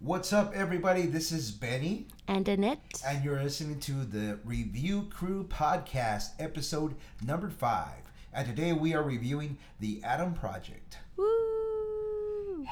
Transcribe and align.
What's 0.00 0.32
up, 0.34 0.52
everybody? 0.54 1.02
This 1.06 1.32
is 1.32 1.50
Benny, 1.50 2.08
And 2.28 2.46
Annette. 2.46 3.00
and 3.06 3.24
you're 3.24 3.42
listening 3.42 3.80
to 3.80 3.92
the 4.04 4.38
Review 4.44 5.08
Crew 5.10 5.44
Podcast, 5.44 6.32
episode 6.38 6.94
number 7.24 7.48
five. 7.48 8.02
And 8.34 8.46
today 8.46 8.74
we 8.74 8.92
are 8.94 9.02
reviewing 9.02 9.56
The 9.80 10.02
Adam 10.04 10.34
Project. 10.34 10.98
Woo! 11.16 12.66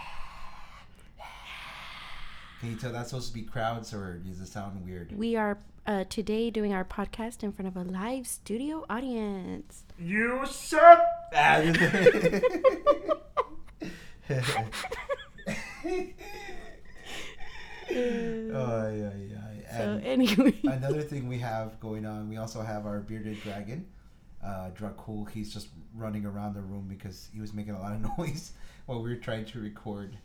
Can 2.60 2.70
you 2.70 2.76
tell 2.76 2.92
that's 2.92 3.08
supposed 3.10 3.28
to 3.28 3.34
be 3.34 3.42
crowds, 3.42 3.94
or 3.94 4.18
does 4.18 4.40
it 4.40 4.46
sound 4.48 4.84
weird? 4.84 5.16
We 5.16 5.36
are 5.36 5.56
uh, 5.86 6.04
today 6.10 6.50
doing 6.50 6.74
our 6.74 6.84
podcast 6.84 7.42
in 7.42 7.52
front 7.52 7.66
of 7.66 7.76
a 7.78 7.82
live 7.90 8.26
studio 8.26 8.84
audience. 8.90 9.84
You 9.98 10.40
suck! 10.44 11.00
Oh, 17.90 18.90
yeah, 18.94 19.10
yeah. 19.28 19.76
So 19.78 20.00
anyway, 20.04 20.54
another 20.64 21.02
thing 21.02 21.28
we 21.28 21.38
have 21.38 21.78
going 21.80 22.06
on, 22.06 22.28
we 22.28 22.36
also 22.36 22.62
have 22.62 22.86
our 22.86 23.00
bearded 23.00 23.40
dragon, 23.42 23.86
uh, 24.44 24.70
Dracul. 24.74 25.28
He's 25.30 25.52
just 25.52 25.68
running 25.94 26.24
around 26.26 26.54
the 26.54 26.60
room 26.60 26.86
because 26.88 27.28
he 27.32 27.40
was 27.40 27.52
making 27.52 27.74
a 27.74 27.80
lot 27.80 27.92
of 27.94 28.00
noise 28.18 28.52
while 28.86 29.02
we 29.02 29.10
were 29.10 29.16
trying 29.16 29.44
to 29.46 29.60
record. 29.60 30.16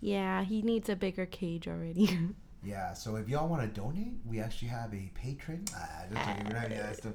yeah, 0.00 0.44
he 0.44 0.62
needs 0.62 0.88
a 0.88 0.96
bigger 0.96 1.26
cage 1.26 1.68
already. 1.68 2.18
Yeah, 2.64 2.94
so 2.94 3.14
if 3.14 3.28
y'all 3.28 3.46
want 3.46 3.62
to 3.62 3.68
donate, 3.80 4.14
we 4.24 4.40
actually 4.40 4.68
have 4.68 4.92
a 4.92 5.08
Patreon. 5.22 5.70
Ah, 5.76 6.02
just 6.12 6.26
kidding, 6.26 6.46
we're 6.52 6.58
not 6.60 6.68
that 6.70 6.96
stuff. 6.96 7.12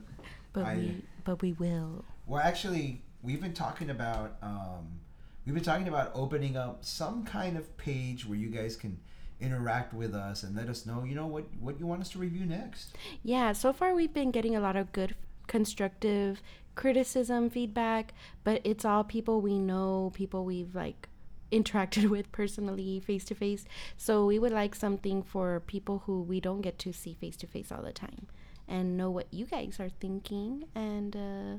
but 0.54 0.64
I- 0.64 0.76
we 0.78 1.04
but 1.26 1.42
we 1.42 1.52
will. 1.54 2.06
Well, 2.26 2.42
actually, 2.42 3.02
we've 3.22 3.42
been 3.42 3.52
talking 3.54 3.90
about 3.90 4.38
um, 4.42 5.01
we've 5.46 5.56
been 5.56 5.64
talking 5.64 5.88
about 5.88 6.12
opening 6.14 6.58
up 6.58 6.84
some 6.84 7.24
kind 7.24 7.58
of 7.58 7.76
page 7.78 8.26
where 8.26 8.38
you 8.38 8.50
guys 8.50 8.76
can 8.76 9.00
interact 9.40 9.94
with 9.94 10.14
us 10.14 10.44
and 10.44 10.56
let 10.56 10.70
us 10.70 10.86
know, 10.86 11.04
you 11.04 11.16
know, 11.16 11.28
what 11.28 11.46
what 11.60 11.80
you 11.80 11.88
want 11.88 12.02
us 12.02 12.10
to 12.10 12.20
review 12.20 12.46
next. 12.46 12.96
Yeah, 13.24 13.54
so 13.54 13.74
far 13.74 13.94
we've 13.94 14.14
been 14.14 14.32
getting 14.32 14.56
a 14.56 14.60
lot 14.60 14.76
of 14.76 14.92
good 14.92 15.16
constructive 15.48 16.42
criticism, 16.76 17.50
feedback, 17.50 18.14
but 18.44 18.62
it's 18.64 18.86
all 18.86 19.04
people 19.04 19.42
we 19.42 19.60
know, 19.60 20.12
people 20.14 20.46
we've 20.46 20.76
like 20.76 21.10
interacted 21.52 22.10
with 22.16 22.32
personally 22.32 23.00
face 23.00 23.26
to 23.26 23.36
face. 23.36 23.66
So 23.98 24.26
we 24.26 24.40
would 24.40 24.52
like 24.52 24.76
something 24.76 25.24
for 25.24 25.60
people 25.60 26.04
who 26.06 26.22
we 26.22 26.40
don't 26.40 26.62
get 26.62 26.80
to 26.80 26.94
see 26.94 27.16
face 27.20 27.36
to 27.38 27.48
face 27.48 27.72
all 27.72 27.82
the 27.82 27.92
time 27.92 28.28
and 28.68 28.96
know 28.96 29.10
what 29.10 29.28
you 29.32 29.46
guys 29.46 29.80
are 29.80 29.90
thinking 29.90 30.66
and 30.76 31.16
uh 31.16 31.58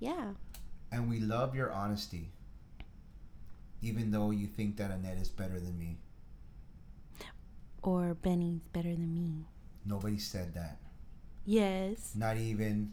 yeah. 0.00 0.32
And 0.90 1.10
we 1.10 1.20
love 1.20 1.54
your 1.54 1.70
honesty, 1.70 2.30
even 3.82 4.10
though 4.10 4.30
you 4.30 4.46
think 4.46 4.76
that 4.76 4.90
Annette 4.90 5.18
is 5.18 5.28
better 5.28 5.58
than 5.60 5.78
me. 5.78 5.98
Or 7.82 8.14
Benny's 8.14 8.60
better 8.72 8.90
than 8.90 9.14
me. 9.14 9.46
Nobody 9.84 10.18
said 10.18 10.54
that. 10.54 10.78
Yes. 11.44 12.12
Not 12.14 12.36
even. 12.36 12.92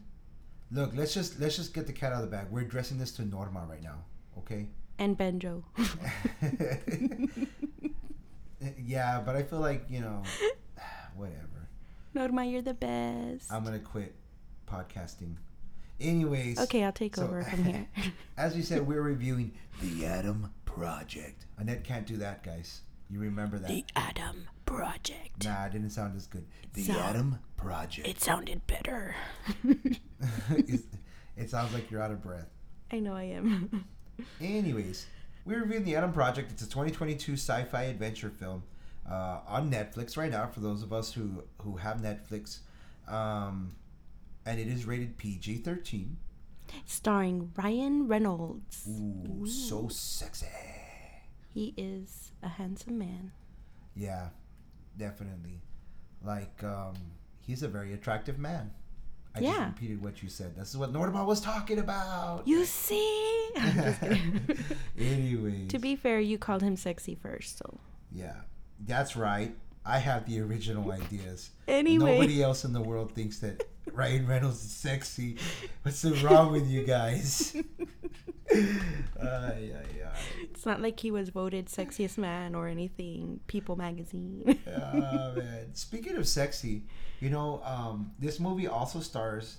Look, 0.70 0.92
let's 0.94 1.12
just 1.12 1.38
let's 1.40 1.56
just 1.56 1.74
get 1.74 1.86
the 1.86 1.92
cat 1.92 2.12
out 2.12 2.22
of 2.22 2.30
the 2.30 2.36
bag. 2.36 2.46
We're 2.50 2.62
addressing 2.62 2.98
this 2.98 3.12
to 3.12 3.24
Norma 3.24 3.66
right 3.68 3.82
now, 3.82 3.98
okay? 4.38 4.66
And 4.98 5.16
Benjo. 5.18 5.62
yeah, 8.78 9.20
but 9.24 9.36
I 9.36 9.42
feel 9.42 9.60
like 9.60 9.84
you 9.90 10.00
know, 10.00 10.22
whatever. 11.16 11.68
Norma, 12.14 12.44
you're 12.44 12.62
the 12.62 12.74
best. 12.74 13.52
I'm 13.52 13.64
gonna 13.64 13.78
quit 13.78 14.14
podcasting. 14.66 15.34
Anyways, 16.00 16.58
okay, 16.60 16.84
I'll 16.84 16.92
take 16.92 17.16
so- 17.16 17.24
over 17.24 17.42
from 17.42 17.64
here. 17.72 17.86
as 18.36 18.54
we 18.54 18.62
said, 18.62 18.86
we're 18.86 19.02
reviewing 19.02 19.52
the 19.82 20.06
Adam 20.06 20.52
Project. 20.76 21.46
Annette 21.58 21.84
can't 21.84 22.06
do 22.06 22.16
that, 22.18 22.42
guys. 22.42 22.82
You 23.08 23.18
remember 23.20 23.58
that? 23.58 23.68
The 23.68 23.84
Adam 23.96 24.46
Project. 24.66 25.44
nah, 25.44 25.64
it 25.66 25.72
didn't 25.72 25.90
sound 25.90 26.14
as 26.16 26.26
good. 26.26 26.44
The 26.74 26.84
So- 26.84 26.92
Adam 26.98 27.38
Project. 27.56 28.06
It 28.06 28.20
sounded 28.20 28.66
better. 28.66 29.14
It 31.38 31.50
sounds 31.50 31.74
like 31.74 31.90
you're 31.90 32.00
out 32.00 32.10
of 32.10 32.22
breath. 32.22 32.48
I 32.90 32.98
know 32.98 33.14
I 33.14 33.24
am. 33.24 33.84
Anyways, 34.40 35.04
we're 35.44 35.60
reviewing 35.60 35.84
the 35.84 35.94
Adam 35.94 36.10
Project. 36.12 36.50
It's 36.50 36.62
a 36.62 36.66
2022 36.66 37.34
sci-fi 37.34 37.82
adventure 37.82 38.30
film 38.30 38.62
uh, 39.06 39.40
on 39.46 39.70
Netflix 39.70 40.16
right 40.16 40.30
now. 40.30 40.46
For 40.46 40.60
those 40.60 40.82
of 40.82 40.94
us 40.94 41.12
who 41.12 41.44
who 41.60 41.76
have 41.76 41.98
Netflix, 42.00 42.60
um, 43.06 43.74
and 44.46 44.58
it 44.58 44.66
is 44.66 44.86
rated 44.86 45.18
PG-13. 45.18 46.14
Starring 46.84 47.52
Ryan 47.56 48.08
Reynolds. 48.08 48.88
Ooh, 48.88 49.46
so 49.46 49.88
sexy. 49.88 50.46
He 51.52 51.74
is 51.76 52.32
a 52.42 52.48
handsome 52.48 52.98
man. 52.98 53.32
Yeah, 53.94 54.28
definitely. 54.98 55.62
Like, 56.22 56.62
um, 56.62 56.94
he's 57.40 57.62
a 57.62 57.68
very 57.68 57.94
attractive 57.94 58.38
man. 58.38 58.72
I 59.34 59.40
just 59.40 59.60
repeated 59.60 60.02
what 60.02 60.22
you 60.22 60.28
said. 60.30 60.56
This 60.56 60.70
is 60.70 60.76
what 60.78 60.92
Norma 60.92 61.22
was 61.24 61.40
talking 61.40 61.78
about. 61.78 62.48
You 62.48 62.64
see? 62.64 63.50
I'm 63.56 63.74
just 63.74 64.00
kidding. 64.00 64.58
Anyways. 64.98 65.68
to 65.68 65.78
be 65.78 65.94
fair, 65.94 66.20
you 66.20 66.38
called 66.38 66.62
him 66.62 66.76
sexy 66.76 67.14
first, 67.14 67.58
so. 67.58 67.78
Yeah, 68.10 68.36
that's 68.86 69.14
right. 69.14 69.54
I 69.84 69.98
have 69.98 70.26
the 70.26 70.40
original 70.40 70.90
ideas. 71.04 71.50
Anyway. 71.68 72.14
Nobody 72.14 72.42
else 72.42 72.64
in 72.64 72.72
the 72.72 72.80
world 72.80 73.12
thinks 73.14 73.38
that 73.40 73.68
Ryan 73.96 74.26
Reynolds 74.26 74.62
is 74.62 74.70
sexy. 74.70 75.36
What's 75.82 75.98
so 75.98 76.14
wrong 76.16 76.52
with 76.52 76.68
you 76.68 76.84
guys? 76.84 77.56
Ay, 78.52 79.72
ay, 79.74 80.02
ay. 80.04 80.18
It's 80.42 80.64
not 80.64 80.80
like 80.80 81.00
he 81.00 81.10
was 81.10 81.30
voted 81.30 81.66
sexiest 81.66 82.16
man 82.16 82.54
or 82.54 82.68
anything. 82.68 83.40
People 83.48 83.76
magazine. 83.76 84.60
Oh, 84.68 85.32
man. 85.34 85.74
Speaking 85.74 86.16
of 86.16 86.28
sexy, 86.28 86.84
you 87.20 87.28
know, 87.30 87.60
um, 87.64 88.12
this 88.18 88.38
movie 88.38 88.68
also 88.68 89.00
stars 89.00 89.58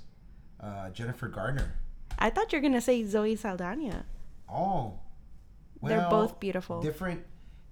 uh, 0.61 0.89
Jennifer 0.91 1.27
Garner. 1.27 1.73
I 2.17 2.29
thought 2.29 2.51
you 2.53 2.59
were 2.59 2.63
gonna 2.63 2.79
say 2.81 3.03
Zoe 3.03 3.35
Saldana. 3.35 4.05
Oh, 4.49 4.99
They're 5.83 6.07
both 6.09 6.39
beautiful. 6.39 6.81
Different, 6.81 7.23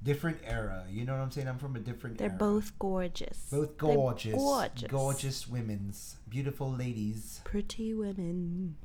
different 0.05 0.37
era. 0.45 0.85
You 0.89 1.03
know 1.03 1.13
what 1.13 1.21
I'm 1.21 1.31
saying? 1.31 1.49
I'm 1.49 1.57
from 1.57 1.75
a 1.75 1.79
different. 1.79 2.17
They're 2.17 2.29
era. 2.29 2.37
both 2.37 2.71
gorgeous. 2.79 3.47
both 3.51 3.77
They're 3.77 3.93
gorgeous, 3.95 4.35
gorgeous. 4.35 4.89
gorgeous 4.91 5.47
women's, 5.49 6.15
beautiful 6.29 6.71
ladies. 6.71 7.41
Pretty 7.43 7.93
women. 7.93 8.77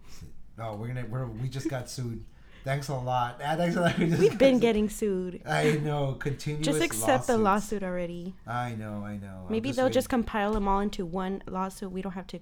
Oh, 0.59 0.75
we're 0.77 0.89
gonna 0.89 1.07
we're, 1.09 1.27
we 1.27 1.49
just 1.49 1.69
got 1.69 1.89
sued. 1.89 2.25
Thanks 2.65 2.89
a 2.89 2.95
lot. 2.95 3.41
Ah, 3.43 3.55
thanks 3.57 3.77
a 3.77 3.81
lot. 3.81 3.97
We 3.99 4.07
We've 4.07 4.37
been 4.37 4.57
sued. 4.57 4.61
getting 4.61 4.89
sued. 4.91 5.43
I 5.47 5.79
know. 5.83 6.15
Continuous. 6.19 6.67
Just 6.67 6.83
accept 6.83 7.27
the 7.27 7.39
lawsuit 7.39 7.83
already. 7.83 8.35
I 8.47 8.73
know. 8.75 9.03
I 9.05 9.17
know. 9.17 9.47
Maybe 9.49 9.73
they'll 9.73 9.87
waiting. 9.87 9.95
just 9.95 10.09
compile 10.11 10.53
them 10.53 10.69
all 10.69 10.81
into 10.81 11.07
one 11.07 11.43
lawsuit. 11.47 11.91
We 11.93 12.03
don't 12.03 12.13
have 12.13 12.27
to 12.29 12.41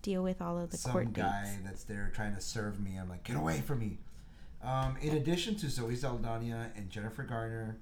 deal 0.00 0.22
with 0.22 0.40
all 0.40 0.58
of 0.58 0.70
the 0.70 0.78
some 0.78 0.92
court 0.92 1.12
guy 1.12 1.42
dates. 1.44 1.56
that's 1.62 1.84
there 1.84 2.10
trying 2.14 2.34
to 2.34 2.40
serve 2.40 2.80
me. 2.80 2.96
I'm 2.98 3.08
like, 3.10 3.24
get 3.24 3.36
away 3.36 3.60
from 3.60 3.80
me. 3.80 3.98
Um, 4.62 4.96
in 5.02 5.16
addition 5.16 5.56
to 5.56 5.68
Zoe 5.68 5.94
Saldana 5.96 6.70
and 6.74 6.88
Jennifer 6.88 7.22
Garner 7.22 7.76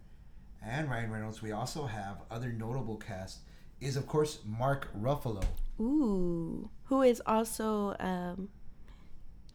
and 0.63 0.91
Ryan 0.91 1.11
Reynolds, 1.11 1.41
we 1.43 1.53
also 1.53 1.87
have 1.87 2.19
other 2.31 2.53
notable 2.53 2.97
cast. 2.97 3.39
Is 3.81 3.97
of 3.97 4.07
course 4.09 4.41
Mark 4.45 4.89
Ruffalo. 5.01 5.45
Ooh, 5.81 6.69
who 6.85 7.03
is 7.03 7.23
also 7.27 7.95
um, 8.01 8.49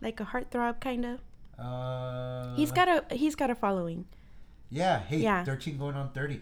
like 0.01 0.19
a 0.21 0.25
heartthrob 0.25 0.79
kind 0.79 1.05
of. 1.05 1.19
Uh, 1.59 2.55
He's 2.55 2.71
got 2.71 2.87
a 2.87 3.03
he's 3.13 3.35
got 3.35 3.49
a 3.49 3.55
following. 3.55 4.05
yeah. 4.69 4.99
Hey, 5.01 5.17
Yeah. 5.17 5.43
thirteen 5.43 5.77
going 5.77 5.95
on 5.95 6.09
thirty. 6.11 6.39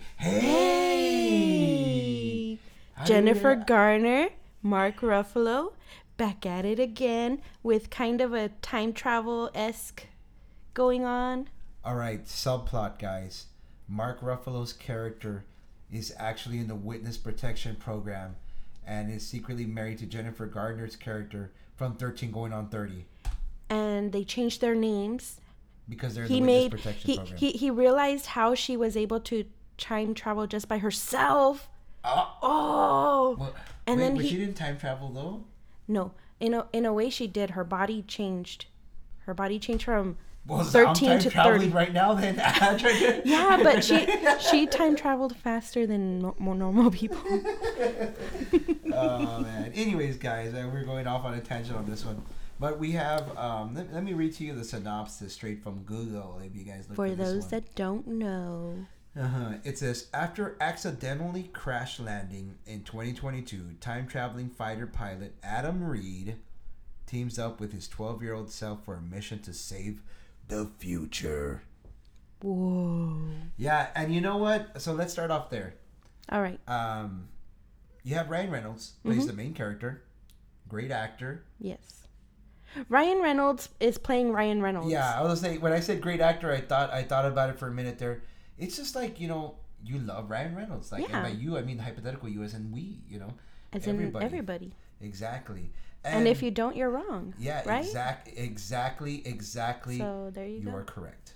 Hey, 1.21 2.59
you 2.59 3.05
Jennifer 3.05 3.55
Garner, 3.55 4.29
Mark 4.61 4.97
Ruffalo, 5.01 5.73
back 6.17 6.45
at 6.45 6.65
it 6.65 6.79
again 6.79 7.41
with 7.63 7.89
kind 7.89 8.21
of 8.21 8.33
a 8.33 8.49
time 8.61 8.93
travel 8.93 9.49
esque 9.55 10.05
going 10.75 11.03
on. 11.03 11.49
All 11.83 11.95
right, 11.95 12.23
subplot, 12.25 12.99
guys. 12.99 13.47
Mark 13.87 14.21
Ruffalo's 14.21 14.73
character 14.73 15.43
is 15.91 16.13
actually 16.17 16.59
in 16.59 16.67
the 16.67 16.75
witness 16.75 17.17
protection 17.17 17.75
program 17.75 18.35
and 18.85 19.11
is 19.11 19.25
secretly 19.27 19.65
married 19.65 19.97
to 19.99 20.05
Jennifer 20.05 20.45
Garner's 20.45 20.95
character 20.95 21.51
from 21.75 21.95
13 21.95 22.31
going 22.31 22.53
on 22.53 22.69
30 22.69 23.05
And 23.69 24.11
they 24.11 24.23
changed 24.23 24.61
their 24.61 24.75
names. 24.75 25.41
because 25.89 26.15
they're 26.15 26.23
in 26.25 26.29
He 26.29 26.35
the 26.39 26.41
witness 26.45 26.63
made 26.63 26.71
protection 26.71 27.07
he, 27.11 27.17
program. 27.17 27.37
he 27.37 27.51
he 27.51 27.69
realized 27.69 28.25
how 28.27 28.55
she 28.55 28.77
was 28.77 28.95
able 28.95 29.19
to 29.21 29.45
time 29.77 30.13
travel 30.13 30.47
just 30.47 30.67
by 30.67 30.77
herself. 30.77 31.67
oh, 32.03 32.37
Oh, 32.41 33.35
well, 33.39 33.53
and 33.87 33.99
wait, 33.99 34.05
then 34.05 34.15
but 34.15 34.23
he- 34.23 34.29
she 34.31 34.37
didn't 34.37 34.55
time 34.55 34.77
travel 34.77 35.09
though. 35.09 35.43
no! 35.87 36.11
In 36.39 36.53
a 36.55 36.65
in 36.73 36.85
a 36.85 36.93
way, 36.93 37.09
she 37.11 37.27
did. 37.27 37.51
Her 37.51 37.63
body 37.63 38.01
changed. 38.03 38.65
Her 39.25 39.33
body 39.35 39.59
changed 39.59 39.83
from 39.85 40.17
Well, 40.47 40.63
so 40.63 40.85
13 40.85 41.09
time 41.09 41.19
to 41.19 41.29
traveling 41.29 41.71
30. 41.71 41.73
right 41.73 41.93
now. 41.93 42.13
Then 42.13 42.35
Yeah, 43.25 43.59
but 43.61 43.83
she 43.83 44.07
she 44.39 44.65
time 44.65 44.95
traveled 44.95 45.35
faster 45.37 45.85
than 45.85 46.19
no, 46.19 46.35
more 46.39 46.55
normal 46.55 46.89
people. 46.89 47.19
oh 48.93 49.39
man. 49.41 49.71
Anyways, 49.73 50.17
guys, 50.17 50.53
uh, 50.53 50.67
we're 50.71 50.83
going 50.83 51.05
off 51.07 51.25
on 51.25 51.35
a 51.35 51.41
tangent 51.41 51.77
on 51.77 51.85
this 51.85 52.03
one. 52.03 52.21
But 52.59 52.79
we 52.79 52.91
have. 52.91 53.37
Um, 53.37 53.75
let, 53.75 53.93
let 53.93 54.03
me 54.03 54.13
read 54.13 54.33
to 54.35 54.43
you 54.43 54.53
the 54.53 54.63
synopsis 54.63 55.33
straight 55.33 55.61
from 55.63 55.83
Google. 55.83 56.39
If 56.43 56.55
you 56.55 56.63
guys 56.63 56.87
look 56.89 56.95
For 56.95 57.09
for 57.09 57.15
those 57.15 57.47
that 57.49 57.75
don't 57.75 58.07
know. 58.07 58.85
Uh-huh. 59.19 59.55
It 59.63 59.77
says 59.77 60.07
after 60.13 60.55
accidentally 60.61 61.43
crash 61.53 61.99
landing 61.99 62.55
in 62.65 62.83
2022, 62.83 63.75
time 63.81 64.07
traveling 64.07 64.49
fighter 64.49 64.87
pilot 64.87 65.35
Adam 65.43 65.83
Reed 65.83 66.37
teams 67.05 67.37
up 67.37 67.59
with 67.59 67.73
his 67.73 67.89
12 67.89 68.23
year 68.23 68.33
old 68.33 68.49
self 68.49 68.85
for 68.85 68.95
a 68.95 69.01
mission 69.01 69.39
to 69.39 69.53
save 69.53 70.01
the 70.51 70.69
future. 70.77 71.63
Whoa. 72.41 73.17
Yeah, 73.57 73.87
and 73.95 74.13
you 74.13 74.19
know 74.21 74.37
what? 74.37 74.81
So 74.81 74.93
let's 74.93 75.13
start 75.13 75.31
off 75.31 75.49
there. 75.49 75.75
All 76.29 76.41
right. 76.41 76.59
Um, 76.67 77.29
you 78.03 78.15
have 78.15 78.29
Ryan 78.29 78.51
Reynolds 78.51 78.93
plays 79.03 79.25
the 79.27 79.33
main 79.33 79.53
character, 79.53 80.03
great 80.67 80.91
actor. 80.91 81.45
Yes. 81.59 82.07
Ryan 82.89 83.21
Reynolds 83.21 83.69
is 83.79 83.97
playing 83.97 84.31
Ryan 84.31 84.61
Reynolds. 84.61 84.91
Yeah, 84.91 85.13
I 85.19 85.23
was 85.23 85.39
say 85.41 85.57
when 85.57 85.71
I 85.73 85.79
said 85.79 86.01
great 86.01 86.21
actor, 86.21 86.51
I 86.51 86.61
thought 86.61 86.91
I 86.91 87.03
thought 87.03 87.25
about 87.25 87.49
it 87.49 87.57
for 87.59 87.67
a 87.67 87.71
minute 87.71 87.97
there. 87.99 88.23
It's 88.57 88.75
just 88.77 88.95
like 88.95 89.19
you 89.19 89.27
know 89.27 89.55
you 89.83 89.99
love 89.99 90.29
Ryan 90.29 90.55
Reynolds, 90.55 90.91
like 90.91 91.07
Yeah. 91.07 91.17
and 91.17 91.23
by 91.23 91.39
you 91.41 91.57
I 91.57 91.61
mean 91.63 91.79
hypothetical 91.79 92.29
you 92.29 92.43
as 92.43 92.53
in 92.53 92.71
we, 92.71 92.99
you 93.09 93.19
know, 93.19 93.33
As 93.73 93.87
in 93.87 94.15
everybody. 94.21 94.73
exactly. 95.01 95.71
And, 96.03 96.27
if 96.27 96.41
you 96.41 96.49
don't, 96.49 96.75
you're 96.75 96.89
wrong. 96.89 97.33
yeah, 97.37 97.61
right? 97.65 97.85
exact, 97.85 98.29
exactly, 98.35 99.21
exactly. 99.25 99.99
So 99.99 100.31
there 100.33 100.47
you, 100.47 100.57
you 100.59 100.65
go. 100.65 100.71
are 100.71 100.83
correct. 100.83 101.33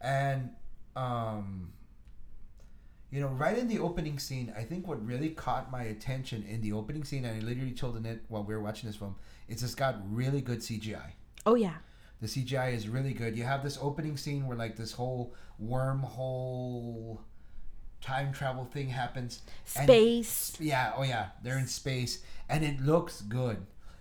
And 0.00 0.50
um, 0.96 1.72
you 3.12 3.20
know, 3.20 3.28
right 3.28 3.56
in 3.56 3.68
the 3.68 3.78
opening 3.78 4.18
scene, 4.18 4.52
I 4.56 4.62
think 4.62 4.88
what 4.88 5.04
really 5.06 5.28
caught 5.30 5.70
my 5.70 5.84
attention 5.84 6.44
in 6.48 6.62
the 6.62 6.72
opening 6.72 7.04
scene, 7.04 7.24
and 7.24 7.36
I 7.36 7.46
literally 7.46 7.72
told 7.72 7.96
Annette 7.96 8.20
while 8.28 8.42
we 8.42 8.54
were 8.54 8.60
watching 8.60 8.88
this 8.88 8.96
film, 8.96 9.16
it's 9.48 9.62
it's 9.62 9.74
got 9.74 9.96
really 10.10 10.40
good 10.40 10.60
CGI. 10.60 11.12
Oh 11.44 11.54
yeah. 11.54 11.74
The 12.20 12.26
CGI 12.26 12.72
is 12.72 12.88
really 12.88 13.12
good. 13.12 13.36
You 13.36 13.44
have 13.44 13.62
this 13.62 13.78
opening 13.82 14.16
scene 14.16 14.46
where 14.46 14.56
like 14.56 14.76
this 14.76 14.92
whole 14.92 15.34
wormhole 15.62 17.18
time 18.00 18.32
travel 18.32 18.64
thing 18.64 18.88
happens. 18.88 19.42
and- 19.76 19.84
Space. 19.84 20.56
yeah, 20.58 20.92
oh 20.96 21.02
yeah, 21.02 21.28
they're 21.42 21.58
in 21.58 21.66
space, 21.66 22.22
and 22.48 22.64
it 22.64 22.80
looks 22.80 23.20
good. 23.22 23.58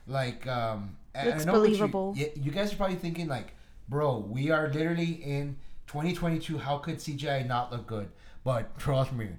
Like, 0.07 0.45
um, 0.47 0.97
and 1.13 1.29
Looks 1.29 1.41
I 1.41 1.45
know 1.45 1.51
what 1.53 1.57
you- 1.69 1.75
believable. 1.77 2.13
You, 2.15 2.31
you 2.35 2.51
guys 2.51 2.73
are 2.73 2.75
probably 2.75 2.95
thinking 2.97 3.27
like, 3.27 3.53
bro, 3.89 4.17
we 4.17 4.49
are 4.51 4.67
literally 4.69 5.11
in 5.23 5.57
2022. 5.87 6.57
How 6.57 6.77
could 6.77 6.97
CGI 6.97 7.45
not 7.47 7.71
look 7.71 7.87
good? 7.87 8.09
But 8.43 8.77
trust 8.79 9.13
me, 9.13 9.29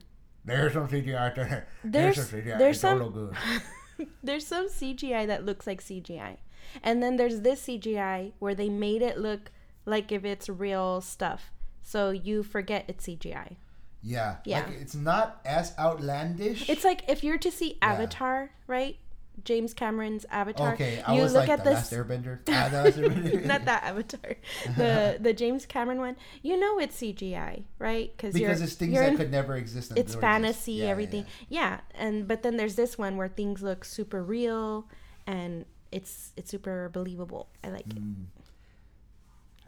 there's 0.44 0.72
some 0.74 0.88
CGI 0.88 1.14
out 1.16 1.34
there. 1.34 1.66
There's- 1.84 2.16
some 2.28 2.40
CGI. 2.40 2.58
there's 2.58 2.80
some- 2.80 2.98
look 3.02 3.14
good. 3.14 3.36
There's 4.22 4.46
some 4.46 4.68
CGI 4.68 5.26
that 5.28 5.44
looks 5.44 5.66
like 5.66 5.80
CGI. 5.82 6.38
And 6.82 7.02
then 7.02 7.16
there's 7.16 7.40
this 7.42 7.66
CGI 7.66 8.32
where 8.38 8.54
they 8.54 8.68
made 8.68 9.02
it 9.02 9.18
look 9.18 9.50
like 9.84 10.10
if 10.10 10.24
it's 10.24 10.48
real 10.48 11.00
stuff. 11.00 11.50
So 11.82 12.10
you 12.10 12.42
forget 12.42 12.84
it's 12.88 13.06
CGI. 13.06 13.56
Yeah, 14.02 14.36
Yeah. 14.44 14.60
Like, 14.66 14.80
it's 14.80 14.94
not 14.96 15.40
as 15.44 15.72
outlandish. 15.78 16.68
It's 16.68 16.84
like 16.84 17.08
if 17.08 17.22
you're 17.22 17.38
to 17.38 17.50
see 17.52 17.78
Avatar, 17.82 18.50
right? 18.66 18.96
James 19.44 19.74
Cameron's 19.74 20.24
Avatar. 20.30 20.74
okay. 20.74 21.02
I 21.06 21.14
you 21.16 21.22
was 21.22 21.32
look 21.32 21.48
like 21.48 21.58
at 21.58 21.64
the 21.64 21.70
this 21.70 21.90
last 21.90 21.92
Airbender. 21.92 22.38
Ah, 22.48 22.68
the 22.70 22.82
Last 22.84 22.98
Airbender. 22.98 23.44
not 23.52 23.64
that 23.64 23.82
Avatar, 23.82 24.36
the 24.76 25.16
the 25.20 25.32
James 25.32 25.66
Cameron 25.66 25.98
one. 25.98 26.16
You 26.42 26.58
know 26.60 26.78
it's 26.78 26.96
CGI, 26.96 27.64
right? 27.78 28.12
Because 28.16 28.34
because 28.34 28.60
it's 28.60 28.74
things 28.74 28.94
that 28.94 29.08
in, 29.10 29.16
could 29.16 29.30
never 29.32 29.56
exist. 29.56 29.92
it's 29.96 30.14
fantasy, 30.14 30.72
Yeah, 30.74 30.84
yeah, 30.84 30.90
everything. 30.90 31.26
Yeah, 31.48 31.80
and 31.94 32.28
but 32.28 32.42
then 32.42 32.56
there's 32.56 32.76
this 32.76 32.96
one 32.98 33.16
where 33.16 33.28
things 33.28 33.62
look 33.62 33.84
super 33.84 34.22
real, 34.22 34.86
and 35.26 35.64
it's 35.90 36.32
it's 36.36 36.50
super 36.50 36.90
believable. 36.92 37.48
I 37.64 37.68
like 37.70 37.86
it. 37.86 37.96
Mm. 38.02 38.24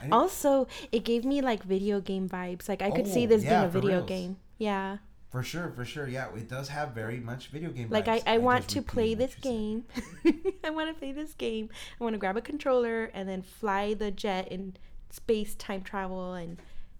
I- 0.00 0.08
Also, 0.10 0.67
it 0.93 1.05
gave 1.05 1.25
me 1.25 1.40
like 1.40 1.62
video 1.64 2.00
game 2.00 2.28
vibes. 2.28 2.69
Like 2.69 2.82
I 2.82 2.90
could 2.90 3.06
see 3.06 3.25
Oh, 3.25 3.28
this 3.28 3.44
yeah, 3.44 3.60
being 3.60 3.64
a 3.64 3.69
video 3.81 3.96
reals. 3.99 4.08
game. 4.08 4.37
Yeah. 4.58 4.99
For 5.34 5.42
sure, 5.42 5.72
for 5.75 5.84
sure. 5.84 6.06
Yeah, 6.06 6.28
it 6.36 6.48
does 6.48 6.69
have 6.69 6.90
very 6.90 7.19
much 7.19 7.48
video 7.48 7.70
game. 7.70 7.88
Like 7.90 8.06
I, 8.06 8.20
vibes. 8.20 8.22
I 8.28 8.38
want 8.38 8.69
to 8.69 8.81
play 8.81 9.14
this 9.14 9.34
what 9.34 9.44
you 9.44 9.82
said. 10.22 10.42
game. 10.44 10.54
I 10.64 10.70
want 10.70 10.90
to 10.90 10.94
play 10.94 11.10
this 11.10 11.34
game. 11.34 11.70
I 12.00 12.04
want 12.04 12.14
to 12.14 12.19
grab 12.19 12.36
a 12.36 12.40
controller 12.40 13.10
and 13.12 13.28
then 13.28 13.42
fly 13.42 13.94
the 13.94 14.12
jet 14.12 14.46
in 14.52 14.76
space 15.10 15.56
time 15.56 15.82
travel 15.82 16.34
and 16.34 16.58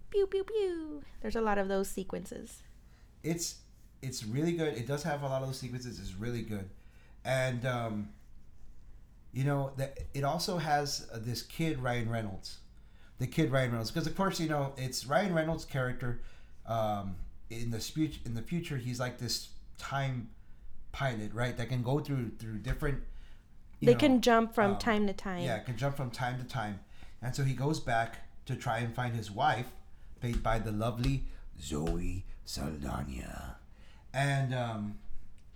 pew 0.09 0.27
pew 0.27 0.43
pew. 0.43 1.01
There's 1.21 1.37
a 1.37 1.41
lot 1.41 1.57
of 1.57 1.69
those 1.69 1.87
sequences. 1.87 2.63
It's 3.23 3.59
it's 4.01 4.25
really 4.25 4.51
good. 4.51 4.73
It 4.73 4.85
does 4.85 5.03
have 5.03 5.23
a 5.23 5.27
lot 5.27 5.41
of 5.41 5.47
those 5.47 5.59
sequences. 5.59 5.97
It's 5.97 6.15
really 6.15 6.41
good, 6.41 6.69
and 7.23 7.65
um, 7.65 8.09
you 9.31 9.45
know 9.45 9.71
that 9.77 9.97
it 10.13 10.25
also 10.25 10.57
has 10.57 11.07
uh, 11.13 11.19
this 11.21 11.41
kid 11.41 11.79
Ryan 11.79 12.09
Reynolds, 12.09 12.57
the 13.17 13.27
kid 13.27 13.49
Ryan 13.49 13.69
Reynolds, 13.69 13.91
because 13.91 14.07
of 14.07 14.17
course 14.17 14.41
you 14.41 14.49
know 14.49 14.73
it's 14.75 15.05
Ryan 15.05 15.33
Reynolds' 15.33 15.63
character. 15.63 16.19
Um, 16.65 17.15
in 17.49 17.71
the 17.71 17.79
speech 17.79 18.19
in 18.25 18.33
the 18.33 18.41
future, 18.41 18.77
he's 18.77 18.99
like 18.99 19.17
this 19.17 19.49
time 19.77 20.29
pilot, 20.91 21.33
right? 21.33 21.55
That 21.57 21.69
can 21.69 21.83
go 21.83 21.99
through 21.99 22.31
through 22.39 22.59
different. 22.59 23.03
you 23.79 23.87
They 23.87 23.93
know, 23.93 23.99
can 23.99 24.21
jump 24.21 24.53
from 24.55 24.71
um, 24.71 24.77
time 24.77 25.07
to 25.07 25.13
time. 25.13 25.43
Yeah, 25.43 25.59
can 25.59 25.77
jump 25.77 25.97
from 25.97 26.11
time 26.11 26.39
to 26.39 26.45
time. 26.45 26.79
And 27.21 27.35
so 27.35 27.43
he 27.43 27.53
goes 27.53 27.79
back 27.79 28.21
to 28.45 28.55
try 28.55 28.79
and 28.79 28.93
find 28.93 29.15
his 29.15 29.31
wife, 29.31 29.67
played 30.21 30.43
by 30.43 30.59
the 30.59 30.71
lovely 30.71 31.23
Zoe 31.61 32.23
Saldana. 32.45 33.57
And 34.13 34.53
um 34.53 34.99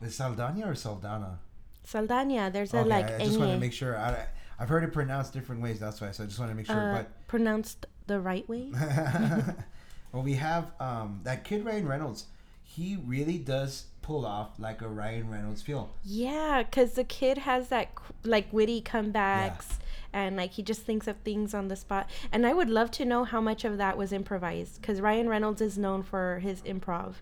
is 0.02 0.16
Saldana 0.16 0.70
or 0.70 0.76
Saldana? 0.76 1.40
Saldana, 1.84 2.50
there's 2.52 2.74
a 2.74 2.80
Okay, 2.80 2.90
like 2.90 3.10
I, 3.10 3.16
I 3.16 3.20
just 3.20 3.40
want 3.40 3.52
to 3.52 3.58
make 3.58 3.74
sure. 3.74 3.98
I, 3.98 4.28
I've 4.60 4.70
heard 4.70 4.84
it 4.84 4.94
pronounced 4.94 5.34
different 5.34 5.62
ways. 5.62 5.80
That's 5.80 6.00
why. 6.02 6.12
So 6.12 6.24
I 6.24 6.28
just 6.28 6.40
want 6.40 6.52
to 6.52 6.56
make 6.56 6.66
sure. 6.66 6.96
uh, 6.96 7.04
pronounced 7.28 7.86
the 8.08 8.20
right 8.20 8.48
way. 8.48 8.72
well, 10.12 10.24
we 10.24 10.34
have 10.36 10.72
um 10.80 11.22
that 11.24 11.44
kid 11.44 11.66
Ryan 11.66 11.88
Reynolds. 11.88 12.26
He 12.64 12.98
really 13.06 13.38
does 13.38 13.86
pull 14.02 14.26
off 14.26 14.60
like 14.60 14.82
a 14.82 14.88
Ryan 14.88 15.30
Reynolds 15.30 15.62
feel. 15.62 15.92
Yeah, 16.04 16.64
because 16.64 16.94
the 16.94 17.04
kid 17.04 17.40
has 17.40 17.70
that 17.70 17.90
like 18.24 18.52
witty 18.54 18.82
comebacks 18.82 19.78
and 20.14 20.38
like 20.38 20.52
he 20.52 20.64
just 20.64 20.82
thinks 20.84 21.08
of 21.08 21.18
things 21.18 21.54
on 21.54 21.68
the 21.68 21.76
spot. 21.76 22.10
And 22.32 22.46
I 22.46 22.54
would 22.54 22.70
love 22.70 22.92
to 22.92 23.06
know 23.06 23.24
how 23.24 23.42
much 23.42 23.66
of 23.66 23.78
that 23.78 23.98
was 23.98 24.12
improvised 24.12 24.82
because 24.82 25.02
Ryan 25.02 25.30
Reynolds 25.30 25.62
is 25.62 25.78
known 25.78 26.04
for 26.04 26.40
his 26.40 26.62
improv. 26.62 27.16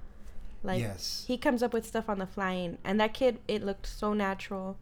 Like 0.64 0.80
yes. 0.82 1.24
he 1.28 1.38
comes 1.38 1.64
up 1.64 1.74
with 1.74 1.86
stuff 1.86 2.10
on 2.10 2.20
the 2.20 2.26
fly, 2.26 2.78
and, 2.84 3.00
that 3.00 3.14
kid, 3.14 3.40
it 3.48 3.64
looked 3.64 3.86
so 3.88 4.14
natural, 4.14 4.78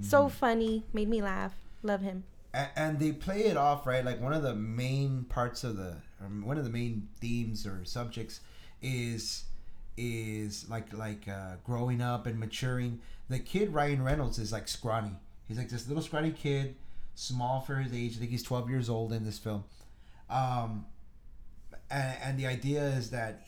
so 0.00 0.24
Mm-hmm. 0.24 0.28
funny, 0.28 0.84
made 0.92 1.08
me 1.08 1.22
laugh. 1.22 1.54
Love 1.82 2.00
him. 2.02 2.24
And, 2.54 2.98
they 2.98 3.12
play 3.12 3.44
it 3.44 3.56
off 3.56 3.86
right 3.86 4.04
like 4.04 4.20
one 4.20 4.32
of 4.32 4.42
the 4.42 4.54
main 4.54 5.24
parts 5.24 5.64
of 5.64 5.76
the 5.76 5.96
one 6.42 6.58
of 6.58 6.64
the 6.64 6.70
main 6.70 7.08
themes 7.20 7.66
or 7.66 7.84
subjects 7.84 8.40
is 8.80 9.44
is 9.96 10.68
like 10.68 10.92
like 10.92 11.28
uh, 11.28 11.56
growing 11.64 12.00
up 12.00 12.26
and 12.26 12.38
maturing. 12.38 13.00
The 13.28 13.38
kid 13.38 13.72
ryan 13.72 14.02
reynolds 14.02 14.38
is 14.38 14.52
like 14.52 14.68
scrawny. 14.68 15.12
He's 15.48 15.58
like 15.58 15.68
this 15.68 15.88
little 15.88 16.02
scrawny 16.02 16.30
kid 16.30 16.76
small 17.14 17.60
for 17.60 17.76
his 17.76 17.92
age. 17.92 18.16
I 18.16 18.20
think 18.20 18.30
he's 18.30 18.42
12 18.42 18.70
years 18.70 18.88
old 18.88 19.12
in 19.12 19.24
this 19.24 19.38
film. 19.38 19.64
Um 20.28 20.86
and, 21.90 22.16
and 22.22 22.38
the 22.38 22.46
idea 22.46 22.82
is 22.82 23.10
that 23.10 23.46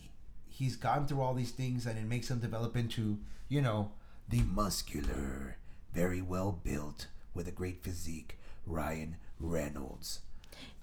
he's 0.48 0.76
gone 0.76 1.06
through 1.06 1.20
all 1.20 1.34
these 1.34 1.50
things 1.50 1.86
and 1.86 1.98
it 1.98 2.04
makes 2.04 2.30
him 2.30 2.38
develop 2.38 2.76
into 2.76 3.18
you 3.48 3.60
know 3.60 3.90
the 4.28 4.40
muscular 4.42 5.56
very 5.92 6.22
well 6.22 6.60
built 6.62 7.08
with 7.34 7.48
a 7.48 7.50
great 7.50 7.82
physique 7.82 8.38
ryan 8.66 9.16
reynolds 9.38 10.20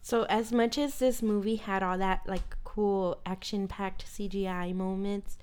So 0.02 0.24
as 0.24 0.52
much 0.52 0.78
as 0.78 1.00
this 1.00 1.22
movie 1.22 1.58
had 1.58 1.84
all 1.84 1.98
that 1.98 2.22
like 2.28 2.56
cool 2.64 3.20
action-packed 3.26 4.06
CGI 4.06 4.74
moments, 4.74 5.38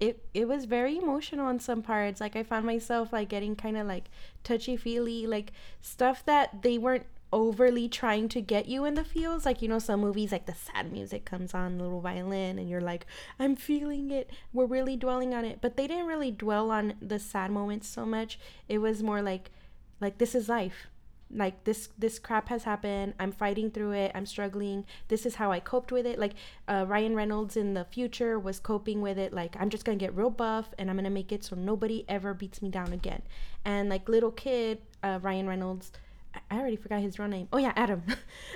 it 0.00 0.24
it 0.34 0.48
was 0.48 0.64
very 0.64 0.96
emotional 0.96 1.48
in 1.48 1.60
some 1.60 1.82
parts. 1.82 2.20
Like 2.20 2.36
I 2.36 2.42
found 2.42 2.66
myself 2.66 3.12
like 3.12 3.28
getting 3.28 3.54
kind 3.56 3.76
of 3.76 3.86
like 3.86 4.10
touchy-feely, 4.44 5.26
like 5.26 5.52
stuff 5.80 6.24
that 6.26 6.62
they 6.62 6.78
weren't 6.78 7.06
overly 7.32 7.88
trying 7.88 8.28
to 8.28 8.40
get 8.40 8.66
you 8.66 8.84
in 8.84 8.94
the 8.94 9.04
feels. 9.04 9.44
Like 9.46 9.62
you 9.62 9.68
know 9.68 9.78
some 9.78 10.00
movies 10.00 10.32
like 10.32 10.46
the 10.46 10.54
sad 10.54 10.90
music 10.92 11.24
comes 11.24 11.54
on, 11.54 11.78
little 11.78 12.00
violin, 12.00 12.58
and 12.58 12.68
you're 12.68 12.80
like, 12.80 13.06
I'm 13.38 13.56
feeling 13.56 14.10
it. 14.10 14.30
We're 14.52 14.66
really 14.66 14.96
dwelling 14.96 15.34
on 15.34 15.44
it, 15.44 15.58
but 15.60 15.76
they 15.76 15.86
didn't 15.86 16.06
really 16.06 16.30
dwell 16.32 16.70
on 16.70 16.94
the 17.00 17.18
sad 17.18 17.50
moments 17.50 17.88
so 17.88 18.06
much. 18.06 18.38
It 18.68 18.78
was 18.78 19.02
more 19.02 19.22
like 19.22 19.50
like 20.00 20.18
this 20.18 20.34
is 20.34 20.48
life 20.48 20.88
like 21.32 21.64
this 21.64 21.88
this 21.98 22.18
crap 22.18 22.48
has 22.48 22.64
happened 22.64 23.14
i'm 23.20 23.30
fighting 23.30 23.70
through 23.70 23.92
it 23.92 24.10
i'm 24.14 24.26
struggling 24.26 24.84
this 25.08 25.24
is 25.24 25.36
how 25.36 25.52
i 25.52 25.60
coped 25.60 25.92
with 25.92 26.04
it. 26.06 26.18
Like 26.18 26.34
uh, 26.66 26.84
ryan 26.88 27.14
reynolds 27.14 27.56
in 27.56 27.74
the 27.74 27.84
future 27.84 28.38
was 28.38 28.58
coping 28.58 29.00
with 29.00 29.18
it 29.18 29.32
like 29.32 29.56
i'm 29.60 29.70
just 29.70 29.84
gonna 29.84 29.96
get 29.96 30.14
real 30.16 30.30
buff 30.30 30.70
and 30.78 30.90
i'm 30.90 30.96
gonna 30.96 31.10
make 31.10 31.30
it 31.32 31.44
so 31.44 31.54
nobody 31.56 32.04
ever 32.08 32.34
beats 32.34 32.60
me 32.62 32.68
down 32.68 32.92
again. 32.92 33.22
And 33.64 33.88
like 33.88 34.08
little 34.08 34.32
kid 34.32 34.78
uh, 35.02 35.18
ryan 35.22 35.46
reynolds 35.46 35.92
I- 36.50 36.58
already 36.58 36.76
forgot 36.76 37.00
his 37.00 37.18
real 37.18 37.28
name. 37.28 37.48
Oh 37.52 37.58
yeah 37.58 37.72
adam. 37.76 38.02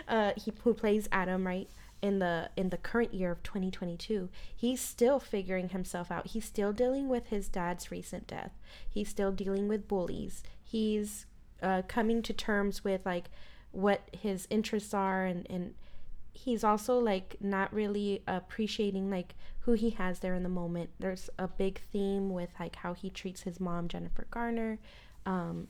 Uh, 0.08 0.32
he 0.36 0.52
who 0.64 0.74
plays 0.74 1.08
adam 1.12 1.46
right 1.46 1.68
in 2.02 2.18
the 2.18 2.50
in 2.56 2.68
the 2.68 2.76
current 2.76 3.14
year 3.14 3.30
of 3.30 3.42
2022 3.42 4.28
he's 4.54 4.80
still 4.80 5.18
figuring 5.18 5.70
himself 5.70 6.10
out. 6.10 6.26
He's 6.28 6.44
still 6.44 6.72
dealing 6.72 7.08
with 7.08 7.28
his 7.28 7.48
dad's 7.48 7.90
recent 7.90 8.26
death. 8.26 8.52
He's 8.88 9.08
still 9.08 9.32
dealing 9.32 9.68
with 9.68 9.88
bullies. 9.88 10.42
He's 10.62 11.26
uh, 11.64 11.82
coming 11.88 12.22
to 12.22 12.32
terms 12.32 12.84
with 12.84 13.04
like 13.04 13.30
what 13.72 14.08
his 14.12 14.46
interests 14.50 14.94
are 14.94 15.24
and 15.24 15.46
and 15.50 15.74
he's 16.32 16.64
also 16.64 16.98
like 16.98 17.36
not 17.40 17.72
really 17.72 18.22
appreciating 18.26 19.08
like 19.08 19.34
who 19.60 19.72
he 19.72 19.90
has 19.90 20.18
there 20.18 20.34
in 20.34 20.42
the 20.42 20.48
moment. 20.48 20.90
There's 20.98 21.30
a 21.38 21.46
big 21.46 21.80
theme 21.92 22.30
with 22.30 22.50
like 22.58 22.76
how 22.76 22.92
he 22.92 23.08
treats 23.08 23.42
his 23.42 23.60
mom 23.60 23.88
jennifer 23.88 24.26
garner. 24.30 24.78
Um, 25.26 25.68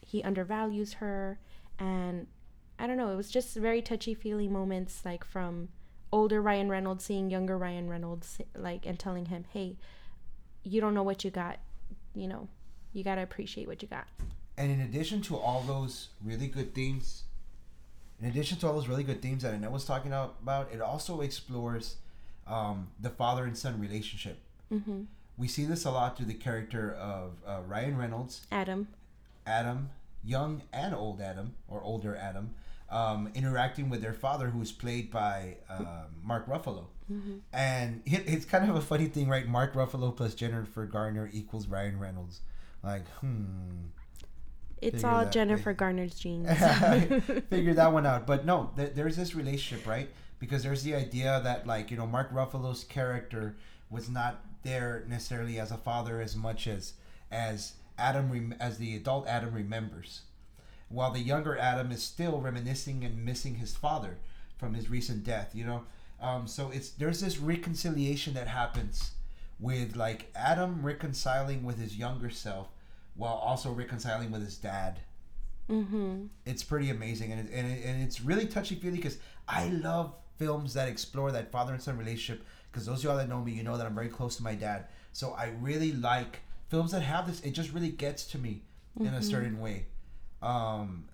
he 0.00 0.22
undervalues 0.22 0.94
her. 0.94 1.38
And 1.78 2.26
i 2.76 2.88
don't 2.88 2.96
know 2.96 3.10
it 3.10 3.16
was 3.16 3.30
just 3.30 3.54
very 3.56 3.80
touchy 3.80 4.14
feely 4.14 4.48
moments 4.48 5.04
like 5.04 5.24
from 5.24 5.68
older 6.10 6.42
ryan 6.42 6.68
reynolds 6.68 7.04
seeing 7.04 7.30
younger 7.30 7.56
ryan 7.56 7.88
reynolds 7.88 8.38
like 8.56 8.84
and 8.84 8.98
telling 8.98 9.26
him 9.26 9.44
hey 9.52 9.76
you 10.64 10.80
don't 10.80 10.94
know 10.94 11.02
what 11.02 11.24
you 11.24 11.30
got. 11.30 11.58
You 12.14 12.26
know 12.28 12.48
you 12.92 13.04
got 13.04 13.16
to 13.16 13.22
appreciate 13.22 13.66
what 13.66 13.82
you 13.82 13.88
got 13.88 14.06
And 14.56 14.70
in 14.70 14.80
addition 14.80 15.20
to 15.22 15.36
all 15.36 15.62
those 15.62 16.08
really 16.22 16.46
good 16.46 16.74
themes, 16.74 17.24
in 18.20 18.28
addition 18.28 18.58
to 18.58 18.66
all 18.66 18.74
those 18.74 18.88
really 18.88 19.02
good 19.02 19.20
themes 19.20 19.42
that 19.42 19.52
Annette 19.52 19.72
was 19.72 19.84
talking 19.84 20.12
about, 20.12 20.68
it 20.72 20.80
also 20.80 21.20
explores 21.20 21.96
um, 22.46 22.88
the 23.00 23.10
father 23.10 23.44
and 23.44 23.56
son 23.56 23.80
relationship. 23.80 24.38
mm-hmm. 24.72 25.02
We 25.36 25.48
see 25.48 25.64
this 25.64 25.84
a 25.84 25.90
lot 25.90 26.16
through 26.16 26.26
the 26.26 26.34
character 26.34 26.92
of 26.92 27.32
uh, 27.44 27.60
Ryan 27.66 27.98
Reynolds, 27.98 28.46
adam 28.52 28.86
Adam, 29.46 29.90
young 30.24 30.62
and 30.72 30.94
old 30.94 31.20
Adam, 31.20 31.54
or 31.66 31.82
older 31.82 32.14
Adam, 32.14 32.54
um, 32.88 33.30
interacting 33.34 33.90
with 33.90 34.00
their 34.00 34.12
father, 34.12 34.50
who 34.50 34.62
is 34.62 34.70
played 34.70 35.10
by 35.10 35.56
uh, 35.68 36.04
Mark 36.22 36.46
Ruffalo. 36.46 36.84
mm-hmm. 37.12 37.38
And 37.52 38.02
it, 38.06 38.22
it's 38.26 38.44
kind 38.44 38.70
of 38.70 38.76
a 38.76 38.80
funny 38.80 39.06
thing, 39.06 39.28
right? 39.28 39.46
Mark 39.48 39.74
Ruffalo 39.74 40.14
plus 40.16 40.34
Jennifer 40.34 40.86
Garner 40.86 41.28
equals 41.32 41.66
Ryan 41.66 41.98
Reynolds. 41.98 42.40
Like, 42.84 43.08
hmm. 43.20 43.86
It's 44.84 45.04
all 45.04 45.20
that- 45.24 45.32
jennifer 45.32 45.72
garner's 45.72 46.14
genes 46.22 46.48
figure 47.50 47.74
that 47.74 47.92
one 47.92 48.06
out. 48.06 48.26
But 48.26 48.44
no, 48.44 48.70
th- 48.76 48.92
there's 48.94 49.16
this 49.16 49.34
relationship, 49.34 49.86
right? 49.86 50.08
Because 50.38 50.62
there's 50.62 50.82
the 50.82 50.94
idea 50.94 51.40
that, 51.44 51.66
like, 51.66 51.90
you 51.90 51.96
know, 51.96 52.06
Mark 52.06 52.32
Ruffalo's 52.32 52.84
character 52.84 53.56
was 53.90 54.08
not 54.10 54.44
there 54.62 55.04
necessarily 55.08 55.58
as 55.58 55.70
a 55.70 55.76
father 55.76 56.20
as 56.20 56.34
much 56.36 56.66
as 56.66 56.94
as 57.30 57.74
Adam 57.98 58.30
rem- 58.30 58.54
as 58.60 58.78
the 58.78 58.96
adult 58.96 59.26
Adam 59.26 59.54
remembers, 59.54 60.22
while 60.88 61.10
the 61.12 61.20
younger 61.20 61.56
Adam 61.56 61.90
is 61.92 62.02
still 62.02 62.40
reminiscing 62.40 63.04
and 63.04 63.24
missing 63.24 63.56
his 63.56 63.74
father 63.76 64.18
from 64.58 64.74
his 64.74 64.90
recent 64.90 65.24
death. 65.24 65.52
You 65.54 65.64
know, 65.66 65.84
um, 66.20 66.46
so 66.46 66.70
it's 66.70 66.90
there's 66.90 67.20
this 67.20 67.38
reconciliation 67.38 68.34
that 68.34 68.48
happens 68.48 69.12
with 69.60 69.94
like 69.96 70.30
Adam 70.34 70.82
reconciling 70.84 71.62
with 71.64 71.78
his 71.78 71.96
younger 71.96 72.30
self 72.30 72.68
while 73.16 73.34
also 73.34 73.70
reconciling 73.72 74.30
with 74.30 74.44
his 74.44 74.56
dad. 74.56 75.00
Mm-hmm. 75.70 76.26
it's 76.44 76.62
pretty 76.62 76.90
amazing 76.90 77.32
and, 77.32 77.48
it, 77.48 77.50
and, 77.54 77.66
it, 77.72 77.84
and 77.86 78.02
it's 78.02 78.20
really 78.20 78.44
touchy 78.44 78.74
feely 78.74 78.98
because 78.98 79.16
I 79.48 79.68
love 79.68 80.12
films 80.36 80.74
that 80.74 80.88
explore 80.88 81.32
that 81.32 81.50
father 81.50 81.72
and 81.72 81.80
son 81.82 81.96
relationship 81.96 82.44
because 82.70 82.84
those 82.84 82.98
of 82.98 83.04
y'all 83.04 83.16
that 83.16 83.30
know 83.30 83.40
me 83.40 83.52
you 83.52 83.62
know 83.62 83.78
that 83.78 83.86
I'm 83.86 83.94
very 83.94 84.10
close 84.10 84.36
to 84.36 84.42
my 84.42 84.54
dad. 84.54 84.88
So 85.14 85.30
I 85.32 85.52
really 85.62 85.92
like 85.92 86.40
films 86.68 86.92
that 86.92 87.00
have 87.00 87.26
this 87.26 87.40
it 87.40 87.52
just 87.52 87.72
really 87.72 87.88
gets 87.88 88.24
to 88.26 88.38
me 88.38 88.60
in 89.00 89.06
a 89.06 89.22
certain 89.22 89.58
way. 89.58 89.86
Um 90.42 91.06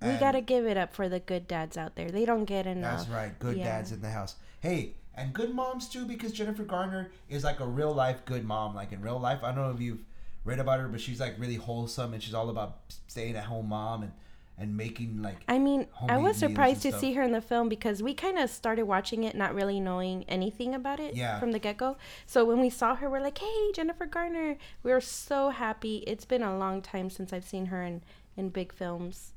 we 0.00 0.12
gotta 0.18 0.40
give 0.40 0.66
it 0.66 0.76
up 0.76 0.94
for 0.94 1.08
the 1.08 1.18
good 1.18 1.48
dads 1.48 1.76
out 1.76 1.96
there. 1.96 2.08
They 2.08 2.24
don't 2.24 2.44
get 2.44 2.68
enough. 2.68 2.98
that's 2.98 3.10
right 3.10 3.36
good 3.40 3.56
Yeah. 3.56 3.64
dads 3.64 3.90
in 3.90 4.02
the 4.02 4.10
house. 4.10 4.36
Hey 4.60 4.94
and 5.16 5.32
good 5.32 5.52
moms 5.52 5.88
too 5.88 6.04
because 6.04 6.30
Jennifer 6.30 6.62
Garner 6.62 7.10
is 7.28 7.42
like 7.42 7.58
a 7.58 7.66
real 7.66 7.92
life 7.92 8.24
good 8.24 8.44
mom 8.44 8.76
like 8.76 8.92
in 8.92 9.02
real 9.02 9.18
life. 9.18 9.40
I 9.42 9.48
don't 9.50 9.64
know 9.66 9.70
if 9.72 9.80
you've 9.80 10.04
read 10.46 10.58
about 10.60 10.80
her 10.80 10.88
but 10.88 11.00
she's 11.00 11.20
like 11.20 11.34
really 11.38 11.56
wholesome 11.56 12.14
and 12.14 12.22
she's 12.22 12.32
all 12.34 12.48
about 12.48 12.78
staying 13.08 13.36
at 13.36 13.44
home 13.44 13.68
mom 13.68 14.02
and 14.04 14.12
and 14.58 14.74
making 14.74 15.20
like 15.20 15.36
I 15.48 15.58
mean, 15.58 15.86
I 16.08 16.16
was 16.16 16.38
surprised 16.38 16.80
to 16.82 16.92
see 16.92 17.12
her 17.12 17.20
in 17.22 17.32
the 17.32 17.42
film 17.42 17.68
because 17.68 18.02
we 18.02 18.14
kind 18.14 18.38
of 18.38 18.48
started 18.48 18.84
watching 18.84 19.24
it 19.24 19.36
not 19.36 19.54
really 19.54 19.80
knowing 19.80 20.24
anything 20.28 20.74
about 20.74 20.98
it 20.98 21.14
Yeah. 21.14 21.38
from 21.38 21.52
the 21.52 21.58
get 21.58 21.76
go. 21.76 21.98
So 22.24 22.42
when 22.46 22.58
we 22.60 22.70
saw 22.70 22.94
her, 22.94 23.10
we're 23.10 23.20
like, 23.20 23.36
hey, 23.36 23.72
Jennifer 23.74 24.06
Garner. 24.06 24.56
We 24.82 24.92
were 24.92 25.02
so 25.02 25.50
happy. 25.50 25.96
It's 26.06 26.24
been 26.24 26.42
a 26.42 26.56
long 26.56 26.80
time 26.80 27.10
since 27.10 27.34
I've 27.34 27.44
seen 27.44 27.66
her 27.66 27.82
in, 27.82 28.02
in 28.34 28.48
big 28.48 28.72
films. 28.72 29.32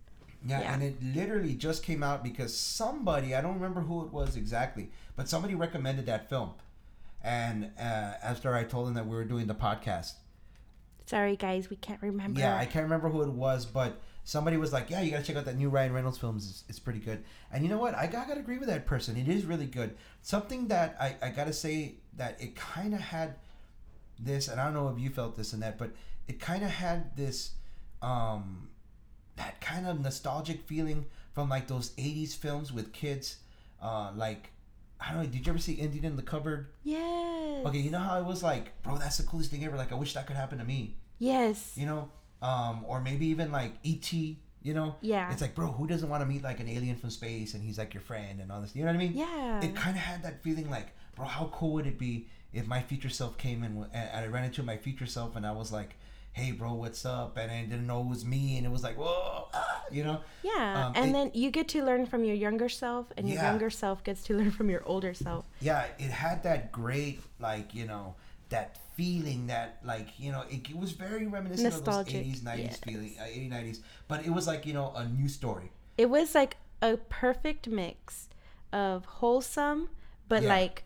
Yeah, 0.47 0.61
Yeah. 0.61 0.73
and 0.73 0.81
it 0.83 1.03
literally 1.03 1.53
just 1.55 1.83
came 1.83 2.01
out 2.01 2.23
because 2.23 2.55
somebody, 2.57 3.35
I 3.35 3.41
don't 3.41 3.55
remember 3.55 3.81
who 3.81 4.05
it 4.05 4.13
was 4.13 4.37
exactly, 4.37 4.89
but 5.17 5.27
somebody 5.27 5.53
recommended 5.53 6.05
that 6.05 6.29
film. 6.29 6.51
And 7.21 7.71
uh, 7.77 8.13
after 8.23 8.55
I 8.55 8.63
told 8.63 8.87
them 8.87 8.93
that 8.93 9.05
we 9.05 9.17
were 9.17 9.25
doing 9.25 9.47
the 9.47 9.55
podcast, 9.55 10.13
Sorry, 11.09 11.35
guys, 11.35 11.71
we 11.71 11.75
can't 11.75 11.99
remember. 12.03 12.39
yeah, 12.39 12.55
I 12.55 12.65
can't 12.65 12.83
remember 12.83 13.09
who 13.09 13.23
it 13.23 13.29
was, 13.29 13.65
but 13.65 13.99
somebody 14.25 14.57
was 14.57 14.71
like, 14.71 14.91
"Yeah, 14.91 15.01
you 15.01 15.09
gotta 15.09 15.23
check 15.23 15.37
out 15.37 15.45
that 15.45 15.57
new 15.57 15.69
Ryan 15.69 15.91
Reynolds 15.91 16.19
film. 16.19 16.37
It's, 16.37 16.63
it's 16.69 16.77
pretty 16.77 16.99
good." 16.99 17.23
And 17.51 17.63
you 17.63 17.69
know 17.69 17.79
what? 17.79 17.95
I, 17.95 18.05
got- 18.05 18.25
I 18.25 18.27
gotta 18.27 18.41
agree 18.41 18.59
with 18.59 18.67
that 18.69 18.85
person. 18.85 19.17
It 19.17 19.27
is 19.27 19.43
really 19.45 19.65
good. 19.65 19.95
Something 20.21 20.67
that 20.67 20.95
I, 21.01 21.15
I 21.19 21.29
gotta 21.29 21.51
say 21.51 21.95
that 22.17 22.39
it 22.39 22.55
kind 22.55 22.93
of 22.93 22.99
had 22.99 23.33
this, 24.19 24.49
and 24.49 24.61
I 24.61 24.65
don't 24.65 24.75
know 24.75 24.89
if 24.89 24.99
you 24.99 25.09
felt 25.09 25.35
this 25.35 25.51
and 25.53 25.63
that, 25.63 25.79
but 25.79 25.89
it 26.27 26.39
kind 26.39 26.63
of 26.63 26.69
had 26.69 27.17
this, 27.17 27.53
um, 28.03 28.69
that 29.35 29.59
kind 29.61 29.87
of 29.87 29.99
nostalgic 30.01 30.61
feeling 30.67 31.05
from 31.33 31.49
like 31.49 31.67
those 31.67 31.89
'80s 31.91 32.35
films 32.35 32.71
with 32.71 32.93
kids, 32.93 33.37
uh, 33.81 34.11
like. 34.15 34.51
I 35.01 35.13
don't 35.13 35.23
know. 35.23 35.29
Did 35.29 35.47
you 35.47 35.53
ever 35.53 35.59
see 35.59 35.75
Indian 35.75 36.03
in 36.03 36.15
the 36.17 36.21
Cupboard? 36.21 36.67
Yes. 36.83 37.38
Okay, 37.65 37.79
you 37.79 37.91
know 37.91 37.99
how 37.99 38.15
I 38.17 38.21
was 38.21 38.41
like, 38.43 38.81
bro, 38.83 38.97
that's 38.97 39.17
the 39.17 39.23
coolest 39.23 39.51
thing 39.51 39.63
ever. 39.65 39.77
Like, 39.77 39.91
I 39.91 39.95
wish 39.95 40.13
that 40.13 40.27
could 40.27 40.35
happen 40.35 40.57
to 40.59 40.63
me 40.65 40.95
Yes. 41.19 41.73
you 41.75 41.85
know 41.85 42.09
um 42.41 42.85
or 42.87 43.01
maybe 43.01 43.25
even 43.27 43.51
like 43.51 43.73
et 43.85 44.13
you 44.13 44.73
know 44.73 44.95
Yeah. 45.01 45.29
it's 45.31 45.41
like 45.41 45.53
bro 45.55 45.67
who 45.71 45.85
doesn't 45.87 46.07
want 46.07 46.21
to 46.21 46.25
meet 46.25 46.41
like 46.43 46.61
an 46.61 46.69
alien 46.69 46.95
from 46.95 47.09
space 47.09 47.53
and 47.53 47.61
he's 47.61 47.77
like 47.77 47.93
your 47.93 47.99
friend 48.01 48.39
and 48.39 48.49
all 48.51 48.61
this 48.61 48.73
you 48.75 48.81
know 48.85 48.87
what 48.91 48.95
i 48.95 48.99
mean 48.99 49.11
Yeah. 49.13 49.61
it 49.61 49.75
kind 49.75 49.95
of 49.97 50.01
had 50.01 50.23
that 50.23 50.41
feeling 50.41 50.69
like 50.69 50.87
bro 51.17 51.25
how 51.25 51.49
cool 51.53 51.73
would 51.73 51.85
it 51.87 51.99
be 51.99 52.27
if 52.53 52.65
my 52.67 52.81
future 52.81 53.09
self 53.09 53.37
came 53.37 53.63
in 53.63 53.71
and 53.75 53.89
and 53.93 54.25
i 54.25 54.27
ran 54.27 54.45
into 54.45 54.63
my 54.63 54.77
future 54.77 55.05
self 55.05 55.35
and 55.35 55.45
i 55.45 55.51
was 55.51 55.71
like 55.73 55.95
hey 56.31 56.51
bro 56.51 56.71
what's 56.73 57.05
up 57.05 57.35
and 57.37 57.51
i 57.51 57.61
didn't 57.63 57.85
know 57.87 57.99
it 57.99 58.07
was 58.07 58.23
me 58.23 58.55
and 58.57 58.65
it 58.65 58.71
was 58.71 58.83
like 58.83 58.97
whoa 58.97 59.47
ah, 59.53 59.78
you 59.91 60.03
know 60.03 60.19
yeah. 60.43 60.85
um, 60.87 60.93
and 60.95 61.09
it- 61.09 61.13
then 61.13 61.31
you 61.33 61.49
get 61.51 61.67
to 61.69 61.83
learn 61.83 62.05
from 62.05 62.23
your 62.23 62.35
younger 62.35 62.69
self, 62.69 63.05
and 63.17 63.27
your 63.27 63.37
Yeah. 63.37 63.49
younger 63.49 63.69
self 63.69 64.03
gets 64.03 64.23
to 64.23 64.33
learn 64.37 64.51
from 64.51 64.69
your 64.69 64.83
older 64.85 65.13
self. 65.13 65.45
yeah 65.59 65.85
it 65.97 66.11
had 66.11 66.43
that 66.43 66.71
great 66.71 67.21
like 67.39 67.73
you 67.73 67.85
know 67.85 68.15
that 68.49 68.77
feeling 68.95 69.47
that 69.47 69.77
like 69.83 70.07
you 70.19 70.31
know 70.31 70.43
it, 70.49 70.69
it 70.69 70.77
was 70.77 70.91
very 70.91 71.25
reminiscent 71.27 71.71
Nostalgic, 71.73 72.15
of 72.15 72.25
those 72.25 72.41
80s 72.41 72.41
90s 72.41 72.57
yes. 72.63 72.77
feeling 72.79 73.11
uh, 73.19 73.23
80s 73.23 73.51
90s 73.51 73.79
but 74.07 74.25
it 74.25 74.31
was 74.31 74.45
like 74.47 74.65
you 74.65 74.73
know 74.73 74.91
a 74.95 75.05
new 75.07 75.27
story 75.29 75.71
It 75.97 76.09
was 76.09 76.33
like 76.35 76.57
a 76.81 76.95
perfect 76.97 77.67
mix 77.67 78.29
of 78.71 79.05
wholesome, 79.19 79.89
but 80.29 80.43
Yeah. 80.43 80.49
like 80.57 80.83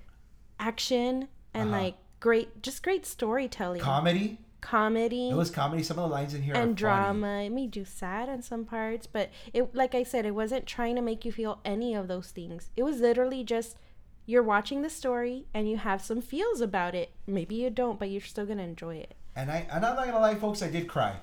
action 0.59 1.27
and 1.53 1.69
Uh-huh. 1.69 1.81
like 1.81 1.95
great, 2.19 2.61
just 2.63 2.81
great 2.83 3.05
storytelling, 3.05 3.81
comedy 3.81 4.37
comedy. 4.63 5.29
It 5.29 5.35
was 5.35 5.51
comedy. 5.51 5.83
Some 5.83 5.99
of 5.99 6.09
the 6.09 6.15
lines 6.15 6.33
in 6.33 6.41
here 6.41 6.55
are 6.55 6.57
and 6.57 6.69
funny. 6.69 6.75
drama. 6.75 7.41
It 7.43 7.51
made 7.51 7.75
you 7.75 7.85
sad 7.85 8.29
in 8.29 8.41
some 8.41 8.65
parts, 8.65 9.05
but 9.05 9.29
it, 9.53 9.75
like 9.75 9.93
I 9.93 10.03
said, 10.03 10.25
it 10.25 10.33
wasn't 10.33 10.65
trying 10.65 10.95
to 10.95 11.01
make 11.01 11.25
you 11.25 11.31
feel 11.31 11.59
any 11.65 11.93
of 11.93 12.07
those 12.07 12.31
things. 12.31 12.71
It 12.75 12.83
was 12.83 12.99
literally 12.99 13.43
just 13.43 13.77
you're 14.25 14.43
watching 14.43 14.81
the 14.81 14.89
story 14.89 15.45
and 15.53 15.69
you 15.69 15.77
have 15.77 16.01
some 16.01 16.21
feels 16.21 16.61
about 16.61 16.95
it. 16.95 17.11
Maybe 17.27 17.55
you 17.55 17.69
don't, 17.69 17.99
but 17.99 18.09
you're 18.09 18.21
still 18.21 18.45
gonna 18.45 18.63
enjoy 18.63 18.95
it. 18.95 19.15
And 19.35 19.51
I, 19.51 19.67
and 19.69 19.85
I'm 19.85 19.95
not 19.95 20.05
gonna 20.05 20.19
lie, 20.19 20.35
folks. 20.35 20.63
I 20.63 20.69
did 20.69 20.87
cry. 20.87 21.17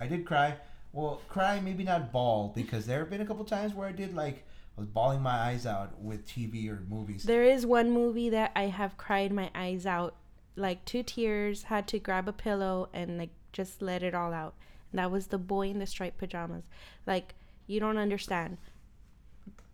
I 0.00 0.08
did 0.08 0.26
cry. 0.26 0.56
Well, 0.92 1.22
cry 1.28 1.60
maybe 1.60 1.84
not 1.84 2.12
bawl 2.12 2.52
because 2.54 2.84
there 2.86 2.98
have 2.98 3.10
been 3.10 3.20
a 3.20 3.26
couple 3.26 3.44
times 3.44 3.74
where 3.74 3.88
I 3.88 3.92
did 3.92 4.14
like 4.14 4.44
I 4.76 4.80
was 4.80 4.88
bawling 4.88 5.20
my 5.20 5.38
eyes 5.38 5.66
out 5.66 6.00
with 6.00 6.26
TV 6.26 6.68
or 6.68 6.82
movies. 6.88 7.24
There 7.24 7.44
is 7.44 7.66
one 7.66 7.90
movie 7.90 8.30
that 8.30 8.52
I 8.56 8.64
have 8.64 8.96
cried 8.96 9.32
my 9.32 9.50
eyes 9.54 9.84
out, 9.86 10.16
like 10.56 10.84
two 10.84 11.02
tears, 11.02 11.64
had 11.64 11.86
to 11.88 11.98
grab 11.98 12.28
a 12.28 12.32
pillow 12.32 12.88
and 12.92 13.18
like 13.18 13.30
just 13.52 13.82
let 13.82 14.02
it 14.02 14.14
all 14.14 14.32
out. 14.32 14.54
And 14.90 14.98
that 14.98 15.10
was 15.10 15.28
The 15.28 15.38
Boy 15.38 15.68
in 15.68 15.78
the 15.78 15.86
Striped 15.86 16.18
Pajamas. 16.18 16.64
Like 17.06 17.34
you 17.66 17.80
don't 17.80 17.98
understand. 17.98 18.58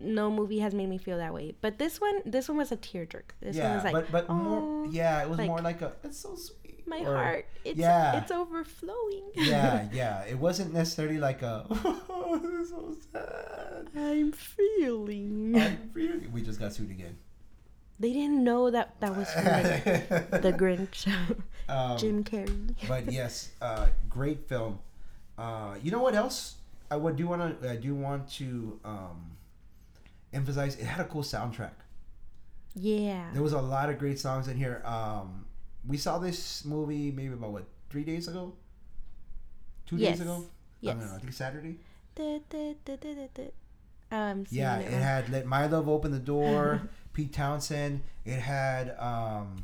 No 0.00 0.30
movie 0.30 0.60
has 0.60 0.74
made 0.74 0.88
me 0.88 0.96
feel 0.98 1.18
that 1.18 1.34
way. 1.34 1.54
But 1.60 1.78
this 1.78 2.00
one, 2.00 2.22
this 2.24 2.48
one 2.48 2.56
was 2.56 2.70
a 2.70 2.76
tear 2.76 3.04
jerk. 3.04 3.34
This 3.40 3.56
one 3.56 3.64
yeah, 3.64 3.74
was 3.74 3.84
like, 3.84 3.92
but 3.92 4.12
but 4.12 4.26
"Oh, 4.28 4.34
more. 4.34 4.86
Yeah, 4.86 5.22
it 5.22 5.28
was 5.28 5.38
like, 5.38 5.48
more 5.48 5.60
like 5.60 5.82
a. 5.82 5.92
It's 6.04 6.18
so 6.20 6.36
sweet. 6.36 6.86
my 6.86 7.00
or- 7.00 7.16
heart, 7.16 7.46
it's 7.64 7.76
yeah. 7.78 8.16
it's 8.18 8.30
overflowing. 8.30 9.24
yeah, 9.34 9.88
yeah. 9.92 10.22
It 10.22 10.38
wasn't 10.38 10.72
necessarily 10.72 11.18
like 11.18 11.42
a. 11.42 11.66
Oh, 12.30 12.36
this 12.36 12.52
is 12.52 12.68
so 12.68 12.94
sad. 13.10 13.88
I'm 13.96 14.32
feeling. 14.32 15.58
I'm 15.58 15.90
really- 15.94 16.26
we 16.28 16.42
just 16.42 16.60
got 16.60 16.74
sued 16.74 16.90
again. 16.90 17.16
They 18.00 18.12
didn't 18.12 18.44
know 18.44 18.70
that 18.70 18.94
that 19.00 19.16
was 19.16 19.30
from 19.32 19.44
the, 19.44 20.38
the 20.42 20.52
Grinch, 20.52 21.06
Um, 21.68 21.98
Jim 21.98 22.24
Carrey. 22.24 22.74
but 22.86 23.10
yes, 23.12 23.50
uh, 23.60 23.88
great 24.08 24.48
film. 24.48 24.78
Uh, 25.36 25.74
you 25.82 25.90
know 25.90 26.00
what 26.02 26.14
else? 26.14 26.54
I 26.90 26.96
would 26.96 27.16
do 27.16 27.26
want 27.28 27.60
to. 27.62 27.70
I 27.70 27.76
do 27.76 27.94
want 27.94 28.30
to 28.40 28.78
um, 28.84 29.32
emphasize. 30.32 30.76
It 30.76 30.84
had 30.84 31.00
a 31.04 31.08
cool 31.08 31.22
soundtrack. 31.22 31.72
Yeah. 32.74 33.28
There 33.32 33.42
was 33.42 33.52
a 33.52 33.60
lot 33.60 33.90
of 33.90 33.98
great 33.98 34.18
songs 34.18 34.48
in 34.48 34.56
here. 34.56 34.80
Um, 34.84 35.44
we 35.86 35.96
saw 35.96 36.18
this 36.18 36.64
movie 36.64 37.10
maybe 37.10 37.34
about 37.34 37.50
what 37.50 37.64
three 37.90 38.04
days 38.04 38.28
ago, 38.28 38.54
two 39.86 39.96
Yes. 39.96 40.18
days 40.18 40.20
ago. 40.22 40.44
I 40.46 40.48
Yes. 40.80 40.94
don't 40.96 41.06
know. 41.08 41.14
I 41.14 41.18
think 41.18 41.32
Saturday. 41.32 41.78
Da, 42.14 42.40
da, 42.48 42.74
da. 42.86 43.50
Um, 44.10 44.46
Yeah, 44.50 44.78
it 44.78 44.90
had 45.02 45.28
"Let 45.28 45.44
My 45.46 45.66
Love 45.66 45.88
Open 45.88 46.12
the 46.12 46.18
Door." 46.18 46.88
Pete 47.18 47.32
Townshend. 47.32 48.00
It 48.24 48.38
had 48.38 48.96
um, 48.96 49.60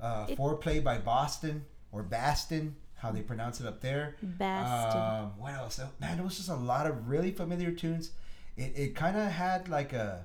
uh, 0.00 0.26
It- 0.28 0.36
"Foreplay" 0.36 0.82
by 0.82 0.98
Boston 0.98 1.64
or 1.92 2.02
Baston, 2.02 2.74
how 2.96 3.12
they 3.12 3.20
pronounce 3.22 3.60
it 3.60 3.66
up 3.68 3.80
there. 3.80 4.16
Baston. 4.20 5.00
Um, 5.00 5.38
what 5.38 5.54
else? 5.54 5.78
Uh, 5.78 5.86
Man, 6.00 6.18
it 6.18 6.24
was 6.24 6.36
just 6.36 6.48
a 6.48 6.56
lot 6.56 6.88
of 6.88 7.08
really 7.08 7.30
familiar 7.30 7.70
tunes. 7.70 8.10
It, 8.56 8.72
it 8.76 8.96
kind 8.96 9.16
of 9.16 9.30
had 9.30 9.68
like 9.68 9.92
a. 9.92 10.24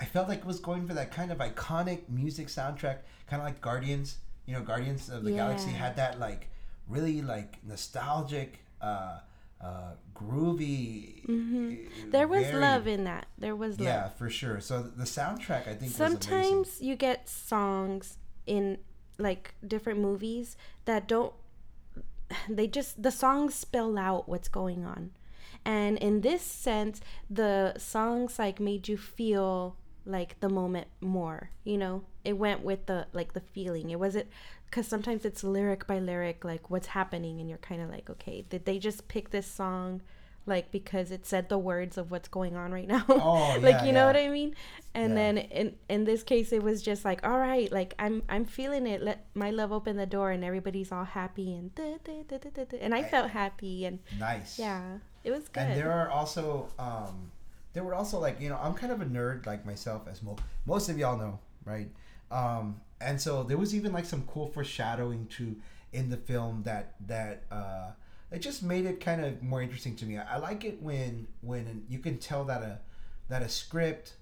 I 0.00 0.06
felt 0.06 0.30
like 0.30 0.38
it 0.38 0.46
was 0.46 0.60
going 0.60 0.86
for 0.86 0.94
that 0.94 1.12
kind 1.12 1.30
of 1.30 1.36
iconic 1.36 2.08
music 2.08 2.46
soundtrack, 2.46 3.00
kind 3.26 3.42
of 3.42 3.44
like 3.44 3.60
Guardians. 3.60 4.16
You 4.46 4.54
know, 4.54 4.62
Guardians 4.62 5.10
of 5.10 5.24
the 5.24 5.32
Galaxy 5.36 5.68
had 5.72 5.96
that 5.96 6.18
like 6.18 6.48
really 6.88 7.20
like 7.20 7.58
nostalgic, 7.62 8.60
uh, 8.80 9.18
uh, 9.60 9.92
groovy. 10.14 11.24
Mhm. 11.26 11.86
uh, 11.86 12.10
there 12.10 12.26
was 12.28 12.44
very- 12.46 12.60
love 12.60 12.86
in 12.86 13.04
that. 13.04 13.26
There 13.38 13.54
was 13.56 13.78
love. 13.78 13.86
Yeah, 13.86 14.08
for 14.08 14.30
sure. 14.30 14.60
So 14.60 14.82
the 14.82 15.04
soundtrack, 15.04 15.62
I 15.68 15.74
think, 15.74 15.82
was. 15.82 15.94
Sometimes 15.96 16.80
you 16.80 16.96
get 16.96 17.28
songs 17.28 18.18
in 18.46 18.78
like 19.18 19.54
different 19.66 20.00
movies 20.00 20.56
that 20.86 21.06
don't 21.06 21.34
they 22.48 22.66
just 22.66 23.02
the 23.02 23.10
songs 23.10 23.54
spell 23.54 23.98
out 23.98 24.28
what's 24.28 24.48
going 24.48 24.84
on. 24.84 25.10
And 25.64 25.98
in 25.98 26.22
this 26.22 26.40
sense, 26.42 27.00
the 27.28 27.74
songs 27.78 28.38
like 28.38 28.60
made 28.60 28.88
you 28.88 28.96
feel 28.96 29.76
like 30.06 30.40
the 30.40 30.48
moment 30.48 30.86
more, 31.02 31.50
you 31.64 31.76
know? 31.76 32.04
It 32.24 32.38
went 32.38 32.62
with 32.62 32.86
the 32.86 33.06
like 33.12 33.34
the 33.34 33.40
feeling. 33.40 33.90
It 33.90 33.98
wasn't 34.00 34.28
cuz 34.70 34.86
sometimes 34.86 35.24
it's 35.24 35.42
lyric 35.42 35.86
by 35.86 35.98
lyric 35.98 36.44
like 36.44 36.70
what's 36.70 36.88
happening 36.88 37.40
and 37.40 37.48
you're 37.48 37.58
kind 37.58 37.82
of 37.82 37.90
like, 37.90 38.08
okay, 38.10 38.44
did 38.48 38.64
they 38.64 38.78
just 38.78 39.08
pick 39.08 39.30
this 39.30 39.46
song 39.46 40.00
like 40.46 40.70
because 40.72 41.10
it 41.10 41.26
said 41.26 41.48
the 41.48 41.58
words 41.58 41.98
of 41.98 42.10
what's 42.10 42.28
going 42.28 42.56
on 42.56 42.72
right 42.72 42.88
now? 42.96 43.04
Oh, 43.08 43.58
like 43.60 43.74
yeah, 43.80 43.84
you 43.84 43.92
know 43.92 44.00
yeah. 44.00 44.06
what 44.06 44.16
I 44.16 44.28
mean? 44.28 44.54
And 44.94 45.10
Yeah. 45.10 45.14
then 45.14 45.38
in 45.38 45.76
in 45.88 46.04
this 46.04 46.22
case 46.22 46.52
it 46.52 46.62
was 46.62 46.82
just 46.82 47.04
like 47.04 47.20
all 47.26 47.38
right 47.38 47.70
like 47.70 47.94
i'm 47.98 48.22
i'm 48.28 48.44
feeling 48.44 48.86
it 48.86 49.02
let 49.02 49.26
my 49.34 49.50
love 49.50 49.70
open 49.70 49.96
the 49.96 50.06
door 50.06 50.30
and 50.32 50.42
everybody's 50.44 50.90
all 50.90 51.04
happy 51.04 51.54
and 51.54 51.72
da, 51.74 51.98
da, 52.04 52.14
da. 52.28 52.78
and 52.80 52.94
i 52.94 53.02
felt 53.02 53.30
happy 53.30 53.84
and 53.84 53.98
Nice. 54.18 54.58
yeah 54.58 54.98
it 55.22 55.30
was 55.30 55.48
good 55.48 55.62
And 55.62 55.76
there 55.76 55.92
are 55.92 56.08
also 56.10 56.68
um, 56.78 57.30
there 57.72 57.84
were 57.84 57.94
also 57.94 58.18
like 58.18 58.40
you 58.40 58.48
know 58.48 58.58
I'm 58.60 58.74
kind 58.74 58.92
of 58.92 59.00
a 59.00 59.04
nerd 59.06 59.46
like 59.46 59.64
myself 59.66 60.08
as 60.10 60.22
mo- 60.22 60.36
most 60.66 60.88
of 60.88 60.98
y'all 60.98 61.16
know 61.18 61.38
right 61.64 61.88
um, 62.30 62.80
and 63.00 63.20
so 63.20 63.42
there 63.42 63.58
was 63.58 63.74
even 63.74 63.92
like 63.92 64.04
some 64.04 64.22
cool 64.26 64.46
foreshadowing 64.46 65.26
to 65.26 65.56
in 65.92 66.10
the 66.10 66.16
film 66.16 66.62
that 66.64 66.94
that 67.06 67.44
uh, 67.50 67.90
it 68.30 68.40
just 68.40 68.62
made 68.62 68.86
it 68.86 69.00
kind 69.00 69.24
of 69.24 69.42
more 69.42 69.62
interesting 69.62 69.96
to 69.96 70.06
me. 70.06 70.18
I, 70.18 70.36
I 70.36 70.38
like 70.38 70.64
it 70.64 70.82
when 70.82 71.26
when 71.40 71.84
you 71.88 71.98
can 71.98 72.18
tell 72.18 72.44
that 72.44 72.62
a 72.62 72.78
that 73.28 73.42
a 73.42 73.48
script 73.48 74.14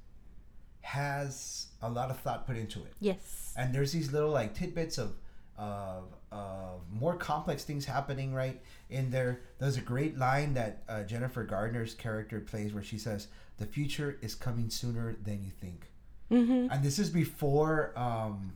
has 0.80 1.66
a 1.82 1.90
lot 1.90 2.10
of 2.10 2.18
thought 2.20 2.46
put 2.46 2.56
into 2.56 2.78
it. 2.80 2.94
Yes. 3.00 3.52
And 3.56 3.74
there's 3.74 3.92
these 3.92 4.12
little 4.12 4.30
like 4.30 4.54
tidbits 4.54 4.98
of 4.98 5.16
of, 5.58 6.04
of 6.30 6.82
more 6.92 7.16
complex 7.16 7.64
things 7.64 7.84
happening 7.84 8.32
right 8.32 8.62
in 8.90 9.10
there. 9.10 9.40
There's 9.58 9.76
a 9.76 9.82
great 9.82 10.16
line 10.16 10.54
that 10.54 10.84
uh, 10.88 11.02
jennifer 11.02 11.42
garner's 11.42 11.94
character 11.94 12.40
plays 12.40 12.72
where 12.72 12.82
she 12.82 12.96
says 12.96 13.26
the 13.58 13.66
future 13.66 14.18
is 14.22 14.36
coming 14.36 14.70
sooner 14.70 15.16
than 15.24 15.42
you 15.42 15.50
think 15.50 15.90
mm-hmm. 16.30 16.70
and 16.70 16.82
this 16.82 16.98
is 16.98 17.10
before 17.10 17.92
um, 17.96 18.52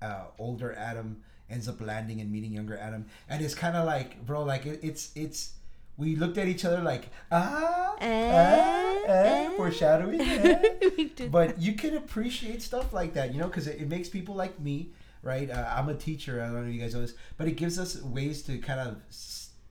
uh, 0.00 0.24
older 0.38 0.74
adam 0.74 1.22
ends 1.50 1.68
up 1.68 1.80
landing 1.80 2.20
and 2.20 2.30
meeting 2.30 2.52
younger 2.52 2.76
adam 2.78 3.04
and 3.28 3.42
it's 3.44 3.54
kind 3.54 3.76
of 3.76 3.84
like 3.84 4.24
bro 4.26 4.42
like 4.42 4.64
it, 4.66 4.80
it's 4.82 5.10
it's 5.14 5.52
we 5.98 6.16
looked 6.16 6.38
at 6.38 6.48
each 6.48 6.64
other 6.64 6.80
like 6.80 7.10
ah, 7.30 7.94
Eh, 8.00 8.30
ah, 8.34 9.04
ah 9.08 9.12
eh. 9.12 9.50
foreshadowing 9.56 10.18
did 11.16 11.30
but 11.30 11.60
you 11.60 11.74
can 11.74 11.96
appreciate 11.96 12.62
stuff 12.62 12.92
like 12.92 13.14
that, 13.14 13.32
you 13.32 13.38
know, 13.40 13.46
because 13.46 13.66
it, 13.66 13.80
it 13.80 13.88
makes 13.88 14.08
people 14.08 14.34
like 14.34 14.58
me, 14.60 14.90
right? 15.22 15.50
Uh, 15.50 15.66
I'm 15.76 15.88
a 15.88 15.94
teacher. 15.94 16.40
I 16.42 16.46
don't 16.46 16.54
know 16.62 16.68
if 16.68 16.74
you 16.74 16.80
guys 16.80 16.94
know 16.94 17.00
this, 17.00 17.14
but 17.36 17.46
it 17.48 17.52
gives 17.56 17.78
us 17.78 18.00
ways 18.02 18.42
to 18.44 18.58
kind 18.58 18.80
of 18.80 18.96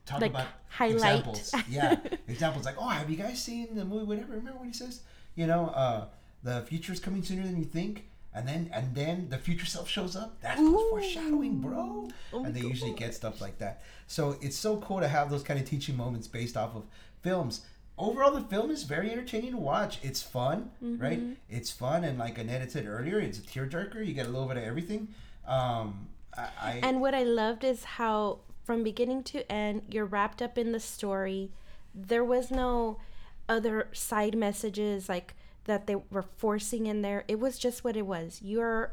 talk 0.06 0.20
Like, 0.20 0.30
about 0.30 0.46
highlight. 0.68 0.94
examples. 1.20 1.54
Yeah, 1.68 1.96
examples 2.28 2.64
like, 2.64 2.76
oh, 2.78 2.88
have 2.88 3.10
you 3.10 3.16
guys 3.16 3.42
seen 3.42 3.74
the 3.74 3.84
movie? 3.84 4.04
Whatever. 4.04 4.34
Remember 4.34 4.58
what 4.58 4.66
he 4.66 4.72
says? 4.72 5.00
You 5.34 5.46
know, 5.46 5.66
uh, 5.68 6.06
the 6.42 6.62
future 6.62 6.92
is 6.92 7.00
coming 7.00 7.22
sooner 7.22 7.42
than 7.42 7.56
you 7.58 7.64
think. 7.64 8.06
And 8.34 8.48
then, 8.48 8.70
and 8.72 8.94
then 8.94 9.28
the 9.28 9.36
future 9.36 9.66
self 9.66 9.88
shows 9.88 10.16
up. 10.16 10.40
That's 10.40 10.58
what's 10.58 10.90
foreshadowing, 10.90 11.60
bro. 11.60 12.08
Oh 12.32 12.44
and 12.44 12.54
they 12.54 12.60
usually 12.60 12.94
get 12.94 13.14
stuff 13.14 13.42
like 13.42 13.58
that. 13.58 13.82
So 14.06 14.36
it's 14.40 14.56
so 14.56 14.78
cool 14.78 15.00
to 15.00 15.08
have 15.08 15.30
those 15.30 15.42
kind 15.42 15.60
of 15.60 15.66
teaching 15.66 15.96
moments 15.96 16.28
based 16.28 16.56
off 16.56 16.74
of 16.74 16.84
films. 17.20 17.60
Overall, 17.98 18.30
the 18.30 18.40
film 18.40 18.70
is 18.70 18.84
very 18.84 19.10
entertaining 19.10 19.50
to 19.50 19.58
watch. 19.58 19.98
It's 20.02 20.22
fun, 20.22 20.70
right? 20.80 21.20
Mm-hmm. 21.20 21.32
It's 21.50 21.70
fun, 21.70 22.04
and 22.04 22.18
like 22.18 22.38
Annette 22.38 22.72
said 22.72 22.86
earlier, 22.86 23.20
it's 23.20 23.38
a 23.38 23.42
tearjerker. 23.42 24.04
You 24.04 24.14
get 24.14 24.26
a 24.26 24.30
little 24.30 24.48
bit 24.48 24.56
of 24.56 24.64
everything. 24.64 25.08
Um, 25.46 26.08
I, 26.34 26.48
I 26.60 26.80
And 26.82 27.02
what 27.02 27.14
I 27.14 27.22
loved 27.22 27.64
is 27.64 27.84
how, 27.84 28.38
from 28.64 28.82
beginning 28.82 29.24
to 29.24 29.50
end, 29.52 29.82
you're 29.90 30.06
wrapped 30.06 30.40
up 30.40 30.56
in 30.56 30.72
the 30.72 30.80
story. 30.80 31.50
There 31.94 32.24
was 32.24 32.50
no 32.50 32.98
other 33.46 33.88
side 33.92 34.36
messages 34.36 35.10
like 35.10 35.34
that 35.64 35.86
they 35.86 35.96
were 36.10 36.24
forcing 36.36 36.86
in 36.86 37.02
there. 37.02 37.24
It 37.28 37.38
was 37.38 37.58
just 37.58 37.84
what 37.84 37.96
it 37.96 38.06
was. 38.06 38.40
You're 38.42 38.92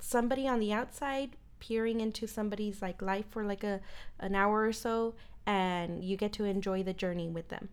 somebody 0.00 0.48
on 0.48 0.60
the 0.60 0.72
outside 0.72 1.36
peering 1.60 2.00
into 2.00 2.26
somebody's 2.26 2.82
like 2.82 3.02
life 3.02 3.26
for 3.30 3.44
like 3.44 3.64
a 3.64 3.80
an 4.20 4.34
hour 4.34 4.62
or 4.62 4.72
so 4.72 5.14
and 5.46 6.04
you 6.04 6.16
get 6.16 6.32
to 6.32 6.44
enjoy 6.44 6.82
the 6.82 6.92
journey 6.92 7.28
with 7.28 7.48
them. 7.48 7.68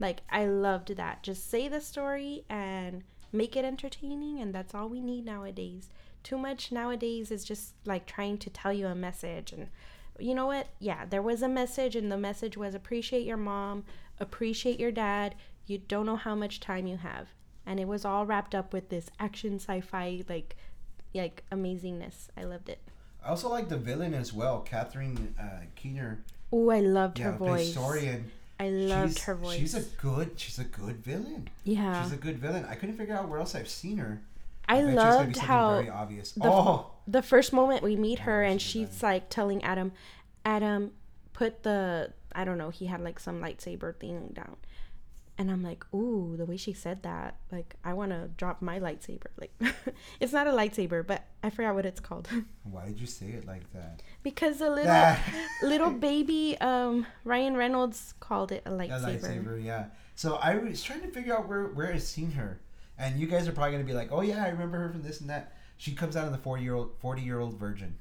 Like 0.00 0.22
I 0.30 0.46
loved 0.46 0.96
that. 0.96 1.22
Just 1.22 1.48
say 1.50 1.68
the 1.68 1.80
story 1.80 2.44
and 2.48 3.02
make 3.32 3.56
it 3.56 3.64
entertaining 3.64 4.40
and 4.40 4.54
that's 4.54 4.74
all 4.74 4.88
we 4.88 5.00
need 5.00 5.24
nowadays. 5.24 5.90
Too 6.22 6.38
much 6.38 6.72
nowadays 6.72 7.30
is 7.30 7.44
just 7.44 7.74
like 7.84 8.06
trying 8.06 8.38
to 8.38 8.50
tell 8.50 8.72
you 8.72 8.86
a 8.86 8.94
message 8.94 9.52
and 9.52 9.68
you 10.18 10.34
know 10.34 10.46
what? 10.46 10.68
Yeah, 10.78 11.06
there 11.06 11.22
was 11.22 11.42
a 11.42 11.48
message 11.48 11.96
and 11.96 12.10
the 12.10 12.16
message 12.16 12.56
was 12.56 12.74
appreciate 12.74 13.26
your 13.26 13.36
mom, 13.36 13.84
appreciate 14.20 14.78
your 14.78 14.92
dad. 14.92 15.34
You 15.66 15.78
don't 15.78 16.06
know 16.06 16.16
how 16.16 16.34
much 16.34 16.60
time 16.60 16.86
you 16.86 16.98
have. 16.98 17.28
And 17.66 17.80
it 17.80 17.88
was 17.88 18.04
all 18.04 18.26
wrapped 18.26 18.54
up 18.54 18.72
with 18.72 18.88
this 18.90 19.08
action 19.18 19.56
sci-fi 19.56 20.22
like 20.28 20.56
like 21.14 21.44
amazingness. 21.50 22.28
I 22.36 22.44
loved 22.44 22.68
it. 22.68 22.80
I 23.24 23.28
also 23.30 23.48
like 23.48 23.68
the 23.68 23.78
villain 23.78 24.12
as 24.14 24.32
well, 24.32 24.60
Catherine 24.60 25.34
uh, 25.40 25.64
Keener. 25.76 26.22
Oh, 26.52 26.70
I 26.70 26.80
loved 26.80 27.18
Yeah, 27.18 27.32
her 27.32 27.38
voice. 27.38 27.74
Sorian. 27.74 28.24
I 28.60 28.68
loved 28.68 29.14
she's, 29.14 29.24
her 29.24 29.34
voice. 29.34 29.58
She's 29.58 29.74
a 29.74 29.82
good. 29.82 30.32
She's 30.36 30.58
a 30.58 30.64
good 30.64 30.96
villain. 31.04 31.48
yeah. 31.64 32.02
She's 32.04 32.12
a 32.12 32.16
good 32.16 32.38
villain. 32.38 32.64
I 32.68 32.74
couldn't 32.74 32.96
figure 32.96 33.16
out 33.16 33.28
where 33.28 33.40
else 33.40 33.54
I've 33.54 33.68
seen 33.68 33.98
her. 33.98 34.20
I 34.68 34.76
bet 34.76 34.84
you 34.84 34.88
it's 34.90 34.96
gonna 34.96 35.18
be 35.18 35.24
loved 35.34 35.36
how 35.38 35.70
very 35.76 35.90
obvious. 35.90 36.32
the- 36.32 36.44
oh, 36.44 36.90
the 37.06 37.22
first 37.22 37.52
moment 37.52 37.82
we 37.82 37.96
meet 37.96 38.20
her 38.20 38.42
and 38.42 38.60
she's 38.62 39.02
like 39.02 39.28
telling 39.28 39.62
Adam, 39.64 39.92
Adam, 40.44 40.92
put 41.32 41.62
the 41.64 42.12
I 42.32 42.44
don't 42.44 42.58
know, 42.58 42.70
he 42.70 42.86
had 42.86 43.00
like 43.00 43.18
some 43.20 43.40
lightsaber 43.40 43.94
thing 43.96 44.32
down. 44.34 44.56
And 45.36 45.50
I'm 45.50 45.64
like, 45.64 45.84
ooh, 45.92 46.36
the 46.36 46.44
way 46.44 46.56
she 46.56 46.72
said 46.72 47.02
that, 47.02 47.36
like 47.50 47.74
I 47.84 47.92
want 47.92 48.12
to 48.12 48.28
drop 48.36 48.62
my 48.62 48.78
lightsaber. 48.78 49.26
Like, 49.40 49.52
it's 50.20 50.32
not 50.32 50.46
a 50.46 50.50
lightsaber, 50.50 51.04
but 51.04 51.24
I 51.42 51.50
forgot 51.50 51.74
what 51.74 51.84
it's 51.86 51.98
called 52.00 52.28
why 52.62 52.86
did 52.86 53.00
you 53.00 53.06
say 53.06 53.26
it 53.26 53.44
like 53.46 53.72
that? 53.72 54.00
because 54.22 54.60
a 54.60 54.70
little 54.70 55.16
little 55.62 55.90
baby 55.90 56.56
um 56.60 57.06
Ryan 57.24 57.56
Reynolds 57.56 58.14
called 58.20 58.52
it 58.52 58.62
a 58.64 58.70
lightsaber. 58.70 59.22
A 59.24 59.26
lightsaber. 59.26 59.64
yeah. 59.64 59.86
So 60.14 60.36
I 60.36 60.54
was 60.56 60.82
trying 60.82 61.00
to 61.02 61.08
figure 61.08 61.34
out 61.36 61.48
where 61.48 61.64
where 61.64 61.92
I've 61.92 62.02
seen 62.02 62.30
her, 62.32 62.60
and 62.96 63.18
you 63.18 63.26
guys 63.26 63.48
are 63.48 63.52
probably 63.52 63.72
gonna 63.72 63.82
be 63.84 63.92
like, 63.94 64.12
"Oh 64.12 64.20
yeah, 64.20 64.44
I 64.44 64.48
remember 64.50 64.78
her 64.78 64.90
from 64.90 65.02
this 65.02 65.20
and 65.20 65.28
that." 65.30 65.52
She 65.76 65.92
comes 65.92 66.14
out 66.16 66.26
in 66.26 66.32
the 66.32 66.38
forty 66.38 66.62
year 66.62 66.74
old 66.74 66.92
forty 67.00 67.22
year 67.22 67.40
old 67.40 67.58
virgin. 67.58 67.96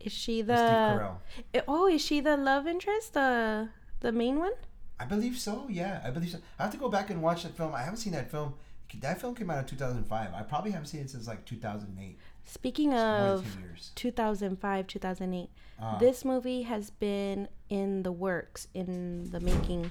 Is 0.00 0.12
she 0.12 0.42
the? 0.42 0.56
Steve 0.56 0.98
Carell. 0.98 1.16
I- 1.54 1.62
oh, 1.68 1.86
is 1.86 2.02
she 2.04 2.18
the 2.20 2.36
love 2.36 2.66
interest? 2.66 3.14
The 3.14 3.68
the 4.00 4.10
main 4.10 4.40
one? 4.40 4.52
I 4.98 5.04
believe 5.04 5.38
so. 5.38 5.66
Yeah, 5.68 6.00
I 6.04 6.10
believe 6.10 6.30
so. 6.30 6.38
I 6.58 6.64
have 6.64 6.72
to 6.72 6.78
go 6.78 6.88
back 6.88 7.10
and 7.10 7.22
watch 7.22 7.42
that 7.42 7.56
film. 7.56 7.74
I 7.74 7.82
haven't 7.82 7.98
seen 7.98 8.12
that 8.12 8.30
film. 8.30 8.54
That 9.00 9.20
film 9.20 9.34
came 9.34 9.50
out 9.50 9.58
in 9.58 9.64
two 9.64 9.76
thousand 9.76 10.04
five. 10.04 10.32
I 10.34 10.42
probably 10.42 10.70
haven't 10.70 10.86
seen 10.86 11.00
it 11.00 11.10
since 11.10 11.26
like 11.26 11.44
two 11.44 11.56
thousand 11.56 11.98
eight. 12.00 12.16
Speaking 12.44 12.90
More 12.90 12.98
than 12.98 13.30
of 13.30 13.46
2005, 13.94 14.86
2008. 14.86 15.48
Ah. 15.80 15.96
This 15.98 16.24
movie 16.24 16.62
has 16.62 16.90
been 16.90 17.48
in 17.70 18.02
the 18.02 18.12
works, 18.12 18.68
in 18.74 19.30
the 19.30 19.40
making. 19.40 19.90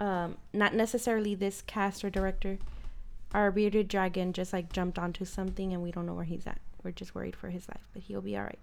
Um, 0.00 0.36
not 0.52 0.74
necessarily 0.74 1.34
this 1.34 1.60
cast 1.62 2.04
or 2.04 2.10
director. 2.10 2.58
Our 3.34 3.50
bearded 3.50 3.88
dragon 3.88 4.32
just 4.32 4.52
like 4.52 4.72
jumped 4.72 4.98
onto 4.98 5.24
something 5.24 5.72
and 5.72 5.82
we 5.82 5.90
don't 5.90 6.06
know 6.06 6.14
where 6.14 6.24
he's 6.24 6.46
at. 6.46 6.60
We're 6.82 6.92
just 6.92 7.14
worried 7.14 7.36
for 7.36 7.50
his 7.50 7.68
life, 7.68 7.86
but 7.92 8.02
he'll 8.02 8.22
be 8.22 8.36
all 8.36 8.44
right. 8.44 8.58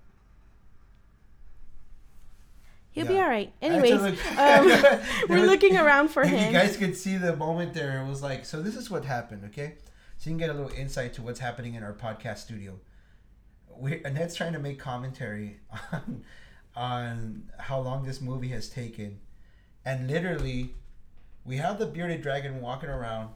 He'll 2.96 3.06
be 3.06 3.18
all 3.20 3.28
right. 3.28 3.52
Anyways, 3.62 4.02
um, 4.02 4.12
we're 5.30 5.46
looking 5.46 5.76
around 5.76 6.08
for 6.08 6.24
him. 6.28 6.48
you 6.48 6.58
guys 6.58 6.78
could 6.78 6.96
see 6.96 7.18
the 7.18 7.36
moment 7.36 7.74
there, 7.74 8.02
it 8.02 8.08
was 8.08 8.24
like, 8.24 8.46
so 8.46 8.62
this 8.62 8.78
is 8.78 8.90
what 8.90 9.04
happened, 9.04 9.44
okay? 9.48 9.74
So 10.18 10.30
you 10.30 10.38
can 10.38 10.38
get 10.38 10.50
a 10.50 10.54
little 10.54 10.72
insight 10.72 11.14
to 11.16 11.22
what's 11.22 11.42
happening 11.42 11.76
in 11.76 11.84
our 11.84 11.94
podcast 11.94 12.38
studio. 12.38 12.80
We 13.78 14.02
Annette's 14.06 14.36
trying 14.36 14.54
to 14.54 14.60
make 14.60 14.80
commentary 14.80 15.60
on 15.92 16.24
on 16.78 17.44
how 17.60 17.82
long 17.82 18.06
this 18.06 18.22
movie 18.22 18.48
has 18.50 18.70
taken, 18.70 19.20
and 19.84 20.10
literally, 20.10 20.74
we 21.44 21.58
have 21.58 21.78
the 21.78 21.86
bearded 21.86 22.22
dragon 22.22 22.62
walking 22.62 22.90
around 22.90 23.32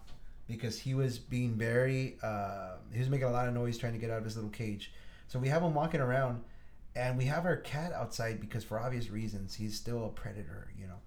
because 0.47 0.79
he 0.79 0.93
was 0.93 1.19
being 1.19 1.55
very 1.55 2.17
uh, 2.23 2.77
he 2.93 2.99
was 2.99 3.09
making 3.09 3.27
a 3.27 3.31
lot 3.31 3.49
of 3.49 3.53
noise 3.53 3.77
trying 3.77 3.91
to 3.91 3.99
get 3.99 4.09
out 4.09 4.19
of 4.19 4.23
his 4.23 4.37
little 4.37 4.49
cage. 4.49 4.93
So 5.27 5.37
we 5.37 5.49
have 5.49 5.61
him 5.61 5.73
walking 5.73 5.99
around, 5.99 6.41
and 6.99 7.17
we 7.17 7.25
have 7.25 7.45
our 7.45 7.55
cat 7.55 7.93
outside 7.93 8.41
because 8.41 8.63
for 8.63 8.79
obvious 8.79 9.09
reasons 9.09 9.55
he's 9.55 9.75
still 9.75 10.05
a 10.05 10.09
predator, 10.09 10.67
you 10.77 10.85
know. 10.85 10.99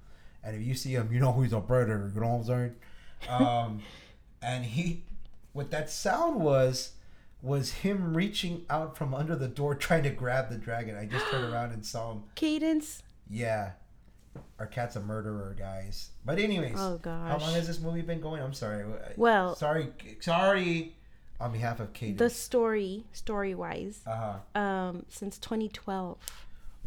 And 0.43 0.57
if 0.57 0.63
you 0.63 0.75
see 0.75 0.93
him, 0.93 1.11
you 1.13 1.21
know 1.21 1.33
he's 1.41 1.53
a 1.53 1.61
predator. 1.61 2.11
You 2.15 2.21
know 2.21 2.29
what 2.29 2.39
I'm 2.39 2.45
saying? 2.45 2.75
Um, 3.29 3.83
and 4.43 4.65
he, 4.65 5.05
what 5.53 5.71
that 5.71 5.91
sound 5.91 6.41
was, 6.41 6.93
was 7.43 7.73
him 7.73 8.17
reaching 8.17 8.65
out 8.71 8.97
from 8.97 9.15
under 9.15 9.37
the 9.37 9.49
door 9.49 9.75
trying 9.75 10.03
to 10.05 10.11
grab 10.11 10.49
the 10.49 10.57
dragon. 10.57 10.97
I 10.97 11.05
just 11.05 11.27
turned 11.31 11.45
around 11.53 11.73
and 11.73 11.85
saw 11.85 12.13
him. 12.13 12.23
Cadence. 12.37 13.03
Yeah, 13.29 13.73
our 14.59 14.67
cat's 14.67 14.97
a 14.97 15.01
murderer, 15.01 15.55
guys. 15.59 16.11
But 16.25 16.39
anyways, 16.39 16.77
Oh 16.77 16.99
gosh, 17.03 17.31
how 17.31 17.39
long 17.39 17.55
has 17.55 17.67
this 17.67 17.81
movie 17.81 18.03
been 18.03 18.21
going? 18.21 18.43
I'm 18.43 18.55
sorry. 18.55 18.85
Well, 19.17 19.55
sorry, 19.57 19.89
sorry. 20.21 20.95
On 21.43 21.53
behalf 21.53 21.81
of 21.81 21.93
Katie. 21.93 22.13
the 22.15 22.31
story, 22.31 23.05
story 23.13 23.55
wise, 23.55 24.01
uh 24.07 24.37
huh. 24.55 24.61
um, 24.61 25.05
since 25.09 25.39
2012. 25.39 26.19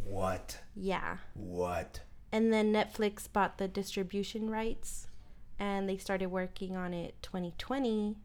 What? 0.06 0.60
Yeah. 0.76 1.18
What? 1.34 2.00
And 2.32 2.52
then 2.54 2.72
Netflix 2.74 3.32
bought 3.32 3.58
the 3.58 3.68
distribution 3.68 4.50
rights 4.50 5.08
and 5.60 5.88
they 5.90 5.98
started 5.98 6.28
working 6.28 6.76
on 6.76 6.94
it 6.94 7.16
2020 7.22 8.16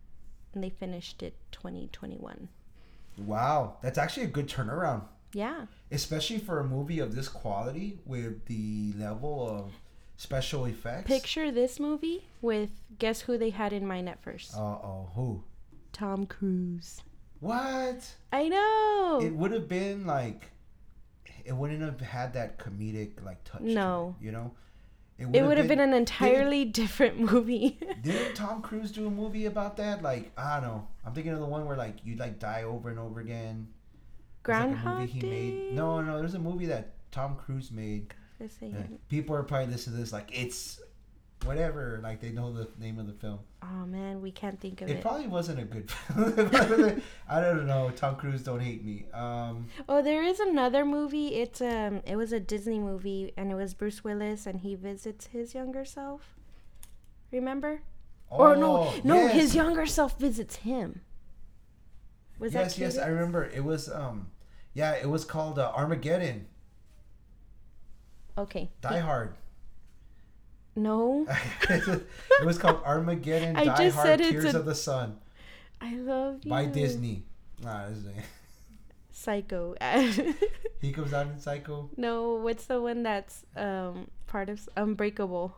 and 0.55 0.65
they 0.65 0.71
finished 0.71 1.23
it 1.23 1.35
2021. 1.53 2.49
Wow, 3.19 3.77
that's 3.83 3.99
actually 3.99 4.25
a 4.25 4.29
good 4.31 4.49
turnaround, 4.49 5.03
Yeah. 5.33 5.67
especially 5.91 6.39
for 6.39 6.61
a 6.61 6.65
movie 6.65 6.99
of 7.01 7.15
this 7.15 7.29
quality 7.29 7.99
with 8.05 8.47
the 8.47 8.93
level 8.97 9.49
of 9.49 9.73
special 10.17 10.65
effects. 10.67 11.07
Picture 11.07 11.51
this 11.51 11.79
movie 11.81 12.25
with 12.41 12.71
guess 12.99 13.23
who 13.23 13.37
they 13.39 13.51
had 13.51 13.73
in 13.73 13.87
mind 13.87 14.09
at 14.09 14.23
first? 14.23 14.55
Uh 14.55 14.61
oh, 14.61 15.11
who? 15.15 15.45
Tom 16.01 16.25
Cruise. 16.25 17.03
What? 17.41 18.15
I 18.33 18.49
know. 18.49 19.21
It 19.23 19.35
would 19.35 19.53
have 19.53 19.69
been 19.69 20.07
like, 20.07 20.51
it 21.45 21.53
wouldn't 21.53 21.83
have 21.83 22.01
had 22.01 22.33
that 22.33 22.59
comedic 22.59 23.23
like 23.23 23.45
touch. 23.45 23.61
to 23.61 23.67
No. 23.71 24.17
it, 24.19 24.25
you 24.25 24.33
know, 24.33 24.51
it 25.19 25.43
would 25.43 25.59
have 25.59 25.69
been 25.69 25.81
an 25.81 25.93
entirely 25.93 26.65
different 26.65 27.19
movie. 27.21 27.79
Didn't 28.03 28.35
Tom 28.35 28.63
Cruise 28.63 28.91
do 28.93 29.07
a 29.07 29.11
movie 29.11 29.45
about 29.45 29.77
that? 29.77 30.03
Like 30.03 30.33
I 30.39 30.55
don't 30.59 30.69
know. 30.71 30.89
I'm 31.05 31.13
thinking 31.13 31.33
of 31.35 31.41
the 31.41 31.45
one 31.47 31.67
where 31.67 31.77
like 31.77 31.97
you 32.03 32.17
like 32.17 32.39
die 32.39 32.63
over 32.63 32.89
and 32.89 32.99
over 32.99 33.21
again. 33.21 33.69
Like 33.69 34.43
Groundhog 34.43 35.01
movie 35.01 35.13
he 35.13 35.21
Day. 35.21 35.29
made. 35.29 35.75
No, 35.75 36.01
no, 36.01 36.19
there's 36.19 36.33
a 36.33 36.39
movie 36.39 36.65
that 36.67 36.95
Tom 37.11 37.37
Cruise 37.37 37.71
made. 37.71 38.15
People 39.11 39.37
are 39.37 39.43
probably 39.43 39.67
listening 39.67 39.97
to 39.97 40.03
this 40.03 40.15
like 40.15 40.31
it's 40.33 40.81
whatever. 41.45 42.01
Like 42.03 42.21
they 42.21 42.31
know 42.31 42.53
the 42.53 42.69
name 42.79 42.99
of 42.99 43.07
the 43.07 43.13
film. 43.13 43.41
Oh 43.63 43.87
man, 43.87 44.21
we 44.23 44.31
can't 44.31 44.59
think 44.61 44.81
of 44.81 44.89
It 44.89 44.97
it. 44.97 45.03
probably 45.03 45.27
wasn't 45.27 45.61
a 45.61 45.65
good 45.65 45.91
film. 45.91 47.03
I 47.29 47.41
don't 47.41 47.67
know. 47.67 47.91
Tom 47.95 48.17
Cruise, 48.17 48.43
don't 48.43 48.61
hate 48.61 48.85
me. 48.85 49.05
Um, 49.13 49.67
Oh, 49.89 50.03
there 50.03 50.23
is 50.23 50.41
another 50.41 50.85
movie. 50.85 51.35
It's 51.37 51.61
um, 51.61 52.03
it 52.07 52.17
was 52.17 52.33
a 52.33 52.41
Disney 52.41 52.79
movie, 52.79 53.33
and 53.37 53.51
it 53.51 53.55
was 53.55 53.75
Bruce 53.75 54.03
Willis, 54.05 54.47
and 54.47 54.61
he 54.61 54.75
visits 54.75 55.27
his 55.27 55.55
younger 55.55 55.85
self. 55.85 56.35
Remember? 57.33 57.83
or 58.33 58.55
no, 58.57 58.77
oh, 58.85 59.01
no, 59.03 59.17
yes. 59.17 59.35
his 59.35 59.55
younger 59.57 59.87
self 59.87 60.17
visits 60.19 60.57
him. 60.57 61.01
Was 62.39 62.55
yes, 62.55 62.75
that 62.75 62.81
yes, 62.81 62.95
yes, 62.95 63.05
I 63.05 63.09
remember. 63.09 63.45
It 63.45 63.65
was 63.65 63.89
um, 63.91 64.29
yeah, 64.73 64.93
it 64.93 65.09
was 65.11 65.25
called 65.25 65.59
uh, 65.59 65.73
Armageddon. 65.75 66.47
Okay. 68.39 68.71
Die 68.81 68.99
Hard. 69.01 69.35
No, 70.81 71.27
it 71.69 72.07
was 72.45 72.59
called 72.59 72.83
Armageddon. 72.85 73.57
I 73.57 73.65
Die 73.65 73.89
Hard. 73.91 74.19
Tears 74.19 74.55
a- 74.55 74.59
of 74.59 74.65
the 74.65 74.75
Sun 74.75 75.19
I 75.81 75.95
love 75.95 76.41
you. 76.43 76.51
by 76.51 76.65
Disney. 76.65 77.25
Nah, 77.63 77.87
is 77.87 78.05
Psycho. 79.11 79.75
he 80.81 80.93
comes 80.93 81.13
out 81.13 81.27
in 81.27 81.39
Psycho. 81.39 81.91
no, 81.97 82.37
what's 82.37 82.65
the 82.65 82.81
one 82.81 83.03
that's 83.03 83.45
um 83.57 84.09
part 84.27 84.49
of 84.49 84.69
Unbreakable? 84.77 85.55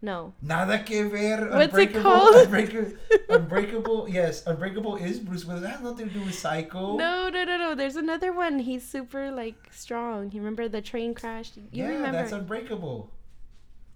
No. 0.00 0.32
Nada 0.40 0.78
que 0.84 1.08
ver. 1.08 1.50
What's 1.50 1.76
it 1.76 1.90
Unbreakable, 1.90 2.02
called? 2.02 2.36
Unbreakable, 2.36 2.92
Unbreakable. 3.28 4.08
Yes, 4.08 4.46
Unbreakable 4.46 4.94
is 4.96 5.18
Bruce 5.18 5.44
Willis. 5.44 5.62
That 5.62 5.70
has 5.70 5.80
nothing 5.80 6.06
to 6.08 6.14
do 6.14 6.22
with 6.22 6.38
Psycho. 6.38 6.96
No, 6.96 7.28
no, 7.28 7.42
no, 7.44 7.56
no. 7.56 7.74
There's 7.74 7.96
another 7.96 8.32
one. 8.32 8.60
He's 8.60 8.86
super 8.86 9.32
like 9.32 9.56
strong. 9.72 10.30
You 10.30 10.40
remember 10.40 10.68
the 10.68 10.80
train 10.80 11.14
crash? 11.14 11.50
You 11.56 11.64
yeah, 11.72 11.88
remember? 11.88 12.12
that's 12.18 12.32
Unbreakable. 12.32 13.10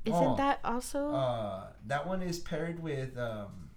Isn't 0.05 0.17
oh. 0.17 0.37
that 0.37 0.61
also 0.65 1.11
Uh, 1.13 1.67
that 1.87 2.07
one 2.07 2.23
is 2.23 2.39
paired 2.39 2.83
with 2.83 3.17
um, 3.17 3.71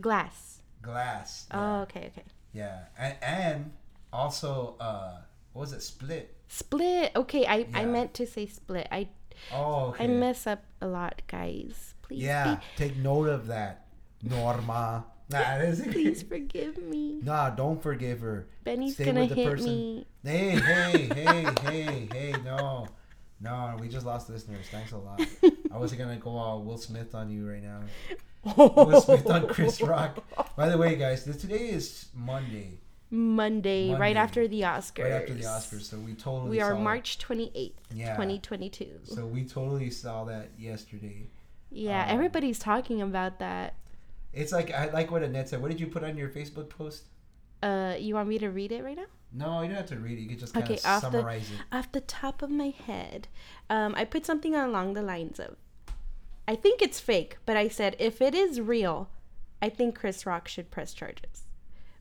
Glass? 0.00 0.62
Glass. 0.82 1.46
Oh, 1.52 1.80
okay, 1.82 2.10
okay. 2.12 2.24
yeah. 2.52 2.84
And, 2.98 3.16
and 3.22 3.72
also, 4.12 4.76
uh, 4.80 5.18
what 5.52 5.60
was 5.62 5.72
it? 5.72 5.82
Split. 5.82 6.34
Split. 6.48 7.12
Okay, 7.16 7.46
I, 7.46 7.66
I 7.72 7.84
meant 7.86 8.14
to 8.14 8.26
say 8.26 8.46
split. 8.46 8.88
I 8.90 9.08
Oh, 9.52 9.86
okay. 9.86 10.04
I 10.04 10.06
mess 10.06 10.46
up 10.46 10.62
a 10.80 10.86
lot, 10.86 11.22
guys. 11.26 11.94
Please, 12.02 12.22
Yeah, 12.22 12.56
be, 12.56 12.60
take 12.76 12.96
note 12.96 13.28
of 13.28 13.46
that, 13.48 13.86
Norma. 14.22 15.06
Nah, 15.30 15.58
please 15.90 16.22
forgive 16.22 16.76
me. 16.82 17.20
Nah, 17.22 17.48
don't 17.48 17.82
forgive 17.82 18.20
her. 18.20 18.48
Benny's 18.64 18.96
Stay 18.96 19.06
gonna 19.06 19.20
with 19.20 19.30
the 19.30 19.34
hit 19.36 19.46
person. 19.48 19.66
me. 19.66 20.06
Hey, 20.22 20.50
hey, 20.50 21.08
hey, 21.14 21.46
hey, 21.62 22.08
hey, 22.12 22.34
no. 22.44 22.86
No, 23.40 23.74
we 23.80 23.88
just 23.88 24.04
lost 24.04 24.28
listeners. 24.28 24.66
Thanks 24.70 24.92
a 24.92 24.98
lot. 24.98 25.22
I 25.72 25.78
wasn't 25.78 26.00
gonna 26.00 26.16
go 26.16 26.30
all 26.36 26.62
Will 26.62 26.78
Smith 26.78 27.14
on 27.14 27.30
you 27.30 27.48
right 27.48 27.62
now. 27.62 27.80
Will 28.56 29.00
Smith 29.00 29.26
on 29.26 29.46
Chris 29.48 29.80
Rock. 29.80 30.18
By 30.56 30.68
the 30.68 30.76
way, 30.76 30.96
guys, 30.96 31.24
today 31.24 31.68
is 31.70 32.06
Monday, 32.14 32.78
Monday, 33.10 33.88
Monday, 33.88 34.00
right 34.00 34.16
after 34.16 34.46
the 34.48 34.62
Oscars. 34.62 35.04
right 35.04 35.12
after 35.12 35.34
the 35.34 35.44
Oscars. 35.44 35.82
So 35.82 35.96
we 35.98 36.14
totally 36.14 36.50
We 36.50 36.60
are 36.60 36.74
March 36.74 37.18
28th, 37.18 37.72
Yeah. 37.94 38.14
2022. 38.16 39.00
So 39.04 39.26
we 39.26 39.44
totally 39.44 39.90
saw 39.90 40.24
that 40.24 40.48
yesterday. 40.58 41.26
yeah, 41.70 42.02
um, 42.04 42.10
everybody's 42.10 42.58
talking 42.58 43.00
about 43.00 43.38
that. 43.38 43.74
It's 44.34 44.52
like 44.52 44.70
I 44.72 44.90
like 44.90 45.10
what 45.10 45.22
Annette 45.22 45.48
said. 45.50 45.62
What 45.62 45.70
did 45.70 45.80
you 45.80 45.86
put 45.86 46.02
on 46.04 46.16
your 46.16 46.28
Facebook 46.28 46.68
post? 46.68 47.04
Uh, 47.62 47.94
you 47.98 48.14
want 48.14 48.28
me 48.28 48.38
to 48.38 48.48
read 48.50 48.72
it 48.72 48.82
right 48.82 48.96
now? 48.96 49.04
No, 49.34 49.62
you 49.62 49.68
don't 49.68 49.76
have 49.76 49.86
to 49.86 49.96
read 49.96 50.18
it. 50.18 50.22
You 50.22 50.28
can 50.28 50.38
just 50.38 50.52
kind 50.52 50.64
Okay, 50.64 50.74
of 50.78 50.84
off 50.84 51.02
the- 51.02 51.10
summarize 51.18 51.50
it. 51.50 51.58
Off 51.70 51.92
the 51.92 52.00
top 52.00 52.42
of 52.42 52.50
my 52.50 52.68
head, 52.86 53.28
um, 53.70 53.94
I 53.96 54.04
put 54.04 54.26
something 54.26 54.54
along 54.54 54.92
the 54.94 55.00
lines 55.02 55.38
of, 55.38 55.56
I 56.46 56.56
think 56.56 56.82
it's 56.82 57.00
fake, 57.00 57.36
but 57.46 57.56
I 57.56 57.68
said 57.68 57.96
if 57.98 58.20
it 58.20 58.34
is 58.34 58.60
real, 58.60 59.08
I 59.60 59.68
think 59.68 59.98
Chris 59.98 60.26
Rock 60.26 60.48
should 60.48 60.70
press 60.70 60.92
charges. 60.92 61.44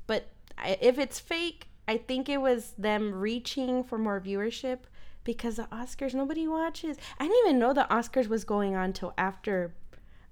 But 0.08 0.30
if 0.64 0.98
it's 0.98 1.20
fake, 1.20 1.68
I 1.88 1.98
think 1.98 2.28
it 2.28 2.42
was 2.42 2.74
them 2.78 3.14
reaching 3.14 3.84
for 3.84 3.98
more 3.98 4.20
viewership 4.20 4.80
because 5.24 5.58
the 5.58 5.64
Oscars 5.72 6.14
nobody 6.14 6.48
watches. 6.48 6.98
I 7.20 7.28
didn't 7.28 7.46
even 7.46 7.60
know 7.60 7.74
the 7.74 7.88
Oscars 7.92 8.28
was 8.28 8.44
going 8.44 8.76
on 8.76 8.94
till 8.94 9.14
after 9.18 9.74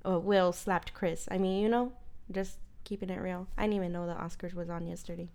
uh, 0.06 0.20
Will 0.20 0.52
slapped 0.52 0.94
Chris. 0.94 1.28
I 1.30 1.38
mean, 1.38 1.62
you 1.62 1.70
know, 1.70 1.94
just 2.32 2.58
keeping 2.84 3.10
it 3.10 3.22
real. 3.22 3.48
I 3.58 3.64
didn't 3.64 3.76
even 3.76 3.92
know 3.92 4.08
the 4.08 4.14
Oscars 4.14 4.54
was 4.54 4.70
on 4.70 4.88
yesterday. 4.88 5.30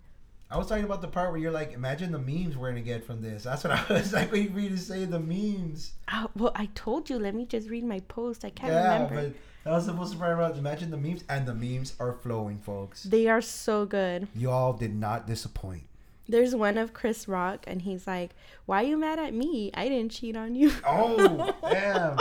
I 0.50 0.58
was 0.58 0.68
talking 0.68 0.84
about 0.84 1.00
the 1.00 1.08
part 1.08 1.30
where 1.30 1.40
you're 1.40 1.50
like, 1.50 1.72
imagine 1.72 2.12
the 2.12 2.18
memes 2.18 2.56
we're 2.56 2.68
gonna 2.68 2.82
get 2.82 3.04
from 3.04 3.22
this. 3.22 3.44
That's 3.44 3.64
what 3.64 3.72
I 3.72 3.84
was 3.92 4.12
like 4.12 4.30
waiting 4.30 4.52
for 4.52 4.60
you 4.60 4.70
to 4.70 4.78
say. 4.78 5.04
The 5.04 5.18
memes. 5.18 5.92
Oh, 6.12 6.30
well, 6.36 6.52
I 6.54 6.66
told 6.74 7.10
you. 7.10 7.18
Let 7.18 7.34
me 7.34 7.46
just 7.46 7.68
read 7.68 7.84
my 7.84 8.00
post. 8.00 8.44
I 8.44 8.50
can't 8.50 8.72
yeah, 8.72 8.92
remember. 8.94 9.14
but 9.14 9.32
that 9.64 9.70
was 9.70 9.86
supposed 9.86 10.12
to 10.12 10.18
be 10.18 10.24
about. 10.24 10.56
Imagine 10.56 10.90
the 10.90 10.96
memes, 10.96 11.24
and 11.28 11.46
the 11.46 11.54
memes 11.54 11.94
are 11.98 12.12
flowing, 12.12 12.58
folks. 12.58 13.04
They 13.04 13.26
are 13.26 13.40
so 13.40 13.86
good. 13.86 14.28
Y'all 14.34 14.74
did 14.74 14.94
not 14.94 15.26
disappoint. 15.26 15.84
There's 16.28 16.54
one 16.54 16.78
of 16.78 16.94
Chris 16.94 17.28
Rock, 17.28 17.64
and 17.66 17.82
he's 17.82 18.06
like, 18.06 18.30
"Why 18.66 18.82
are 18.82 18.86
you 18.86 18.96
mad 18.96 19.18
at 19.18 19.34
me? 19.34 19.70
I 19.74 19.88
didn't 19.88 20.12
cheat 20.12 20.36
on 20.36 20.54
you." 20.54 20.72
Oh, 20.86 21.54
damn! 21.70 22.18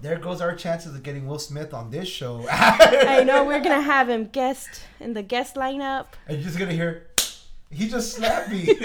There 0.00 0.16
goes 0.18 0.40
our 0.40 0.54
chances 0.54 0.94
of 0.94 1.02
getting 1.02 1.26
Will 1.26 1.38
Smith 1.38 1.74
on 1.74 1.90
this 1.90 2.08
show. 2.08 2.46
I 2.50 3.24
know 3.24 3.44
we're 3.44 3.60
gonna 3.60 3.80
have 3.80 4.08
him 4.08 4.26
guest 4.26 4.82
in 5.00 5.12
the 5.14 5.22
guest 5.22 5.54
lineup. 5.56 6.06
And 6.26 6.36
you're 6.38 6.44
just 6.46 6.58
gonna 6.58 6.72
hear, 6.72 7.06
he 7.70 7.88
just 7.88 8.14
slapped 8.14 8.50
me. 8.50 8.68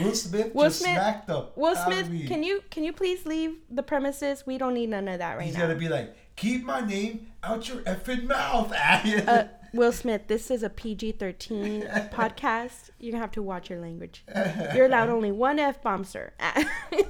Will 0.00 0.14
Smith 0.14 0.52
Will 0.54 0.64
just 0.64 0.80
Smith- 0.80 0.96
smacked 0.96 1.28
the. 1.28 1.46
Will 1.54 1.76
Smith, 1.76 2.08
can 2.26 2.42
you 2.42 2.62
can 2.70 2.82
you 2.82 2.92
please 2.92 3.24
leave 3.26 3.56
the 3.70 3.82
premises? 3.82 4.44
We 4.44 4.58
don't 4.58 4.74
need 4.74 4.88
none 4.90 5.06
of 5.06 5.18
that 5.20 5.34
right 5.36 5.40
now. 5.40 5.46
He's 5.46 5.56
gonna 5.56 5.76
be 5.76 5.88
like, 5.88 6.16
keep 6.34 6.64
my 6.64 6.80
name 6.80 7.28
out 7.44 7.68
your 7.68 7.78
effing 7.82 8.24
mouth. 8.26 8.72
uh, 9.28 9.44
Will 9.72 9.92
Smith, 9.92 10.22
this 10.26 10.50
is 10.50 10.62
a 10.64 10.70
PG-13 10.70 12.10
podcast. 12.12 12.90
You're 12.98 13.12
gonna 13.12 13.22
have 13.22 13.30
to 13.32 13.42
watch 13.42 13.70
your 13.70 13.80
language. 13.80 14.24
You're 14.74 14.86
allowed 14.86 15.10
only 15.10 15.30
one 15.30 15.60
f 15.60 15.80
bomb, 15.80 16.04
sir. 16.04 16.32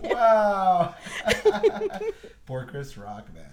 wow. 0.02 0.94
Poor 2.46 2.66
Chris 2.66 2.98
Rock, 2.98 3.32
man. 3.34 3.50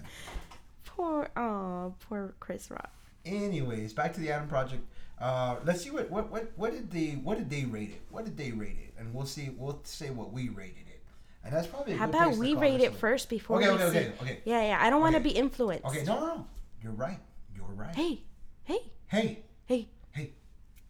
poor, 0.84 1.30
oh, 1.38 1.94
poor 2.06 2.34
Chris 2.38 2.70
Rock. 2.70 2.92
Anyways, 3.24 3.94
back 3.94 4.12
to 4.14 4.20
the 4.20 4.30
Adam 4.30 4.48
Project. 4.48 4.82
Uh, 5.22 5.56
let's 5.64 5.82
see 5.82 5.90
what, 5.90 6.10
what 6.10 6.30
what 6.32 6.50
what 6.56 6.72
did 6.72 6.90
they 6.90 7.10
what 7.12 7.38
did 7.38 7.48
they 7.48 7.64
rate 7.64 7.90
it? 7.90 8.02
What 8.10 8.24
did 8.24 8.36
they 8.36 8.50
rate 8.50 8.76
it? 8.82 8.92
And 8.98 9.14
we'll 9.14 9.24
see. 9.26 9.50
We'll 9.56 9.80
say 9.84 10.10
what 10.10 10.32
we 10.32 10.48
rated 10.48 10.88
it. 10.88 11.00
And 11.44 11.54
that's 11.54 11.66
probably 11.68 11.92
a 11.92 11.96
How 11.96 12.06
about 12.08 12.36
we 12.36 12.54
rate 12.54 12.80
it 12.80 12.94
first 12.94 13.28
before 13.28 13.58
Okay, 13.58 13.68
we 13.68 13.74
okay, 13.74 13.90
see? 13.92 13.98
okay, 13.98 14.12
okay. 14.22 14.38
Yeah, 14.44 14.62
yeah. 14.62 14.78
I 14.80 14.90
don't 14.90 15.00
want 15.00 15.14
to 15.14 15.20
be 15.20 15.30
influenced. 15.30 15.84
Okay, 15.86 16.04
no, 16.04 16.18
no, 16.18 16.26
no. 16.26 16.46
You're 16.82 16.92
right. 16.92 17.18
You're 17.54 17.66
right. 17.66 17.94
Hey, 17.94 18.22
hey, 18.64 18.78
Hey. 19.06 19.42
hey. 19.66 19.88
Hey. 20.12 20.30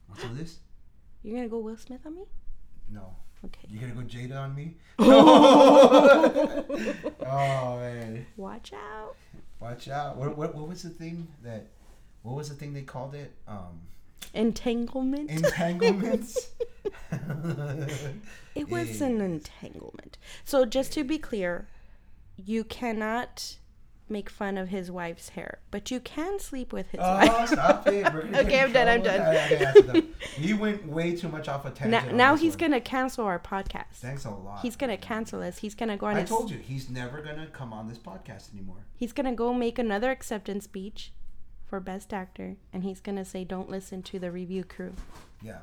What's 0.06 0.24
all 0.24 0.30
this? 0.30 0.58
You're 1.22 1.36
gonna 1.36 1.48
go 1.48 1.58
Will 1.58 1.76
Smith 1.76 2.00
on 2.06 2.14
me? 2.16 2.24
No. 2.90 3.14
Okay. 3.44 3.66
You 3.68 3.80
gonna 3.80 3.92
go 3.94 4.00
Jada 4.02 4.40
on 4.40 4.54
me? 4.54 4.76
No. 4.98 6.64
oh 7.26 7.76
man. 7.78 8.26
Watch 8.36 8.72
out. 8.72 9.14
Watch 9.60 9.88
out. 9.88 10.16
What, 10.16 10.36
what 10.38 10.54
what 10.54 10.68
was 10.68 10.82
the 10.82 10.90
thing 10.90 11.28
that 11.42 11.66
what 12.22 12.34
was 12.36 12.48
the 12.48 12.54
thing 12.54 12.72
they 12.72 12.82
called 12.82 13.14
it? 13.14 13.32
Um 13.46 13.80
Entanglement. 14.34 15.30
entanglements. 15.30 16.48
it 18.54 18.68
was 18.70 19.00
an 19.00 19.20
entanglement. 19.20 20.18
So 20.44 20.64
just 20.64 20.92
to 20.92 21.04
be 21.04 21.18
clear, 21.18 21.68
you 22.36 22.64
cannot 22.64 23.56
make 24.08 24.28
fun 24.28 24.58
of 24.58 24.68
his 24.68 24.90
wife's 24.90 25.30
hair, 25.30 25.60
but 25.70 25.90
you 25.90 25.98
can 25.98 26.38
sleep 26.38 26.70
with 26.72 26.90
his 26.90 27.00
Oh, 27.02 27.14
wife. 27.14 27.48
stop 27.48 27.86
it. 27.88 28.04
Okay, 28.34 28.60
I'm 28.60 28.72
done, 28.72 28.88
I'm 28.88 29.02
done. 29.02 29.20
Okay, 29.36 29.66
okay. 29.78 30.02
He 30.34 30.52
went 30.52 30.86
way 30.86 31.16
too 31.16 31.28
much 31.28 31.48
off 31.48 31.64
a 31.64 31.70
tangent. 31.70 32.08
Now, 32.10 32.12
now 32.32 32.36
he's 32.36 32.52
one. 32.52 32.58
gonna 32.70 32.80
cancel 32.80 33.24
our 33.24 33.38
podcast. 33.38 33.94
Thanks 33.94 34.26
a 34.26 34.30
lot. 34.30 34.60
He's 34.60 34.76
gonna 34.76 34.98
cancel 34.98 35.42
us. 35.42 35.58
He's 35.58 35.74
gonna 35.74 35.96
go 35.96 36.06
on 36.06 36.16
I 36.16 36.20
his. 36.20 36.28
told 36.28 36.50
you 36.50 36.58
he's 36.58 36.90
never 36.90 37.22
gonna 37.22 37.46
come 37.46 37.72
on 37.72 37.88
this 37.88 37.98
podcast 37.98 38.52
anymore. 38.52 38.84
He's 38.96 39.12
gonna 39.14 39.34
go 39.34 39.54
make 39.54 39.78
another 39.78 40.10
acceptance 40.10 40.64
speech 40.64 41.12
for 41.72 41.80
best 41.80 42.12
actor, 42.12 42.56
and 42.70 42.82
he's 42.82 43.00
gonna 43.00 43.24
say, 43.24 43.44
"Don't 43.44 43.70
listen 43.70 44.02
to 44.02 44.18
the 44.18 44.30
review 44.30 44.62
crew." 44.62 44.92
Yeah. 45.40 45.60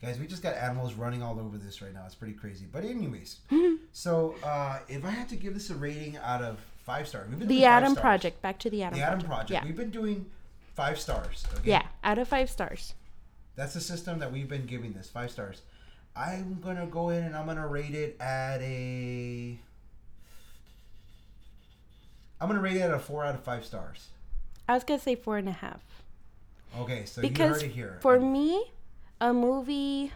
Guys, 0.00 0.16
we 0.20 0.28
just 0.28 0.44
got 0.44 0.54
animals 0.54 0.94
running 0.94 1.20
all 1.20 1.40
over 1.40 1.58
this 1.58 1.82
right 1.82 1.92
now. 1.92 2.04
It's 2.06 2.14
pretty 2.14 2.34
crazy. 2.34 2.66
But 2.70 2.84
anyways, 2.84 3.40
so 3.92 4.36
uh, 4.44 4.78
if 4.86 5.04
I 5.04 5.10
had 5.10 5.28
to 5.30 5.34
give 5.34 5.54
this 5.54 5.70
a 5.70 5.74
rating 5.74 6.18
out 6.18 6.40
of 6.40 6.60
five 6.84 7.08
stars, 7.08 7.28
we've 7.28 7.40
been 7.40 7.48
The 7.48 7.64
Adam 7.64 7.94
stars. 7.94 8.00
Project. 8.00 8.42
Back 8.42 8.60
to 8.60 8.70
the 8.70 8.84
Adam 8.84 8.96
The 8.96 9.04
Adam 9.04 9.18
Project. 9.18 9.28
Project. 9.28 9.50
Yeah. 9.50 9.64
We've 9.64 9.76
been 9.76 9.90
doing 9.90 10.26
five 10.76 11.00
stars. 11.00 11.44
Okay? 11.56 11.70
Yeah, 11.70 11.82
out 12.04 12.18
of 12.18 12.28
five 12.28 12.48
stars. 12.48 12.94
That's 13.56 13.74
the 13.74 13.80
system 13.80 14.20
that 14.20 14.30
we've 14.30 14.48
been 14.48 14.66
giving 14.66 14.92
this 14.92 15.10
five 15.10 15.32
stars. 15.32 15.62
I'm 16.14 16.60
gonna 16.60 16.86
go 16.86 17.08
in 17.08 17.24
and 17.24 17.34
I'm 17.34 17.46
gonna 17.46 17.66
rate 17.66 17.96
it 17.96 18.20
at 18.20 18.62
a. 18.62 19.58
I'm 22.40 22.48
gonna 22.48 22.60
rate 22.60 22.76
it 22.76 22.80
at 22.82 22.92
a 22.92 22.98
four 22.98 23.24
out 23.24 23.34
of 23.34 23.42
five 23.42 23.64
stars. 23.64 24.08
I 24.68 24.74
was 24.74 24.84
gonna 24.84 25.00
say 25.00 25.14
four 25.14 25.38
and 25.38 25.48
a 25.48 25.52
half 25.52 25.80
Okay, 26.78 27.04
so 27.06 27.20
you 27.22 27.28
because 27.28 27.62
heard 27.62 27.70
it 27.70 27.74
here. 27.74 27.98
for 28.00 28.16
I- 28.16 28.18
me, 28.18 28.72
a 29.20 29.32
movie, 29.32 30.12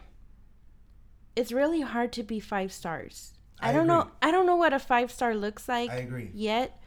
it's 1.35 1.51
really 1.53 1.81
hard 1.81 2.13
to 2.13 2.23
be 2.23 2.39
five 2.41 2.73
stars. 2.73 3.33
I, 3.61 3.71
I 3.71 3.73
don't 3.73 3.87
know. 3.87 4.11
I 4.21 4.31
don't 4.31 4.45
know 4.47 4.57
what 4.57 4.73
a 4.73 4.79
five 4.79 5.11
star 5.11 5.35
looks 5.35 5.69
like 5.69 5.91
I 5.91 5.97
agree. 5.97 6.31
yet, 6.35 6.81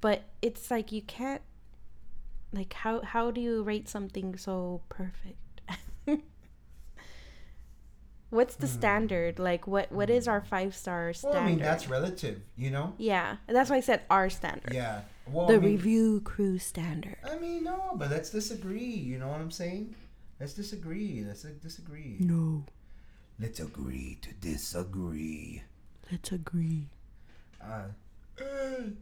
but 0.00 0.24
it's 0.42 0.70
like 0.70 0.92
you 0.92 1.02
can't. 1.02 1.42
Like 2.52 2.72
how 2.72 3.02
how 3.02 3.30
do 3.30 3.40
you 3.40 3.62
rate 3.62 3.88
something 3.88 4.36
so 4.36 4.80
perfect? 4.88 5.36
What's 8.34 8.56
the 8.56 8.66
standard? 8.66 9.38
Like 9.38 9.66
what 9.66 9.92
what 9.92 10.10
is 10.10 10.26
our 10.26 10.40
five 10.42 10.74
star 10.74 11.12
Hmm. 11.14 11.22
well, 11.22 11.32
standard? 11.32 11.38
I 11.38 11.46
mean 11.46 11.58
that's 11.62 11.86
relative, 11.88 12.42
you 12.56 12.70
know. 12.70 12.94
yeah, 12.98 13.36
that's 13.46 13.70
why 13.70 13.76
I 13.76 13.80
said 13.80 14.02
our 14.10 14.28
standard. 14.28 14.74
Yeah. 14.74 15.02
Well, 15.30 15.46
The 15.46 15.54
I 15.54 15.58
mean, 15.58 15.70
review 15.76 16.20
crew 16.20 16.58
standard. 16.58 17.16
I 17.24 17.38
mean, 17.38 17.64
no, 17.64 17.94
but 17.94 18.10
let's 18.10 18.30
disagree. 18.30 18.84
You 19.10 19.18
know 19.18 19.28
what 19.28 19.40
I'm 19.40 19.50
saying? 19.52 19.94
Let's 20.40 20.52
disagree. 20.52 21.24
Let's 21.26 21.44
uh, 21.46 21.50
disagree. 21.62 22.16
No, 22.20 22.64
Let's 23.40 23.60
agree 23.60 24.18
to 24.22 24.30
disagree. 24.34 25.62
let's 26.10 26.30
agree. 26.32 26.88
Uh, 27.62 27.88
hey, 28.38 28.92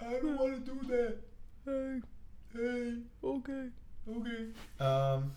I 0.00 0.12
don't 0.20 0.38
want 0.38 0.54
to 0.64 0.72
do 0.72 0.76
that. 0.92 1.16
Hey, 1.64 2.00
Hey, 2.52 2.94
okay. 3.24 3.64
okay. 4.16 4.42
Um. 4.78 5.32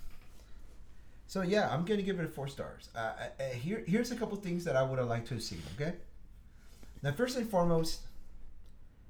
So 1.28 1.42
yeah, 1.42 1.70
I'm 1.74 1.86
gonna 1.86 2.02
give 2.02 2.20
it 2.20 2.26
a 2.26 2.30
four 2.30 2.48
stars. 2.48 2.90
Uh, 2.96 3.00
uh, 3.00 3.12
uh, 3.40 3.44
here, 3.54 3.84
here's 3.88 4.12
a 4.12 4.16
couple 4.16 4.38
things 4.38 4.64
that 4.66 4.76
I 4.76 4.84
would 4.84 5.00
have 5.00 5.08
liked 5.08 5.28
to 5.30 5.36
have 5.36 5.44
seen. 5.44 5.62
Okay. 5.76 5.94
Now, 7.02 7.12
first 7.12 7.38
and 7.38 7.50
foremost, 7.50 8.02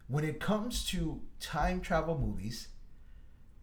when 0.08 0.24
it 0.24 0.40
comes 0.40 0.86
to 0.90 1.22
time 1.40 1.82
travel 1.82 2.18
movies, 2.18 2.70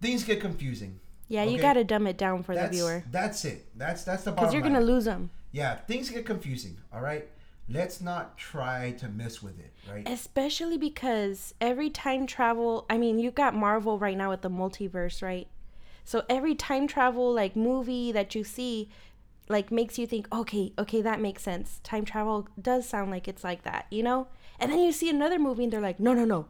things 0.00 0.24
get 0.24 0.40
confusing. 0.40 1.00
Yeah, 1.28 1.44
you 1.44 1.58
gotta 1.58 1.84
dumb 1.84 2.06
it 2.08 2.16
down 2.18 2.42
for 2.42 2.56
the 2.56 2.66
viewer 2.68 3.04
That's 3.10 3.44
it. 3.44 3.66
That's 3.76 4.02
that's 4.02 4.24
the 4.24 4.32
because 4.32 4.46
bottom 4.46 4.54
you're 4.54 4.64
line. 4.64 4.72
gonna 4.72 4.84
lose 4.84 5.04
them. 5.04 5.30
Yeah, 5.52 5.76
things 5.76 6.10
get 6.10 6.26
confusing. 6.26 6.76
All 6.92 7.00
right, 7.00 7.28
let's 7.68 8.00
not 8.00 8.36
try 8.36 8.92
to 8.98 9.08
mess 9.08 9.40
with 9.40 9.58
it. 9.60 9.72
Right. 9.90 10.08
Especially 10.08 10.76
because 10.76 11.54
every 11.60 11.88
time 11.88 12.26
travel, 12.26 12.84
I 12.90 12.98
mean, 12.98 13.18
you 13.20 13.30
got 13.30 13.54
Marvel 13.54 13.98
right 13.98 14.16
now 14.16 14.30
with 14.30 14.42
the 14.42 14.50
multiverse, 14.50 15.22
right? 15.22 15.46
So 16.04 16.24
every 16.28 16.54
time 16.54 16.86
travel 16.86 17.32
like 17.32 17.56
movie 17.56 18.12
that 18.12 18.34
you 18.34 18.44
see 18.44 18.88
like 19.48 19.72
makes 19.72 19.98
you 19.98 20.06
think, 20.06 20.28
"Okay, 20.32 20.72
okay, 20.78 21.02
that 21.02 21.20
makes 21.20 21.42
sense. 21.42 21.80
Time 21.82 22.04
travel 22.04 22.46
does 22.60 22.88
sound 22.88 23.10
like 23.10 23.26
it's 23.26 23.42
like 23.42 23.62
that," 23.64 23.86
you 23.90 24.02
know? 24.02 24.28
And 24.60 24.70
then 24.70 24.80
you 24.80 24.92
see 24.92 25.10
another 25.10 25.38
movie 25.38 25.64
and 25.64 25.72
they're 25.72 25.80
like, 25.80 25.98
"No, 25.98 26.12
no, 26.14 26.24
no. 26.24 26.46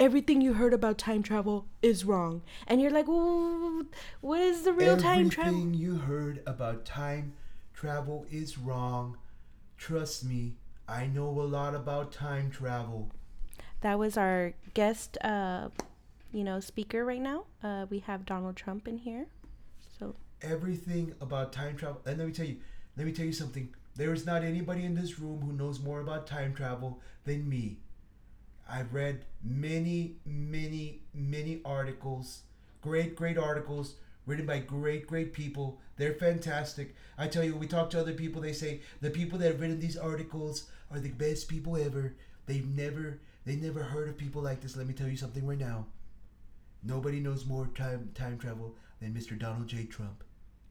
Everything 0.00 0.40
you 0.40 0.54
heard 0.54 0.72
about 0.72 0.96
time 0.96 1.22
travel 1.22 1.66
is 1.82 2.04
wrong." 2.04 2.42
And 2.66 2.80
you're 2.80 2.90
like, 2.90 3.06
"What 3.06 4.40
is 4.40 4.62
the 4.62 4.72
real 4.72 4.96
time 4.96 5.28
travel?" 5.28 5.58
Everything 5.60 5.74
you 5.74 5.96
heard 5.98 6.42
about 6.46 6.84
time 6.86 7.34
travel 7.74 8.24
is 8.30 8.56
wrong. 8.58 9.18
Trust 9.76 10.24
me, 10.24 10.54
I 10.88 11.06
know 11.06 11.28
a 11.28 11.42
lot 11.42 11.74
about 11.74 12.12
time 12.12 12.50
travel. 12.50 13.10
That 13.82 13.98
was 13.98 14.16
our 14.16 14.54
guest, 14.74 15.18
uh, 15.22 15.68
you 16.32 16.44
know, 16.44 16.60
speaker 16.60 17.04
right 17.04 17.20
now. 17.20 17.44
Uh, 17.62 17.86
we 17.90 18.00
have 18.00 18.26
Donald 18.26 18.56
Trump 18.56 18.86
in 18.88 18.98
here. 18.98 19.26
So 19.98 20.14
Everything 20.42 21.14
about 21.20 21.52
time 21.52 21.76
travel. 21.76 22.00
And 22.06 22.18
let 22.18 22.26
me 22.26 22.32
tell 22.32 22.46
you, 22.46 22.56
let 22.96 23.06
me 23.06 23.12
tell 23.12 23.26
you 23.26 23.32
something. 23.32 23.68
There 23.96 24.12
is 24.12 24.26
not 24.26 24.44
anybody 24.44 24.84
in 24.84 24.94
this 24.94 25.18
room 25.18 25.40
who 25.40 25.52
knows 25.52 25.80
more 25.80 26.00
about 26.00 26.26
time 26.26 26.54
travel 26.54 27.00
than 27.24 27.48
me. 27.48 27.78
I've 28.70 28.92
read 28.92 29.24
many, 29.42 30.16
many, 30.26 31.00
many 31.14 31.60
articles, 31.64 32.42
great, 32.82 33.16
great 33.16 33.38
articles 33.38 33.94
written 34.26 34.44
by 34.44 34.58
great, 34.58 35.06
great 35.06 35.32
people. 35.32 35.80
They're 35.96 36.12
fantastic. 36.12 36.94
I 37.16 37.28
tell 37.28 37.42
you, 37.42 37.56
we 37.56 37.66
talk 37.66 37.88
to 37.90 38.00
other 38.00 38.12
people, 38.12 38.42
they 38.42 38.52
say 38.52 38.80
the 39.00 39.10
people 39.10 39.38
that 39.38 39.50
have 39.50 39.60
written 39.60 39.80
these 39.80 39.96
articles 39.96 40.66
are 40.92 41.00
the 41.00 41.10
best 41.10 41.48
people 41.48 41.76
ever. 41.76 42.14
They've 42.46 42.66
never, 42.66 43.20
they 43.46 43.56
never 43.56 43.82
heard 43.82 44.08
of 44.08 44.18
people 44.18 44.42
like 44.42 44.60
this. 44.60 44.76
Let 44.76 44.86
me 44.86 44.94
tell 44.94 45.08
you 45.08 45.16
something 45.16 45.46
right 45.46 45.58
now. 45.58 45.86
Nobody 46.82 47.20
knows 47.20 47.44
more 47.46 47.66
time 47.74 48.10
time 48.14 48.38
travel 48.38 48.74
than 49.00 49.12
Mr. 49.14 49.38
Donald 49.38 49.66
J. 49.68 49.84
Trump. 49.84 50.24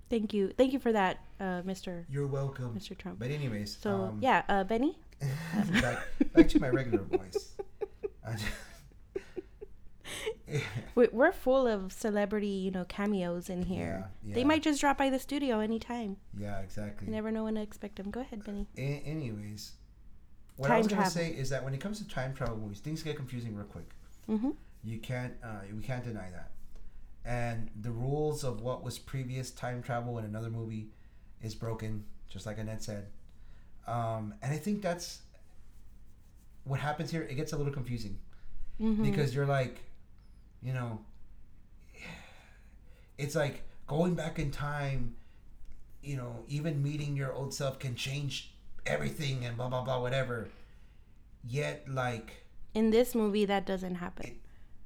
thank 0.10 0.34
you, 0.34 0.52
thank 0.58 0.72
you 0.74 0.80
for 0.80 0.92
that, 0.94 1.20
uh, 1.40 1.62
Mr. 1.64 2.06
You're 2.10 2.28
welcome. 2.28 2.74
Mr. 2.78 2.98
Trump. 2.98 3.20
But 3.20 3.30
anyways, 3.32 3.78
So 3.82 3.92
um, 3.92 4.20
yeah, 4.22 4.44
uh, 4.50 4.64
Benny. 4.64 4.98
back, 5.82 6.00
back 6.34 6.48
to 6.50 6.60
my 6.60 6.70
regular 6.70 7.04
voice. 7.04 7.54
We're 10.96 11.32
full 11.34 11.68
of 11.68 11.92
celebrity, 11.92 12.48
you 12.48 12.72
know, 12.72 12.86
cameos 12.86 13.50
in 13.50 13.64
here. 13.64 14.10
Yeah, 14.24 14.36
They 14.36 14.44
might 14.46 14.64
just 14.64 14.80
drop 14.80 14.98
by 14.98 15.10
the 15.10 15.20
studio 15.20 15.60
anytime. 15.60 16.18
yeah, 16.38 16.60
exactly. 16.60 17.08
You 17.08 17.14
never 17.14 17.32
know 17.32 17.44
when 17.44 17.56
to 17.56 17.62
expect 17.62 17.98
them. 17.98 18.10
Go 18.10 18.22
ahead, 18.22 18.44
Benny. 18.46 18.68
A- 18.78 19.04
anyways, 19.06 19.74
what 20.56 20.72
I 20.72 20.78
was 20.78 20.88
gonna 20.88 21.10
say 21.10 21.30
is 21.32 21.50
that 21.50 21.64
when 21.64 21.74
it 21.74 21.82
comes 21.82 22.00
to 22.00 22.08
time 22.08 22.34
travel 22.34 22.58
movies, 22.58 22.80
things 22.80 23.04
get 23.04 23.16
confusing 23.18 23.56
real 23.56 23.66
quick. 23.66 23.90
Mm-hmm. 24.30 24.52
You 24.84 25.00
can't, 25.00 25.34
uh, 25.44 25.62
we 25.76 25.82
can't 25.84 26.04
deny 26.04 26.30
that. 26.32 26.52
And 27.26 27.70
the 27.82 27.92
rules 27.92 28.44
of 28.44 28.62
what 28.62 28.84
was 28.84 28.98
previous 28.98 29.52
time 29.52 29.82
travel 29.82 30.18
in 30.18 30.26
another 30.26 30.50
movie 30.50 30.88
is 31.42 31.54
broken, 31.56 32.06
just 32.30 32.46
like 32.46 32.58
Annette 32.58 32.84
said. 32.84 33.08
Um, 33.86 34.34
and 34.42 34.54
I 34.54 34.58
think 34.58 34.82
that's 34.82 35.20
what 36.64 36.80
happens 36.80 37.12
here. 37.12 37.22
It 37.24 37.36
gets 37.36 37.54
a 37.54 37.58
little 37.58 37.74
confusing 37.74 38.20
Mm-hmm. 38.82 39.04
because 39.04 39.34
you're 39.34 39.48
like, 39.48 39.80
you 40.62 40.72
know, 40.72 41.00
it's 43.18 43.36
like 43.36 43.64
going 43.88 44.14
back 44.14 44.40
in 44.40 44.52
time. 44.52 45.16
You 46.04 46.16
know, 46.16 46.44
even 46.48 46.84
meeting 46.84 47.18
your 47.18 47.34
old 47.34 47.54
self 47.54 47.80
can 47.80 47.96
change 47.96 48.54
everything 48.86 49.44
and 49.46 49.58
blah 49.58 49.68
blah 49.68 49.82
blah 49.84 50.00
whatever. 50.00 50.50
Yet, 51.44 51.86
like, 51.90 52.44
in 52.74 52.92
this 52.92 53.16
movie, 53.16 53.46
that 53.46 53.66
doesn't 53.66 53.96
happen. 53.96 54.38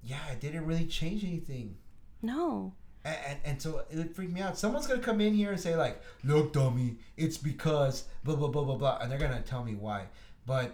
Yeah, 0.03 0.31
it 0.31 0.39
didn't 0.39 0.65
really 0.65 0.85
change 0.85 1.23
anything. 1.23 1.77
No. 2.21 2.73
And, 3.03 3.17
and, 3.27 3.39
and 3.45 3.61
so 3.61 3.83
it 3.89 3.97
would 3.97 4.15
freak 4.15 4.31
me 4.31 4.41
out. 4.41 4.57
Someone's 4.57 4.87
gonna 4.87 5.01
come 5.01 5.21
in 5.21 5.33
here 5.33 5.51
and 5.51 5.59
say 5.59 5.75
like, 5.75 6.01
"Look, 6.23 6.53
dummy, 6.53 6.97
it's 7.17 7.37
because 7.37 8.05
blah 8.23 8.35
blah 8.35 8.47
blah 8.47 8.63
blah 8.63 8.75
blah," 8.75 8.99
and 8.99 9.11
they're 9.11 9.19
gonna 9.19 9.41
tell 9.41 9.63
me 9.63 9.75
why. 9.75 10.05
But 10.45 10.71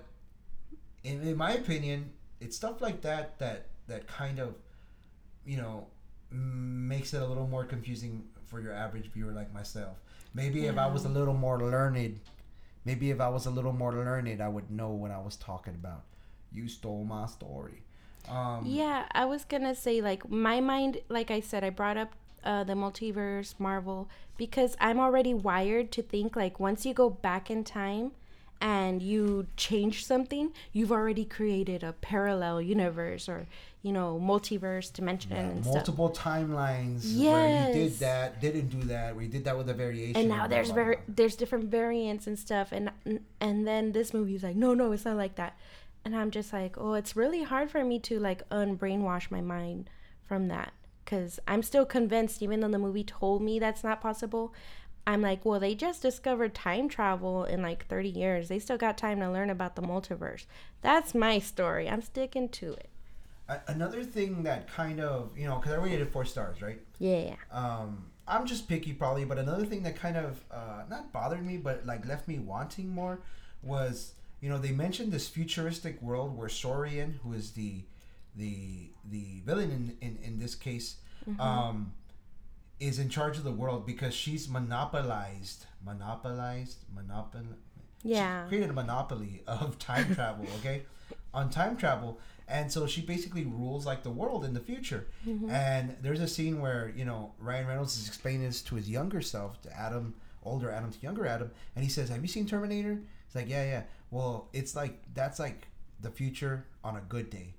in, 1.03 1.21
in 1.21 1.37
my 1.37 1.53
opinion, 1.53 2.11
it's 2.39 2.55
stuff 2.55 2.81
like 2.81 3.01
that 3.01 3.39
that 3.39 3.67
that 3.87 4.07
kind 4.07 4.39
of, 4.39 4.55
you 5.45 5.57
know, 5.57 5.87
makes 6.31 7.13
it 7.13 7.21
a 7.21 7.25
little 7.25 7.47
more 7.47 7.63
confusing 7.63 8.23
for 8.45 8.59
your 8.59 8.73
average 8.73 9.11
viewer 9.11 9.31
like 9.31 9.53
myself. 9.53 9.97
Maybe 10.33 10.65
if 10.65 10.77
I 10.77 10.87
was 10.87 11.05
a 11.05 11.09
little 11.09 11.33
more 11.33 11.59
learned, 11.59 12.19
maybe 12.85 13.09
if 13.11 13.21
I 13.21 13.29
was 13.29 13.45
a 13.45 13.49
little 13.51 13.73
more 13.73 13.93
learned, 13.93 14.41
I 14.41 14.47
would 14.49 14.69
know 14.69 14.89
what 14.89 15.11
I 15.11 15.19
was 15.19 15.35
talking 15.37 15.73
about. 15.73 16.03
You 16.51 16.67
stole 16.67 17.05
my 17.05 17.25
story. 17.25 17.83
Um, 18.29 18.63
Yeah, 18.65 19.05
I 19.11 19.25
was 19.25 19.45
gonna 19.45 19.75
say 19.75 20.01
like 20.01 20.29
my 20.29 20.59
mind, 20.59 20.99
like 21.09 21.31
I 21.31 21.39
said, 21.39 21.63
I 21.63 21.69
brought 21.69 21.97
up 21.97 22.13
uh, 22.43 22.63
the 22.63 22.73
multiverse, 22.73 23.55
Marvel, 23.59 24.09
because 24.37 24.75
I'm 24.79 24.99
already 24.99 25.33
wired 25.33 25.91
to 25.93 26.01
think 26.01 26.35
like 26.35 26.59
once 26.59 26.85
you 26.85 26.93
go 26.93 27.09
back 27.09 27.49
in 27.49 27.63
time 27.63 28.11
and 28.59 29.01
you 29.03 29.47
change 29.55 30.05
something, 30.05 30.51
you've 30.73 30.91
already 30.91 31.25
created 31.25 31.83
a 31.83 31.93
parallel 31.93 32.61
universe 32.61 33.29
or 33.29 33.47
you 33.83 33.91
know 33.91 34.19
multiverse 34.21 34.91
dimension 34.91 35.31
yeah, 35.31 35.39
and 35.39 35.63
stuff. 35.63 35.75
multiple 35.75 36.09
timelines 36.09 37.17
where 37.19 37.67
you 37.67 37.73
did 37.73 37.99
that, 37.99 38.41
didn't 38.41 38.69
do 38.69 38.81
that, 38.87 39.15
where 39.15 39.23
you 39.23 39.29
did 39.29 39.45
that 39.45 39.57
with 39.57 39.69
a 39.69 39.73
variation. 39.73 40.15
And 40.15 40.29
now 40.29 40.47
there's 40.47 40.71
very 40.71 40.97
there's 41.07 41.35
different 41.35 41.65
variants 41.65 42.27
and 42.27 42.37
stuff, 42.37 42.71
and 42.71 42.91
and 43.39 43.67
then 43.67 43.91
this 43.91 44.13
movie's 44.13 44.43
like, 44.43 44.55
no, 44.55 44.73
no, 44.73 44.91
it's 44.91 45.05
not 45.05 45.17
like 45.17 45.35
that, 45.35 45.57
and 46.05 46.15
I'm 46.15 46.31
just 46.31 46.53
like, 46.53 46.77
oh, 46.77 46.93
it's 46.93 47.15
really 47.15 47.43
hard 47.43 47.69
for 47.69 47.83
me 47.83 47.99
to 47.99 48.19
like 48.19 48.47
unbrainwash 48.49 49.29
my 49.31 49.41
mind 49.41 49.89
from 50.25 50.47
that 50.47 50.73
because 51.03 51.39
I'm 51.47 51.63
still 51.63 51.85
convinced, 51.85 52.41
even 52.41 52.59
though 52.59 52.67
the 52.67 52.79
movie 52.79 53.03
told 53.03 53.41
me 53.41 53.59
that's 53.59 53.83
not 53.83 54.01
possible. 54.01 54.53
I'm 55.05 55.21
like, 55.21 55.45
well, 55.45 55.59
they 55.59 55.73
just 55.73 56.01
discovered 56.01 56.53
time 56.53 56.89
travel 56.89 57.45
in 57.45 57.61
like 57.61 57.87
30 57.87 58.09
years. 58.09 58.49
They 58.49 58.59
still 58.59 58.77
got 58.77 58.97
time 58.97 59.21
to 59.21 59.31
learn 59.31 59.49
about 59.49 59.77
the 59.77 59.81
multiverse. 59.81 60.45
That's 60.81 61.15
my 61.15 61.39
story. 61.39 61.89
I'm 61.89 62.01
sticking 62.01 62.49
to 62.49 62.73
it. 62.73 62.89
Another 63.67 64.03
thing 64.03 64.43
that 64.43 64.67
kind 64.67 64.99
of 64.99 65.29
you 65.37 65.45
know 65.45 65.55
because 65.55 65.71
I 65.71 65.77
rated 65.77 66.01
it 66.01 66.11
four 66.11 66.25
stars, 66.25 66.61
right? 66.61 66.81
Yeah. 66.99 67.35
um, 67.49 68.07
I'm 68.27 68.45
just 68.45 68.67
picky 68.67 68.91
probably, 68.91 69.23
but 69.23 69.37
another 69.37 69.65
thing 69.65 69.83
that 69.83 69.95
kind 69.95 70.17
of 70.17 70.43
uh, 70.51 70.83
not 70.89 71.13
bothered 71.13 71.45
me, 71.45 71.55
but 71.55 71.85
like 71.85 72.05
left 72.05 72.27
me 72.27 72.39
wanting 72.39 72.89
more 72.89 73.21
was 73.63 74.15
you 74.41 74.49
know 74.49 74.57
they 74.57 74.71
mentioned 74.71 75.11
this 75.11 75.27
futuristic 75.27 76.01
world 76.01 76.37
where 76.37 76.47
Sorian, 76.49 77.15
who 77.23 77.33
is 77.33 77.51
the 77.51 77.83
the 78.35 78.91
the 79.09 79.41
villain 79.45 79.71
in 79.71 79.97
in, 80.01 80.17
in 80.23 80.39
this 80.39 80.55
case, 80.55 80.97
um, 81.39 81.93
is 82.79 82.99
in 82.99 83.09
charge 83.09 83.37
of 83.37 83.43
the 83.43 83.51
world 83.51 83.85
because 83.85 84.13
she's 84.13 84.47
monopolized, 84.47 85.65
monopolized, 85.83 86.77
monopol. 86.95 87.43
Yeah. 88.03 88.45
She 88.45 88.49
created 88.49 88.69
a 88.69 88.73
monopoly 88.73 89.43
of 89.47 89.77
time 89.79 90.13
travel. 90.13 90.45
Okay, 90.59 90.83
on 91.33 91.49
time 91.49 91.77
travel. 91.77 92.19
And 92.49 92.71
so 92.71 92.87
she 92.87 93.01
basically 93.01 93.43
rules 93.43 93.85
like 93.85 94.03
the 94.03 94.09
world 94.09 94.45
in 94.45 94.53
the 94.53 94.61
future. 94.61 95.07
And 95.49 95.97
there's 96.01 96.21
a 96.21 96.27
scene 96.29 96.61
where, 96.61 96.93
you 96.95 97.03
know, 97.03 97.33
Ryan 97.39 97.67
Reynolds 97.67 97.97
is 97.97 98.07
explaining 98.07 98.43
this 98.43 98.61
to 98.63 98.75
his 98.75 98.89
younger 98.89 99.21
self, 99.21 99.61
to 99.63 99.77
Adam, 99.77 100.13
older 100.43 100.71
Adam 100.71 100.89
to 100.91 100.99
younger 101.01 101.27
Adam. 101.27 101.51
And 101.75 101.83
he 101.83 101.89
says, 101.89 102.07
Have 102.07 102.21
you 102.21 102.29
seen 102.29 102.45
Terminator? 102.47 103.01
He's 103.25 103.35
like, 103.35 103.49
Yeah, 103.49 103.65
yeah. 103.65 103.81
Well, 104.11 104.49
it's 104.53 104.75
like, 104.75 105.01
that's 105.13 105.39
like 105.39 105.67
the 106.01 106.11
future 106.11 106.65
on 106.83 106.95
a 106.95 107.01
good 107.01 107.29
day. 107.29 107.53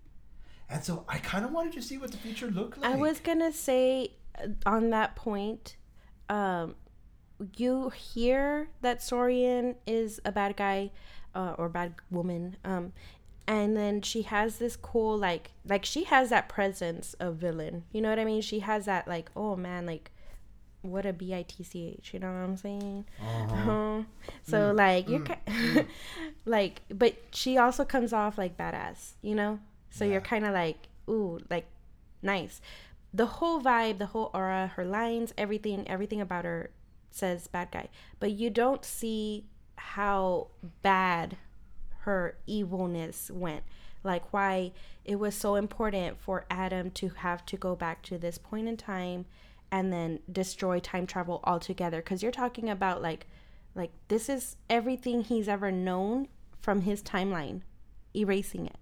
And 0.71 0.85
so 0.85 1.05
I 1.09 1.19
kind 1.19 1.45
of 1.45 1.53
wanted 1.53 1.73
to 1.75 1.83
see 1.83 1.99
what 1.99 2.11
the 2.11 2.19
future 2.19 2.49
looked 2.49 2.79
like. 2.79 2.93
I 2.93 2.97
was 2.97 3.21
gonna 3.21 3.53
say 3.53 4.13
uh, 4.39 4.49
on 4.67 4.91
that 4.91 5.17
point, 5.17 5.77
um, 6.29 6.75
you 7.57 7.91
hear 7.91 8.69
that 8.83 9.01
Sorian 9.01 9.77
is 9.87 10.21
a 10.25 10.33
bad 10.33 10.57
guy 10.57 10.91
uh, 11.35 11.55
or 11.57 11.69
bad 11.69 11.95
woman, 12.11 12.57
um, 12.65 12.93
and 13.47 13.77
then 13.77 14.03
she 14.03 14.23
has 14.23 14.59
this 14.59 14.77
cool 14.77 15.17
like 15.17 15.53
like 15.67 15.87
she 15.87 16.05
has 16.05 16.29
that 16.31 16.49
presence 16.51 17.15
of 17.15 17.37
villain. 17.37 17.85
You 17.93 18.03
know 18.03 18.11
what 18.11 18.19
I 18.19 18.25
mean? 18.27 18.43
She 18.43 18.61
has 18.61 18.85
that 18.85 19.09
like 19.09 19.31
oh 19.35 19.57
man 19.57 19.87
like 19.87 20.11
what 20.83 21.05
a 21.07 21.12
bitch 21.12 22.12
You 22.12 22.19
know 22.21 22.29
what 22.29 22.38
I'm 22.38 22.57
saying? 22.57 23.05
Uh-huh. 23.21 23.55
Uh-huh. 23.71 24.03
So 24.45 24.73
like 24.73 25.09
you're 25.09 25.21
ki- 25.21 25.85
like, 26.45 26.83
but 26.91 27.14
she 27.33 27.59
also 27.59 27.85
comes 27.85 28.12
off 28.12 28.38
like 28.38 28.57
badass, 28.57 29.12
you 29.23 29.35
know. 29.35 29.59
So 29.91 30.05
Yeah. 30.05 30.12
you're 30.12 30.21
kind 30.21 30.45
of 30.47 30.53
like, 30.55 30.88
ooh, 31.09 31.41
like 31.51 31.67
nice. 32.23 32.61
The 33.12 33.27
whole 33.27 33.61
vibe, 33.61 33.99
the 33.99 34.07
whole 34.07 34.31
aura, 34.35 34.73
her 34.77 34.85
lines, 34.85 35.33
everything, 35.38 35.87
everything 35.88 36.21
about 36.21 36.45
her 36.45 36.71
says 37.11 37.47
bad 37.49 37.71
guy. 37.71 37.88
But 38.21 38.33
you 38.33 38.51
don't 38.51 38.85
see 38.85 39.47
how 39.77 40.49
bad 40.83 41.37
her 42.01 42.37
evilness 42.47 43.31
went. 43.31 43.62
Like 44.05 44.33
why 44.33 44.73
it 45.05 45.17
was 45.19 45.35
so 45.35 45.57
important 45.57 46.21
for 46.21 46.45
Adam 46.51 46.91
to 46.93 47.09
have 47.11 47.45
to 47.47 47.57
go 47.57 47.75
back 47.75 48.03
to 48.05 48.19
this 48.19 48.38
point 48.38 48.69
in 48.69 48.77
time 48.77 49.27
and 49.70 49.92
then 49.92 50.20
destroy 50.31 50.78
time 50.81 51.07
travel 51.07 51.40
altogether 51.44 52.00
cuz 52.02 52.22
you're 52.22 52.33
talking 52.33 52.68
about 52.70 53.02
like 53.02 53.26
like 53.74 53.90
this 54.09 54.28
is 54.28 54.57
everything 54.70 55.22
he's 55.24 55.48
ever 55.48 55.70
known 55.70 56.28
from 56.61 56.83
his 56.83 57.02
timeline 57.02 57.62
erasing 58.16 58.66
it 58.66 58.76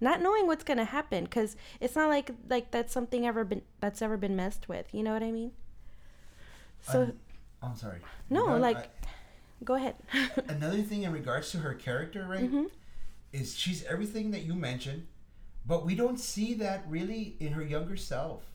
not 0.00 0.20
knowing 0.22 0.46
what's 0.46 0.64
going 0.64 0.78
to 0.78 0.84
happen 0.84 1.26
cuz 1.26 1.56
it's 1.80 1.94
not 1.94 2.08
like 2.08 2.30
like 2.48 2.70
that's 2.70 2.92
something 2.92 3.26
ever 3.26 3.44
been 3.44 3.62
that's 3.80 4.00
ever 4.02 4.16
been 4.16 4.34
messed 4.34 4.68
with 4.68 4.92
you 4.94 5.02
know 5.02 5.12
what 5.12 5.22
i 5.22 5.30
mean 5.30 5.52
so 6.80 7.02
Um, 7.02 7.12
I'm 7.62 7.76
sorry. 7.76 7.98
no 8.30 8.56
like 8.56 8.76
I- 8.78 8.88
go 9.62 9.74
ahead 9.74 9.96
another 10.48 10.82
thing 10.82 11.02
in 11.02 11.12
regards 11.12 11.50
to 11.52 11.58
her 11.58 11.74
character, 11.74 12.26
right, 12.26 12.44
Mm-hmm. 12.44 12.64
is 13.32 13.54
she's 13.56 13.84
everything 13.84 14.30
that 14.30 14.40
you 14.44 14.54
mentioned, 14.54 15.06
but 15.66 15.84
we 15.84 15.94
don't 15.94 16.18
see 16.18 16.54
that 16.54 16.82
really 16.88 17.36
in 17.38 17.52
her 17.52 17.62
younger 17.62 17.96
self. 17.96 18.49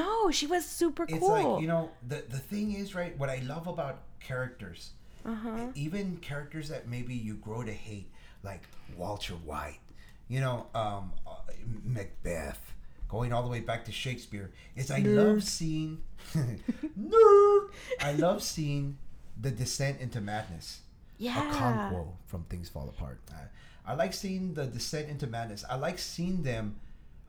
No 0.00 0.30
she 0.30 0.46
was 0.46 0.64
super 0.64 1.04
It's 1.04 1.18
cool 1.18 1.36
It's 1.36 1.44
like 1.46 1.60
you 1.62 1.68
know 1.68 1.90
the 2.06 2.18
the 2.34 2.38
thing 2.50 2.72
is 2.82 2.94
right. 2.94 3.12
What 3.18 3.30
I 3.36 3.38
love 3.52 3.66
about 3.66 3.96
characters, 4.20 4.80
uh-huh 5.24 5.70
even 5.74 6.16
characters 6.18 6.66
that 6.72 6.88
maybe 6.88 7.14
you 7.14 7.34
grow 7.46 7.62
to 7.62 7.72
hate, 7.88 8.08
like 8.42 8.62
Walter 8.96 9.34
White, 9.50 9.80
you 10.28 10.40
know, 10.40 10.66
um, 10.74 11.12
uh, 11.26 11.32
Macbeth, 11.84 12.62
going 13.08 13.32
all 13.32 13.42
the 13.42 13.48
way 13.56 13.60
back 13.60 13.84
to 13.86 13.92
Shakespeare. 13.92 14.50
Is 14.76 14.90
I 14.90 14.98
love 15.00 15.42
seeing, 15.44 16.02
nerd. 16.98 17.68
I 18.00 18.12
love 18.12 18.42
seeing 18.42 18.96
the 19.40 19.50
descent 19.50 20.00
into 20.00 20.20
madness. 20.20 20.80
yeah 21.18 21.50
Okonkwo 21.52 22.04
from 22.26 22.44
Things 22.44 22.68
Fall 22.68 22.88
Apart. 22.88 23.20
I, 23.30 23.92
I 23.92 23.94
like 23.94 24.12
seeing 24.14 24.54
the 24.54 24.66
descent 24.66 25.08
into 25.08 25.26
madness. 25.26 25.64
I 25.68 25.76
like 25.76 25.98
seeing 25.98 26.42
them. 26.42 26.76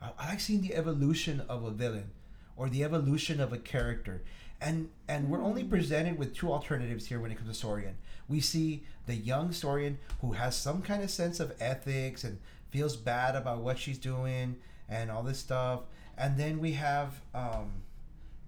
I, 0.01 0.09
I 0.19 0.29
like 0.29 0.39
seeing 0.39 0.61
the 0.61 0.73
evolution 0.75 1.41
of 1.49 1.63
a 1.63 1.71
villain, 1.71 2.09
or 2.55 2.69
the 2.69 2.83
evolution 2.83 3.39
of 3.39 3.53
a 3.53 3.57
character, 3.57 4.21
and 4.61 4.89
and 5.07 5.29
we're 5.29 5.41
only 5.41 5.63
presented 5.63 6.17
with 6.17 6.35
two 6.35 6.51
alternatives 6.51 7.07
here 7.07 7.19
when 7.19 7.31
it 7.31 7.37
comes 7.37 7.57
to 7.57 7.65
Sorian. 7.65 7.93
We 8.29 8.39
see 8.39 8.83
the 9.05 9.15
young 9.15 9.49
Sorian 9.49 9.97
who 10.21 10.33
has 10.33 10.55
some 10.55 10.81
kind 10.81 11.03
of 11.03 11.11
sense 11.11 11.39
of 11.39 11.53
ethics 11.59 12.23
and 12.23 12.39
feels 12.69 12.95
bad 12.95 13.35
about 13.35 13.59
what 13.59 13.77
she's 13.77 13.97
doing 13.97 14.55
and 14.87 15.11
all 15.11 15.23
this 15.23 15.39
stuff, 15.39 15.81
and 16.17 16.37
then 16.37 16.59
we 16.59 16.73
have 16.73 17.21
um, 17.33 17.83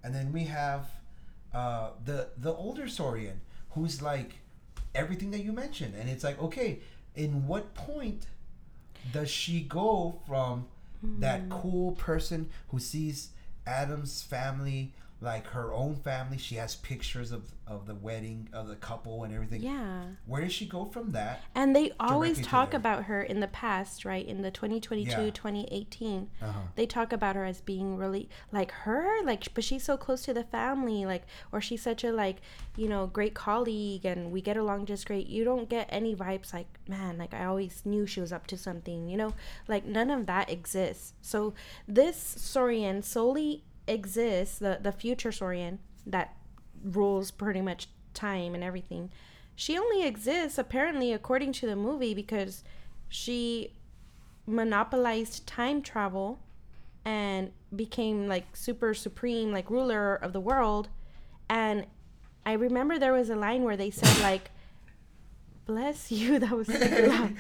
and 0.04 0.14
then 0.14 0.32
we 0.32 0.46
have 0.46 0.90
uh, 1.54 1.90
the 2.04 2.30
the 2.38 2.54
older 2.54 2.84
Sorian 2.84 3.38
who's 3.72 4.02
like 4.02 4.36
everything 4.94 5.32
that 5.32 5.44
you 5.44 5.52
mentioned, 5.52 5.96
and 6.00 6.10
it's 6.10 6.24
like 6.24 6.42
okay, 6.42 6.80
in 7.16 7.48
what 7.48 7.74
point 7.74 8.28
does 9.12 9.30
she 9.30 9.62
go 9.62 10.20
from 10.28 10.68
that 11.20 11.50
cool 11.50 11.92
person 11.94 12.50
who 12.70 12.80
sees 12.80 13.30
Adam's 13.68 14.22
family 14.22 14.92
like 15.22 15.48
her 15.48 15.74
own 15.74 15.96
family? 15.96 16.38
She 16.38 16.56
has 16.56 16.76
pictures 16.76 17.32
of 17.32 17.52
of 17.68 17.88
the 17.88 17.96
wedding 17.96 18.48
of 18.54 18.68
the 18.68 18.76
couple 18.76 19.24
and 19.24 19.34
everything. 19.34 19.60
yeah 19.64 20.04
Where 20.28 20.42
does 20.44 20.54
she 20.54 20.68
go 20.68 20.86
from 20.86 21.14
that? 21.14 21.42
and 21.56 21.76
they 21.76 21.92
always 22.00 22.40
talk 22.42 22.76
about 22.76 23.06
her 23.06 23.24
in 23.24 23.40
the 23.40 23.48
past 23.48 24.06
right 24.06 24.24
in 24.24 24.44
the 24.44 24.52
2022 24.52 25.10
Yeah. 25.10 25.30
2018 25.32 26.30
Uh-huh. 26.44 26.60
they 26.76 26.86
talk 26.86 27.12
about 27.12 27.36
her 27.36 27.44
as 27.44 27.62
being 27.62 27.98
really 27.98 28.30
like 28.52 28.70
her 28.72 29.24
like 29.24 29.52
but 29.56 29.64
she's 29.64 29.84
so 29.84 29.98
close 29.98 30.22
to 30.26 30.34
the 30.34 30.44
family 30.44 31.08
like 31.08 31.24
or 31.52 31.60
she's 31.60 31.82
such 31.82 32.04
a 32.04 32.12
like 32.12 32.38
you 32.78 32.88
know 32.88 33.08
great 33.08 33.34
colleague 33.34 34.06
and 34.06 34.32
we 34.32 34.42
get 34.42 34.58
along 34.58 34.86
just 34.86 35.08
great 35.08 35.26
you 35.26 35.44
don't 35.44 35.68
get 35.68 35.88
any 35.90 36.16
vibes 36.16 36.54
like 36.54 36.68
man 36.88 37.18
like 37.18 37.34
i 37.34 37.46
always 37.46 37.82
knew 37.84 38.06
she 38.06 38.22
was 38.22 38.32
up 38.32 38.46
to 38.46 38.56
something 38.58 39.08
you 39.10 39.18
know 39.18 39.34
like 39.68 39.86
none 39.86 40.12
of 40.12 40.28
that 40.28 40.52
exists 40.52 41.14
so 41.24 41.56
this 41.88 42.36
sorian 42.38 43.04
solely 43.04 43.64
exists 43.88 44.60
the 44.60 44.80
the 44.82 44.92
future 44.92 45.32
sorian 45.32 45.78
that 46.06 46.36
rules 46.84 47.32
pretty 47.32 47.62
much 47.62 47.88
time 48.14 48.54
and 48.56 48.64
everything 48.64 49.10
she 49.56 49.78
only 49.78 50.06
exists 50.06 50.58
apparently 50.58 51.14
according 51.14 51.54
to 51.54 51.66
the 51.66 51.76
movie 51.76 52.14
because 52.14 52.64
she 53.08 53.72
monopolized 54.46 55.48
time 55.48 55.82
travel 55.82 56.40
and 57.06 57.52
became 57.76 58.28
like 58.28 58.46
super 58.56 58.94
supreme 58.94 59.52
like 59.52 59.70
ruler 59.70 60.16
of 60.16 60.34
the 60.34 60.40
world. 60.40 60.90
And 61.50 61.86
i 62.46 62.54
remember 62.54 63.00
there 63.00 63.14
was 63.14 63.30
a 63.30 63.36
line 63.36 63.64
where 63.64 63.78
they 63.78 63.90
said 63.92 64.22
like 64.22 64.52
bless 65.66 66.12
you 66.12 66.38
that 66.44 66.52
was 66.52 66.68
super 66.68 67.08
loud 67.08 67.34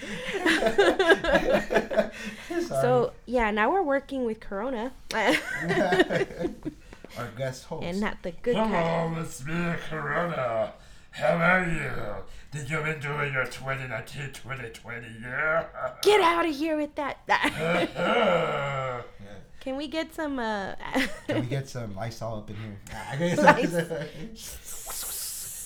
so 2.61 3.13
yeah 3.25 3.51
now 3.51 3.71
we're 3.71 3.83
working 3.83 4.25
with 4.25 4.39
corona 4.39 4.91
Our 7.17 7.27
guest 7.37 7.65
host. 7.65 7.83
and 7.85 8.01
not 8.01 8.21
the 8.23 8.31
good 8.31 8.55
kind 8.55 8.73
Hello, 8.73 9.21
it's 9.21 9.45
me, 9.45 9.75
Corona. 9.89 10.73
How 11.11 11.37
are 11.37 11.63
you? 11.63 11.91
Did 12.51 12.69
you 12.69 12.79
enjoy 12.79 13.29
your 13.31 13.45
2019 13.45 14.33
2020 14.33 15.07
year? 15.21 15.69
Get 16.01 16.19
out 16.19 16.45
of 16.45 16.53
here 16.53 16.75
with 16.75 16.93
that. 16.95 17.19
yeah. 17.27 19.01
Can 19.61 19.77
we 19.77 19.87
get 19.87 20.13
some? 20.13 20.37
uh 20.39 20.75
Can 21.27 21.41
we 21.41 21.47
get 21.47 21.69
some 21.69 21.97
ice 21.97 22.21
Lysol 22.21 22.39
up 22.39 22.49
in 22.49 22.55
here? 22.57 22.77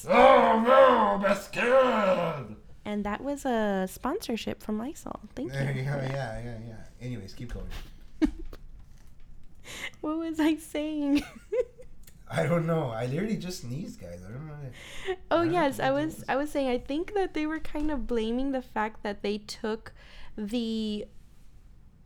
Oh 0.08 0.62
no, 0.66 1.20
that's 1.22 1.48
good. 1.50 2.56
And 2.86 3.04
that 3.06 3.22
was 3.24 3.46
a 3.46 3.88
sponsorship 3.90 4.64
from 4.64 4.78
Lysol. 4.80 5.20
Thank 5.36 5.52
There 5.52 5.72
you. 5.72 5.82
you. 5.82 5.84
Yeah, 5.84 6.40
yeah, 6.44 6.58
yeah. 6.68 6.76
Anyways, 7.06 7.34
keep 7.34 7.54
going. 7.54 7.68
What 10.02 10.18
was 10.18 10.40
I 10.40 10.56
saying? 10.56 11.24
I 12.32 12.44
don't 12.44 12.66
know. 12.68 12.90
I 12.90 13.06
literally 13.08 13.38
just 13.38 13.62
sneezed, 13.62 14.00
guys. 14.02 14.22
I 14.28 14.32
don't 14.32 14.48
know. 14.48 14.54
oh 15.32 15.42
I 15.42 15.44
don't 15.46 15.54
yes, 15.54 15.78
know 15.80 15.86
I 15.86 15.92
what 15.92 16.06
was. 16.06 16.16
that 16.16 16.20
was. 16.20 16.30
I 16.30 16.36
was 16.38 16.52
saying. 16.52 16.70
I 16.70 16.78
think 16.78 17.14
that 17.16 17.34
they 17.34 17.46
were 17.46 17.60
kind 17.60 17.92
of 17.92 18.08
blaming 18.08 18.52
the 18.52 18.62
fact 18.62 19.04
that 19.04 19.22
they 19.24 19.40
took 19.40 19.94
the 20.38 21.06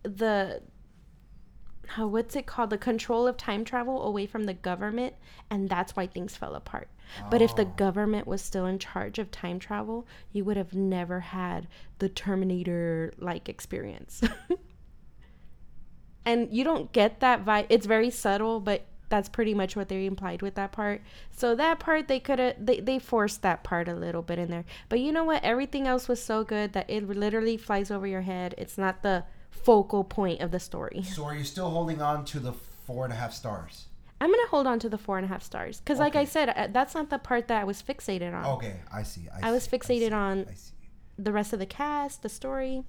the 0.03 0.61
how 1.95 2.07
what's 2.07 2.35
it 2.35 2.45
called? 2.45 2.69
The 2.69 2.77
control 2.77 3.27
of 3.27 3.37
time 3.37 3.63
travel 3.65 4.03
away 4.03 4.25
from 4.25 4.43
the 4.45 4.53
government 4.53 5.13
and 5.49 5.69
that's 5.69 5.95
why 5.95 6.07
things 6.07 6.35
fell 6.35 6.55
apart. 6.55 6.87
But 7.29 7.41
if 7.41 7.55
the 7.55 7.63
Oh. 7.63 7.73
government 7.75 8.25
was 8.27 8.41
still 8.41 8.65
in 8.65 8.79
charge 8.79 9.19
of 9.19 9.29
time 9.31 9.59
travel 9.59 10.07
you 10.31 10.43
would 10.45 10.57
have 10.57 10.73
never 10.73 11.19
had 11.19 11.67
the 11.99 12.09
terminator 12.09 13.13
like 13.17 13.47
experience. 13.49 14.21
And 16.25 16.53
you 16.53 16.63
don't 16.63 16.91
get 16.93 17.19
that 17.19 17.43
vibe. 17.43 17.65
It's 17.69 17.85
very 17.85 18.09
subtle 18.09 18.59
but 18.59 18.85
that's 19.09 19.29
pretty 19.29 19.53
much 19.53 19.75
what 19.75 19.89
they 19.89 20.05
implied 20.05 20.41
with 20.41 20.55
that 20.55 20.71
part. 20.71 21.01
So 21.31 21.53
that 21.55 21.79
part 21.79 22.07
they 22.07 22.19
could 22.19 22.39
have 22.39 22.55
they, 22.65 22.79
they 22.79 22.97
forced 22.99 23.41
that 23.43 23.63
part 23.63 23.87
a 23.87 23.93
little 23.95 24.21
bit 24.21 24.39
in 24.39 24.49
there. 24.49 24.65
But 24.89 25.01
you 25.01 25.11
know 25.11 25.23
what? 25.23 25.43
Everything 25.43 25.85
else 25.87 26.07
was 26.07 26.23
so 26.23 26.43
good 26.43 26.73
that 26.73 26.89
it 26.89 27.07
literally 27.07 27.57
flies 27.57 27.91
over 27.91 28.07
your 28.07 28.21
head. 28.21 28.55
It's 28.57 28.77
not 28.77 29.03
the 29.03 29.25
focal 29.53 30.03
point 30.03 30.41
of 30.41 30.51
the 30.51 30.59
story 30.59 31.03
So 31.03 31.23
are 31.25 31.35
you 31.35 31.43
still 31.43 31.69
holding 31.69 32.01
on 32.01 32.25
to 32.25 32.39
the 32.39 32.53
four 32.85 33.05
and 33.05 33.13
a 33.13 33.15
half 33.15 33.33
stars? 33.33 33.85
i'm 34.21 34.29
gonna 34.31 34.47
hold 34.47 34.67
on 34.67 34.79
to 34.79 34.87
the 34.89 34.97
four 34.97 35.17
and 35.17 35.25
a 35.25 35.27
half 35.27 35.43
stars 35.43 35.79
because 35.79 35.99
like 35.99 36.15
i 36.15 36.23
said 36.23 36.47
uh, 36.49 36.67
that's 36.71 36.93
not 36.95 37.09
the 37.09 37.17
part 37.19 37.47
that 37.49 37.59
i 37.61 37.63
was 37.65 37.81
fixated 37.83 38.33
on 38.33 38.45
Okay, 38.57 38.75
I 38.91 39.03
see. 39.03 39.21
I, 39.33 39.49
I 39.49 39.51
was 39.51 39.63
see, 39.63 39.77
fixated 39.77 40.09
see, 40.09 40.11
on- 40.13 40.45
I 40.49 40.53
see. 40.53 40.71
the 41.17 41.31
rest 41.33 41.51
of 41.53 41.59
the 41.59 41.65
cast 41.65 42.21
the 42.23 42.29
story 42.29 42.83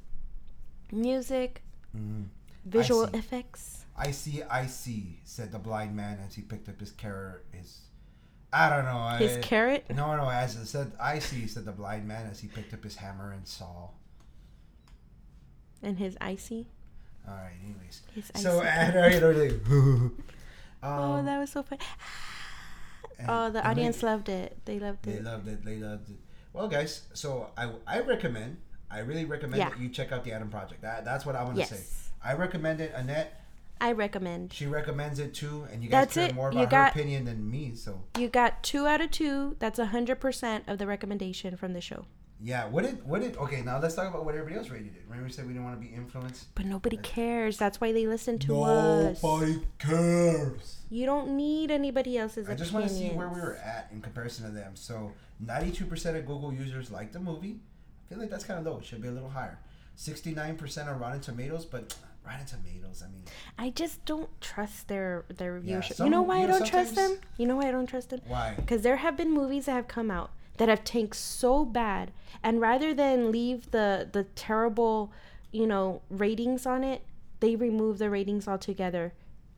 music 0.93 1.63
Mhm. 1.97 2.27
visual 2.65 3.07
see. 3.09 3.19
effects 3.19 3.81
I 3.97 4.11
see. 4.11 4.43
I 4.43 4.67
see. 4.67 5.21
Said 5.23 5.53
the 5.53 5.59
blind 5.61 5.95
man 5.95 6.19
as 6.27 6.35
he 6.35 6.43
picked 6.43 6.69
up 6.69 6.81
his 6.81 6.91
carrot. 6.91 7.45
His. 7.53 7.79
I 8.53 8.69
don't 8.69 8.85
know. 8.85 9.07
his 9.25 9.37
I, 9.37 9.41
carrot 9.41 9.85
No, 9.89 10.17
no. 10.17 10.29
As 10.29 10.57
I 10.61 10.65
said, 10.65 10.91
I 11.01 11.21
see. 11.21 11.47
Said 11.47 11.65
the 11.65 11.71
blind 11.71 12.05
man 12.09 12.27
as 12.29 12.41
he 12.41 12.49
picked 12.49 12.75
up 12.75 12.83
his 12.83 12.97
hammer 12.97 13.31
and 13.31 13.47
saw. 13.47 13.91
And 15.85 15.99
his 15.99 16.17
icy 16.21 16.67
All 17.29 17.35
right. 17.35 17.53
Anyways. 17.65 18.03
his 18.15 18.31
So 18.43 18.61
and 18.63 18.99
I 18.99 19.19
know 19.19 19.31
like, 19.31 19.53
oh 20.83 21.13
um, 21.15 21.25
that 21.27 21.39
was 21.39 21.51
so 21.51 21.63
fun 21.63 21.79
oh 23.29 23.51
the 23.51 23.67
audience 23.67 24.01
they- 24.01 24.07
loved 24.07 24.29
it 24.29 24.57
they 24.65 24.79
loved 24.79 25.07
it. 25.07 25.17
They 25.17 25.23
loved 25.23 25.49
it. 25.49 25.65
They 25.65 25.77
loved 25.77 26.11
it. 26.11 26.17
Well, 26.53 26.69
guys, 26.69 27.03
so 27.15 27.51
I 27.57 27.71
I 27.87 28.01
recommend. 28.01 28.59
I 28.91 29.01
really 29.01 29.25
recommend 29.25 29.59
Yeah. 29.59 29.71
that 29.71 29.81
you 29.81 29.89
check 29.89 30.13
out 30.13 30.23
the 30.25 30.33
Adam 30.33 30.49
Project. 30.51 30.83
That, 30.83 31.05
that's 31.05 31.27
what 31.27 31.35
I 31.35 31.43
want 31.43 31.55
to 31.57 31.61
yes 31.61 31.71
say. 31.71 31.83
I 32.25 32.35
recommend 32.35 32.81
it. 32.81 32.93
Annette, 32.95 33.41
i 33.81 33.91
recommend 33.93 34.53
she 34.53 34.67
recommends 34.67 35.19
it 35.19 35.35
too, 35.35 35.67
and 35.73 35.83
you 35.83 35.89
guys 35.91 36.03
That's 36.07 36.15
care 36.15 36.27
it. 36.29 36.35
more 36.35 36.53
You 36.53 36.61
about 36.61 36.71
got- 36.71 36.93
her 36.95 37.01
opinion 37.01 37.25
than 37.25 37.51
me. 37.51 37.75
So 37.75 38.03
You 38.19 38.29
got 38.29 38.63
two 38.63 38.87
out 38.87 39.01
of 39.01 39.11
two. 39.11 39.57
That's 39.59 39.79
a 39.81 39.87
hundred 39.87 40.21
percent 40.21 40.65
of 40.69 40.79
the 40.79 40.87
recommendation 40.87 41.57
from 41.57 41.73
the 41.73 41.81
show. 41.81 42.07
Yeah, 42.45 42.67
what 42.69 42.85
did 42.85 43.03
what 43.07 43.23
did? 43.23 43.39
Okay, 43.39 43.63
now 43.63 43.81
let's 43.81 43.95
talk 43.95 44.07
about 44.07 44.27
what 44.27 44.35
everybody 44.35 44.59
else 44.59 44.69
rated 44.69 44.95
it. 44.95 45.03
Remember, 45.07 45.25
we 45.25 45.33
said 45.33 45.47
we 45.47 45.55
didn't 45.55 45.65
want 45.65 45.81
to 45.81 45.89
be 45.89 45.95
influenced. 45.95 46.55
But 46.55 46.67
nobody 46.67 46.99
cares. 46.99 47.57
That's 47.57 47.81
why 47.81 47.93
they 47.93 48.07
listen 48.07 48.39
to 48.41 48.63
us. 48.63 49.23
Nobody 49.23 49.63
cares. 49.79 50.77
You 50.91 51.07
don't 51.07 51.39
need 51.39 51.71
anybody 51.71 52.19
else's 52.19 52.47
I 52.47 52.55
just 52.55 52.75
want 52.75 52.87
to 52.87 52.93
see 52.93 53.09
where 53.09 53.31
we 53.31 53.41
were 53.41 53.57
at 53.57 53.89
in 53.93 54.03
comparison 54.03 54.45
to 54.45 54.53
them. 54.53 54.73
So, 54.77 55.13
92% 55.43 56.19
of 56.19 56.27
Google 56.27 56.53
users 56.53 56.91
liked 56.91 57.15
the 57.15 57.19
movie. 57.19 57.61
I 58.05 58.09
feel 58.11 58.19
like 58.19 58.29
that's 58.29 58.45
kind 58.45 58.59
of 58.61 58.67
low. 58.71 58.79
It 58.79 58.85
should 58.85 59.01
be 59.01 59.09
a 59.09 59.13
little 59.13 59.31
higher. 59.31 59.59
69% 59.97 60.87
on 60.87 60.99
Rotten 61.01 61.21
Tomatoes, 61.21 61.65
but 61.65 61.97
Rotten 62.27 62.45
Tomatoes, 62.45 63.03
I 63.03 63.11
mean, 63.11 63.23
I 63.59 63.71
just 63.71 64.05
don't 64.05 64.29
trust 64.43 64.89
their 64.89 65.25
their 65.35 65.63
Yeah, 65.65 65.81
some- 65.81 66.07
you 66.07 66.11
know 66.11 66.21
why 66.21 66.41
you 66.41 66.45
I 66.45 66.47
don't 66.49 66.67
trust 66.67 66.95
them? 66.95 67.17
You 67.39 67.47
know 67.47 67.57
why 67.57 67.69
I 67.69 67.71
don't 67.71 67.87
trust 67.87 68.11
them? 68.11 68.21
why? 68.27 68.53
Because 68.57 68.83
there 68.83 68.97
have 68.97 69.17
been 69.17 69.33
movies 69.33 69.65
that 69.65 69.73
have 69.73 69.89
come 69.89 70.11
out 70.11 70.31
that 70.59 70.69
have 70.69 70.85
tanked 70.85 71.17
so 71.17 71.65
bad, 71.65 72.13
and 72.43 72.61
rather 72.61 72.95
than 72.95 73.33
leave 73.33 73.71
the 73.71 74.09
the 74.11 74.25
terrible, 74.35 75.13
you 75.53 75.67
know, 75.67 76.03
ratings 76.11 76.67
on 76.67 76.85
it, 76.85 77.03
they 77.41 77.57
remove 77.57 77.99
the 77.99 78.11
ratings 78.11 78.47
altogether 78.49 79.13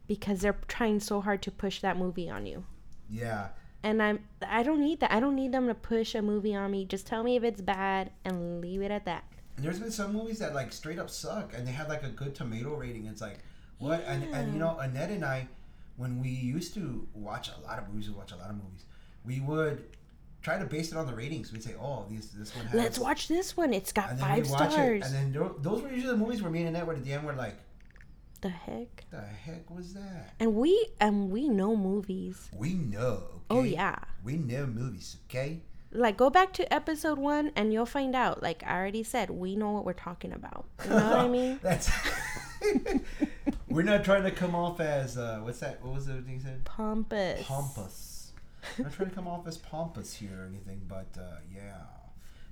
because 0.07 0.41
they're 0.41 0.57
trying 0.69 1.01
so 1.01 1.21
hard 1.21 1.43
to 1.43 1.51
push 1.51 1.81
that 1.81 1.97
movie 1.99 2.31
on 2.31 2.47
you. 2.47 2.65
Yeah. 3.11 3.49
and 3.83 4.03
I'm 4.03 4.21
I 4.47 4.63
don't 4.63 4.81
need 4.81 5.01
that. 5.01 5.13
I 5.13 5.21
don't 5.21 5.37
need 5.37 5.53
them 5.53 5.67
to 5.69 5.75
push 5.75 6.15
a 6.15 6.23
movie 6.23 6.55
on 6.55 6.71
me. 6.71 6.85
Just 6.85 7.07
tell 7.07 7.23
me 7.23 7.37
if 7.37 7.45
it's 7.45 7.61
bad 7.61 8.11
and 8.25 8.61
leave 8.61 8.83
it 8.83 8.91
at 8.91 9.05
that. 9.05 9.25
And 9.57 9.65
there's 9.65 9.79
been 9.81 9.91
some 9.91 10.13
movies 10.13 10.39
that 10.41 10.55
like 10.55 10.73
straight 10.73 10.99
up 10.99 11.09
suck 11.11 11.53
and 11.55 11.67
they 11.67 11.73
had 11.73 11.89
like 11.89 12.03
a 12.03 12.09
good 12.09 12.35
tomato 12.35 12.75
rating. 12.75 13.07
It's 13.07 13.21
like, 13.21 13.39
what? 13.79 14.05
And, 14.07 14.25
and 14.35 14.53
you 14.53 14.59
know, 14.59 14.79
Annette 14.79 15.11
and 15.11 15.25
I, 15.25 15.49
when 15.97 16.21
we 16.21 16.29
used 16.29 16.75
to 16.75 17.07
watch 17.15 17.51
a 17.57 17.61
lot 17.67 17.79
of 17.79 17.89
movies, 17.89 18.09
we 18.11 18.17
watch 18.17 18.33
a 18.33 18.37
lot 18.37 18.51
of 18.51 18.57
movies, 18.57 18.85
we 19.25 19.41
would 19.41 19.85
try 20.47 20.57
to 20.57 20.65
base 20.65 20.93
it 20.93 20.97
on 20.97 21.09
the 21.09 21.13
ratings. 21.13 21.53
We'd 21.53 21.65
say, 21.65 21.75
oh, 21.81 22.07
these, 22.09 22.31
this 22.31 22.55
one 22.55 22.67
has. 22.67 22.75
Let's 22.81 22.99
watch 23.01 23.27
this 23.27 23.57
one. 23.57 23.73
It's 23.73 23.91
got 23.91 24.17
five 24.17 24.49
watch 24.49 24.71
stars. 24.71 25.03
it. 25.03 25.07
And 25.07 25.15
then 25.15 25.33
tho- 25.33 25.57
those 25.59 25.83
were 25.83 25.91
usually 25.91 26.13
the 26.13 26.25
movies 26.25 26.41
where 26.41 26.53
me 26.53 26.61
and 26.61 26.69
Annette 26.69 26.87
were 26.87 26.93
at 26.95 27.05
the 27.05 27.13
end 27.13 27.25
were 27.27 27.33
like, 27.33 27.57
the 28.43 28.51
heck? 28.51 29.05
the 29.11 29.23
heck 29.23 29.69
was 29.69 29.95
that? 29.95 30.35
And 30.39 30.55
we 30.55 30.89
and 31.01 31.33
we 31.33 31.49
know 31.49 31.75
movies. 31.75 32.49
We 32.57 32.75
know. 32.75 33.25
Oh 33.51 33.65
yeah. 33.65 33.97
We 34.23 34.37
know 34.37 34.67
movies, 34.67 35.17
okay? 35.29 35.63
Like 35.91 36.17
go 36.17 36.31
back 36.31 36.53
to 36.55 36.73
episode 36.73 37.19
one 37.19 37.51
and 37.57 37.73
you'll 37.73 37.85
find 37.85 38.15
out. 38.15 38.41
Like 38.41 38.63
I 38.65 38.77
already 38.77 39.03
said, 39.03 39.31
we 39.31 39.57
know 39.57 39.73
what 39.73 39.85
we're 39.85 39.95
talking 39.95 40.33
about. 40.33 40.67
You 40.85 40.91
know 40.91 40.97
what 40.97 41.19
I 41.19 41.29
mean? 41.39 41.59
That's. 41.61 41.91
we're 43.69 43.83
not 43.83 44.05
trying 44.05 44.23
to 44.23 44.31
come 44.31 44.55
off 44.55 44.79
as 44.79 45.19
uh, 45.19 45.41
what's 45.43 45.59
that? 45.59 45.83
What 45.83 45.95
was 45.95 46.07
the 46.07 46.23
thing 46.23 46.35
you 46.35 46.41
said? 46.41 46.65
Pompous. 46.65 47.45
Pompous. 47.45 48.16
I'm 48.79 48.85
not 48.85 48.93
trying 48.93 49.09
to 49.11 49.15
come 49.15 49.29
off 49.29 49.47
as 49.47 49.57
pompous 49.59 50.15
here 50.15 50.43
or 50.43 50.47
anything, 50.47 50.83
but 50.89 51.09
uh, 51.19 51.37
yeah. 51.55 51.83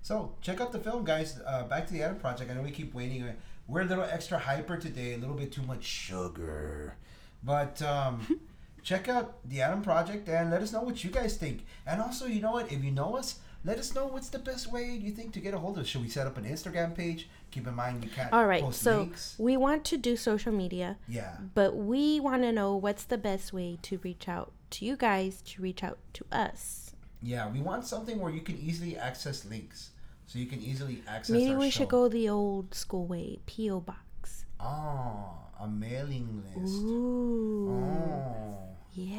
So 0.03 0.35
check 0.41 0.61
out 0.61 0.73
the 0.73 0.79
film, 0.79 1.05
guys. 1.05 1.41
Uh, 1.47 1.65
back 1.65 1.87
to 1.87 1.93
the 1.93 2.03
Adam 2.03 2.19
Project. 2.19 2.51
I 2.51 2.55
know 2.55 2.63
we 2.63 2.71
keep 2.71 2.95
waiting. 2.95 3.27
We're 3.67 3.83
a 3.83 3.85
little 3.87 4.05
extra 4.05 4.39
hyper 4.39 4.77
today. 4.77 5.15
A 5.15 5.19
little 5.19 5.35
bit 5.37 5.51
too 5.53 5.63
much 5.63 5.83
sugar, 5.85 6.97
but 7.43 7.81
um, 7.83 8.41
check 8.83 9.09
out 9.09 9.37
the 9.49 9.63
Adam 9.63 9.81
Project 9.83 10.29
and 10.29 10.51
let 10.51 10.61
us 10.63 10.73
know 10.73 10.83
what 10.83 11.03
you 11.03 11.11
guys 11.11 11.37
think. 11.37 11.65
And 11.87 12.03
also, 12.03 12.27
you 12.27 12.41
know 12.43 12.53
what? 12.53 12.71
If 12.71 12.85
you 12.85 12.91
know 12.91 13.17
us, 13.17 13.39
let 13.65 13.79
us 13.79 13.95
know 13.95 14.05
what's 14.05 14.29
the 14.29 14.39
best 14.39 14.71
way 14.71 14.91
you 14.91 15.11
think 15.11 15.33
to 15.33 15.41
get 15.41 15.55
a 15.55 15.59
hold 15.59 15.79
of 15.79 15.85
us. 15.85 15.89
Should 15.89 16.03
we 16.03 16.11
set 16.11 16.27
up 16.27 16.37
an 16.37 16.45
Instagram 16.45 16.95
page? 16.95 17.29
Keep 17.51 17.67
in 17.67 17.75
mind 17.75 18.03
we 18.03 18.11
can't 18.11 18.31
All 18.31 18.45
right. 18.47 18.75
So 18.75 18.99
links. 18.99 19.37
we 19.39 19.57
want 19.57 19.87
to 19.87 19.97
do 19.97 20.17
social 20.17 20.53
media, 20.53 20.99
Yeah. 21.09 21.37
but 21.55 21.75
we 21.77 22.21
want 22.21 22.43
to 22.43 22.53
know 22.53 22.77
what's 22.77 23.05
the 23.05 23.17
best 23.17 23.55
way 23.55 23.79
to 23.83 23.99
reach 24.05 24.29
out 24.29 24.53
to 24.75 24.85
you 24.85 24.97
guys 24.97 25.43
to 25.43 25.63
reach 25.63 25.83
out 25.83 25.99
to 26.15 26.25
us. 26.33 26.95
Yeah, 27.23 27.51
we 27.51 27.61
want 27.61 27.87
something 27.87 28.19
where 28.19 28.33
you 28.33 28.41
can 28.43 28.59
easily 28.59 28.97
access 28.97 29.45
links. 29.45 29.91
So 30.27 30.39
you 30.39 30.47
can 30.47 30.61
easily 30.61 31.03
access 31.07 31.31
Maybe 31.31 31.55
we 31.55 31.71
show. 31.71 31.81
should 31.81 31.89
go 31.89 32.09
the 32.09 32.29
old 32.29 32.75
school 32.75 33.07
way, 33.07 33.39
PO 33.47 33.81
box. 33.81 34.45
Oh, 34.59 35.31
a 35.61 35.69
mailing 35.69 36.43
list. 36.45 36.75
Ooh. 36.75 37.71
Oh. 37.71 38.59
Yeah. 38.93 39.15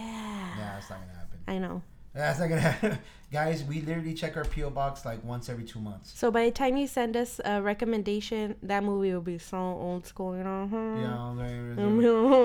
Yeah, 0.58 0.72
that's 0.74 0.90
not 0.90 1.00
gonna 1.02 1.20
happen. 1.20 1.40
I 1.48 1.58
know. 1.60 1.84
That's 2.16 2.40
not 2.40 2.48
gonna 2.50 2.62
happen. 2.62 2.98
Guys, 3.32 3.64
we 3.66 3.82
literally 3.82 4.14
check 4.14 4.38
our 4.38 4.46
PO 4.46 4.70
box 4.70 5.04
like 5.06 5.22
once 5.26 5.50
every 5.50 5.66
two 5.66 5.80
months. 5.82 6.18
So 6.18 6.32
by 6.32 6.46
the 6.46 6.52
time 6.52 6.78
you 6.78 6.88
send 6.88 7.18
us 7.18 7.42
a 7.44 7.62
recommendation, 7.62 8.56
that 8.64 8.84
movie 8.84 9.12
will 9.14 9.20
be 9.20 9.38
so 9.38 9.58
old 9.58 10.06
school, 10.08 10.38
you 10.38 10.44
know. 10.44 10.70
Yeah, 10.72 11.34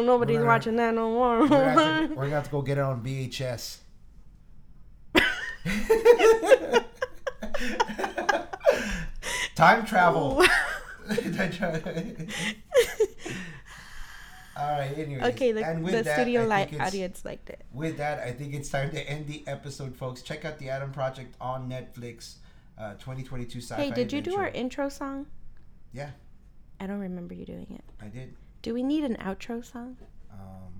Nobody's 0.03 0.37
gonna- 0.39 0.47
watching 0.47 0.75
that 0.77 0.93
no 0.95 1.11
more. 1.11 1.47
gonna, 1.47 2.09
to, 2.09 2.14
we're 2.16 2.25
gonna 2.25 2.31
have 2.35 2.45
to 2.45 2.51
go 2.51 2.62
get 2.62 2.79
it 2.79 2.81
on 2.85 3.03
VHS. 3.05 3.79
Time 9.55 9.85
travel. 9.87 10.45
All 14.61 14.79
right. 14.79 14.99
Anyways, 14.99 15.23
okay, 15.35 15.53
the, 15.53 15.65
and 15.65 15.83
with 15.83 15.93
the 15.95 16.03
that, 16.03 16.17
studio 16.17 16.45
light 16.45 16.79
audience 16.79 17.25
liked 17.25 17.49
it. 17.49 17.65
With 17.73 17.97
that, 17.97 18.21
I 18.21 18.33
think 18.33 18.55
it's 18.55 18.69
time 18.69 18.91
to 18.91 19.09
end 19.09 19.27
the 19.27 19.43
episode, 19.47 19.97
folks. 19.97 20.21
Check 20.21 20.45
out 20.45 20.59
the 20.59 20.69
Adam 20.69 20.93
Project 20.93 21.35
on 21.41 21.69
Netflix, 21.69 22.37
uh, 22.79 22.93
2022 22.95 23.61
sci-fi. 23.61 23.83
Hey, 23.83 23.91
did 23.91 24.13
you 24.13 24.21
do 24.21 24.37
our 24.37 24.49
intro 24.49 24.91
song? 24.91 25.27
Yeah, 25.93 26.11
I 26.79 26.87
don't 26.87 27.01
remember 27.01 27.35
you 27.35 27.47
doing 27.47 27.67
it. 27.71 27.85
I 28.03 28.09
did. 28.09 28.35
Do 28.63 28.75
we 28.75 28.83
need 28.83 29.05
an 29.05 29.17
outro 29.17 29.65
song? 29.65 29.97
Um, 30.31 30.71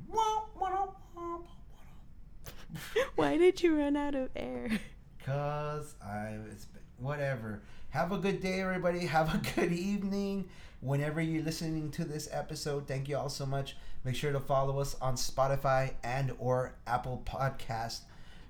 Why 3.17 3.37
did 3.37 3.63
you 3.63 3.79
run 3.79 3.97
out 3.97 4.15
of 4.15 4.29
air? 4.37 4.69
Cause 5.25 5.95
I 6.05 6.37
was 6.47 6.67
whatever. 6.99 7.63
Have 7.91 8.13
a 8.13 8.19
good 8.19 8.41
day, 8.41 8.61
everybody. 8.61 9.01
Have 9.07 9.35
a 9.35 9.39
good 9.55 9.73
evening. 9.73 10.49
Whenever 10.81 11.21
you're 11.21 11.43
listening 11.45 11.91
to 11.93 12.05
this 12.05 12.29
episode, 12.33 12.87
thank 12.89 13.09
you 13.09 13.17
all 13.17 13.29
so 13.29 13.45
much. 13.45 13.77
Make 14.05 14.17
sure 14.17 14.33
to 14.33 14.41
follow 14.41 14.79
us 14.81 14.97
on 15.03 15.15
Spotify 15.15 15.93
and 16.03 16.33
or 16.39 16.75
Apple 16.87 17.23
Podcast. 17.27 18.01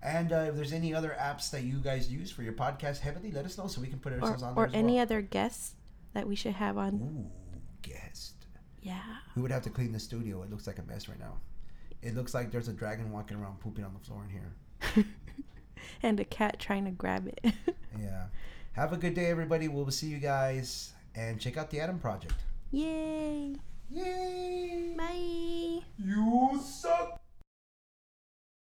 And 0.03 0.33
uh, 0.33 0.37
if 0.49 0.55
there's 0.55 0.72
any 0.72 0.95
other 0.95 1.16
apps 1.20 1.51
that 1.51 1.62
you 1.64 1.78
guys 1.78 2.11
use 2.11 2.31
for 2.31 2.43
your 2.43 2.53
podcast 2.53 3.01
heavily, 3.01 3.33
let 3.33 3.45
us 3.45 3.59
know 3.59 3.66
so 3.66 3.81
we 3.81 3.89
can 3.89 3.99
put 3.99 4.12
Or, 4.12 4.20
ourselves 4.20 4.43
on 4.45 4.55
there 4.55 4.64
or 4.64 4.70
any 4.72 4.95
well. 4.95 5.03
other 5.03 5.20
guests 5.22 5.74
that 6.14 6.26
we 6.26 6.37
should 6.37 6.53
have 6.55 6.78
on. 6.78 6.95
Ooh, 6.95 7.31
guest. 7.83 8.35
Yeah. 8.81 9.03
We 9.35 9.43
would 9.43 9.51
have 9.51 9.62
to 9.62 9.70
clean 9.70 9.93
the 9.93 10.01
studio. 10.01 10.43
It 10.43 10.51
looks 10.51 10.66
like 10.66 10.78
a 10.78 10.83
mess 10.85 11.09
right 11.09 11.18
now. 11.18 11.39
It 12.01 12.14
looks 12.14 12.33
like 12.33 12.51
there's 12.51 12.68
a 12.68 12.72
dragon 12.72 13.11
walking 13.12 13.37
around 13.39 13.61
pooping 13.61 13.85
on 13.85 13.93
the 13.93 13.99
floor 13.99 14.24
in 14.24 14.31
here. 14.31 15.05
and 16.03 16.18
a 16.20 16.24
cat 16.24 16.59
trying 16.61 16.85
to 16.85 16.91
grab 16.93 17.26
it. 17.26 17.53
Yeah. 18.01 18.26
Have 18.72 18.93
a 18.95 18.97
good 18.97 19.12
day, 19.14 19.26
everybody. 19.26 19.66
We'll 19.68 19.91
see 19.91 20.07
you 20.07 20.18
guys. 20.18 20.93
And 21.14 21.40
check 21.40 21.56
out 21.56 21.70
the 21.70 21.80
Adam 21.80 21.98
Project. 21.98 22.34
Yay. 22.70 23.56
Yay! 23.90 24.94
Bye. 24.96 25.84
You 25.98 26.61
suck! 26.62 27.20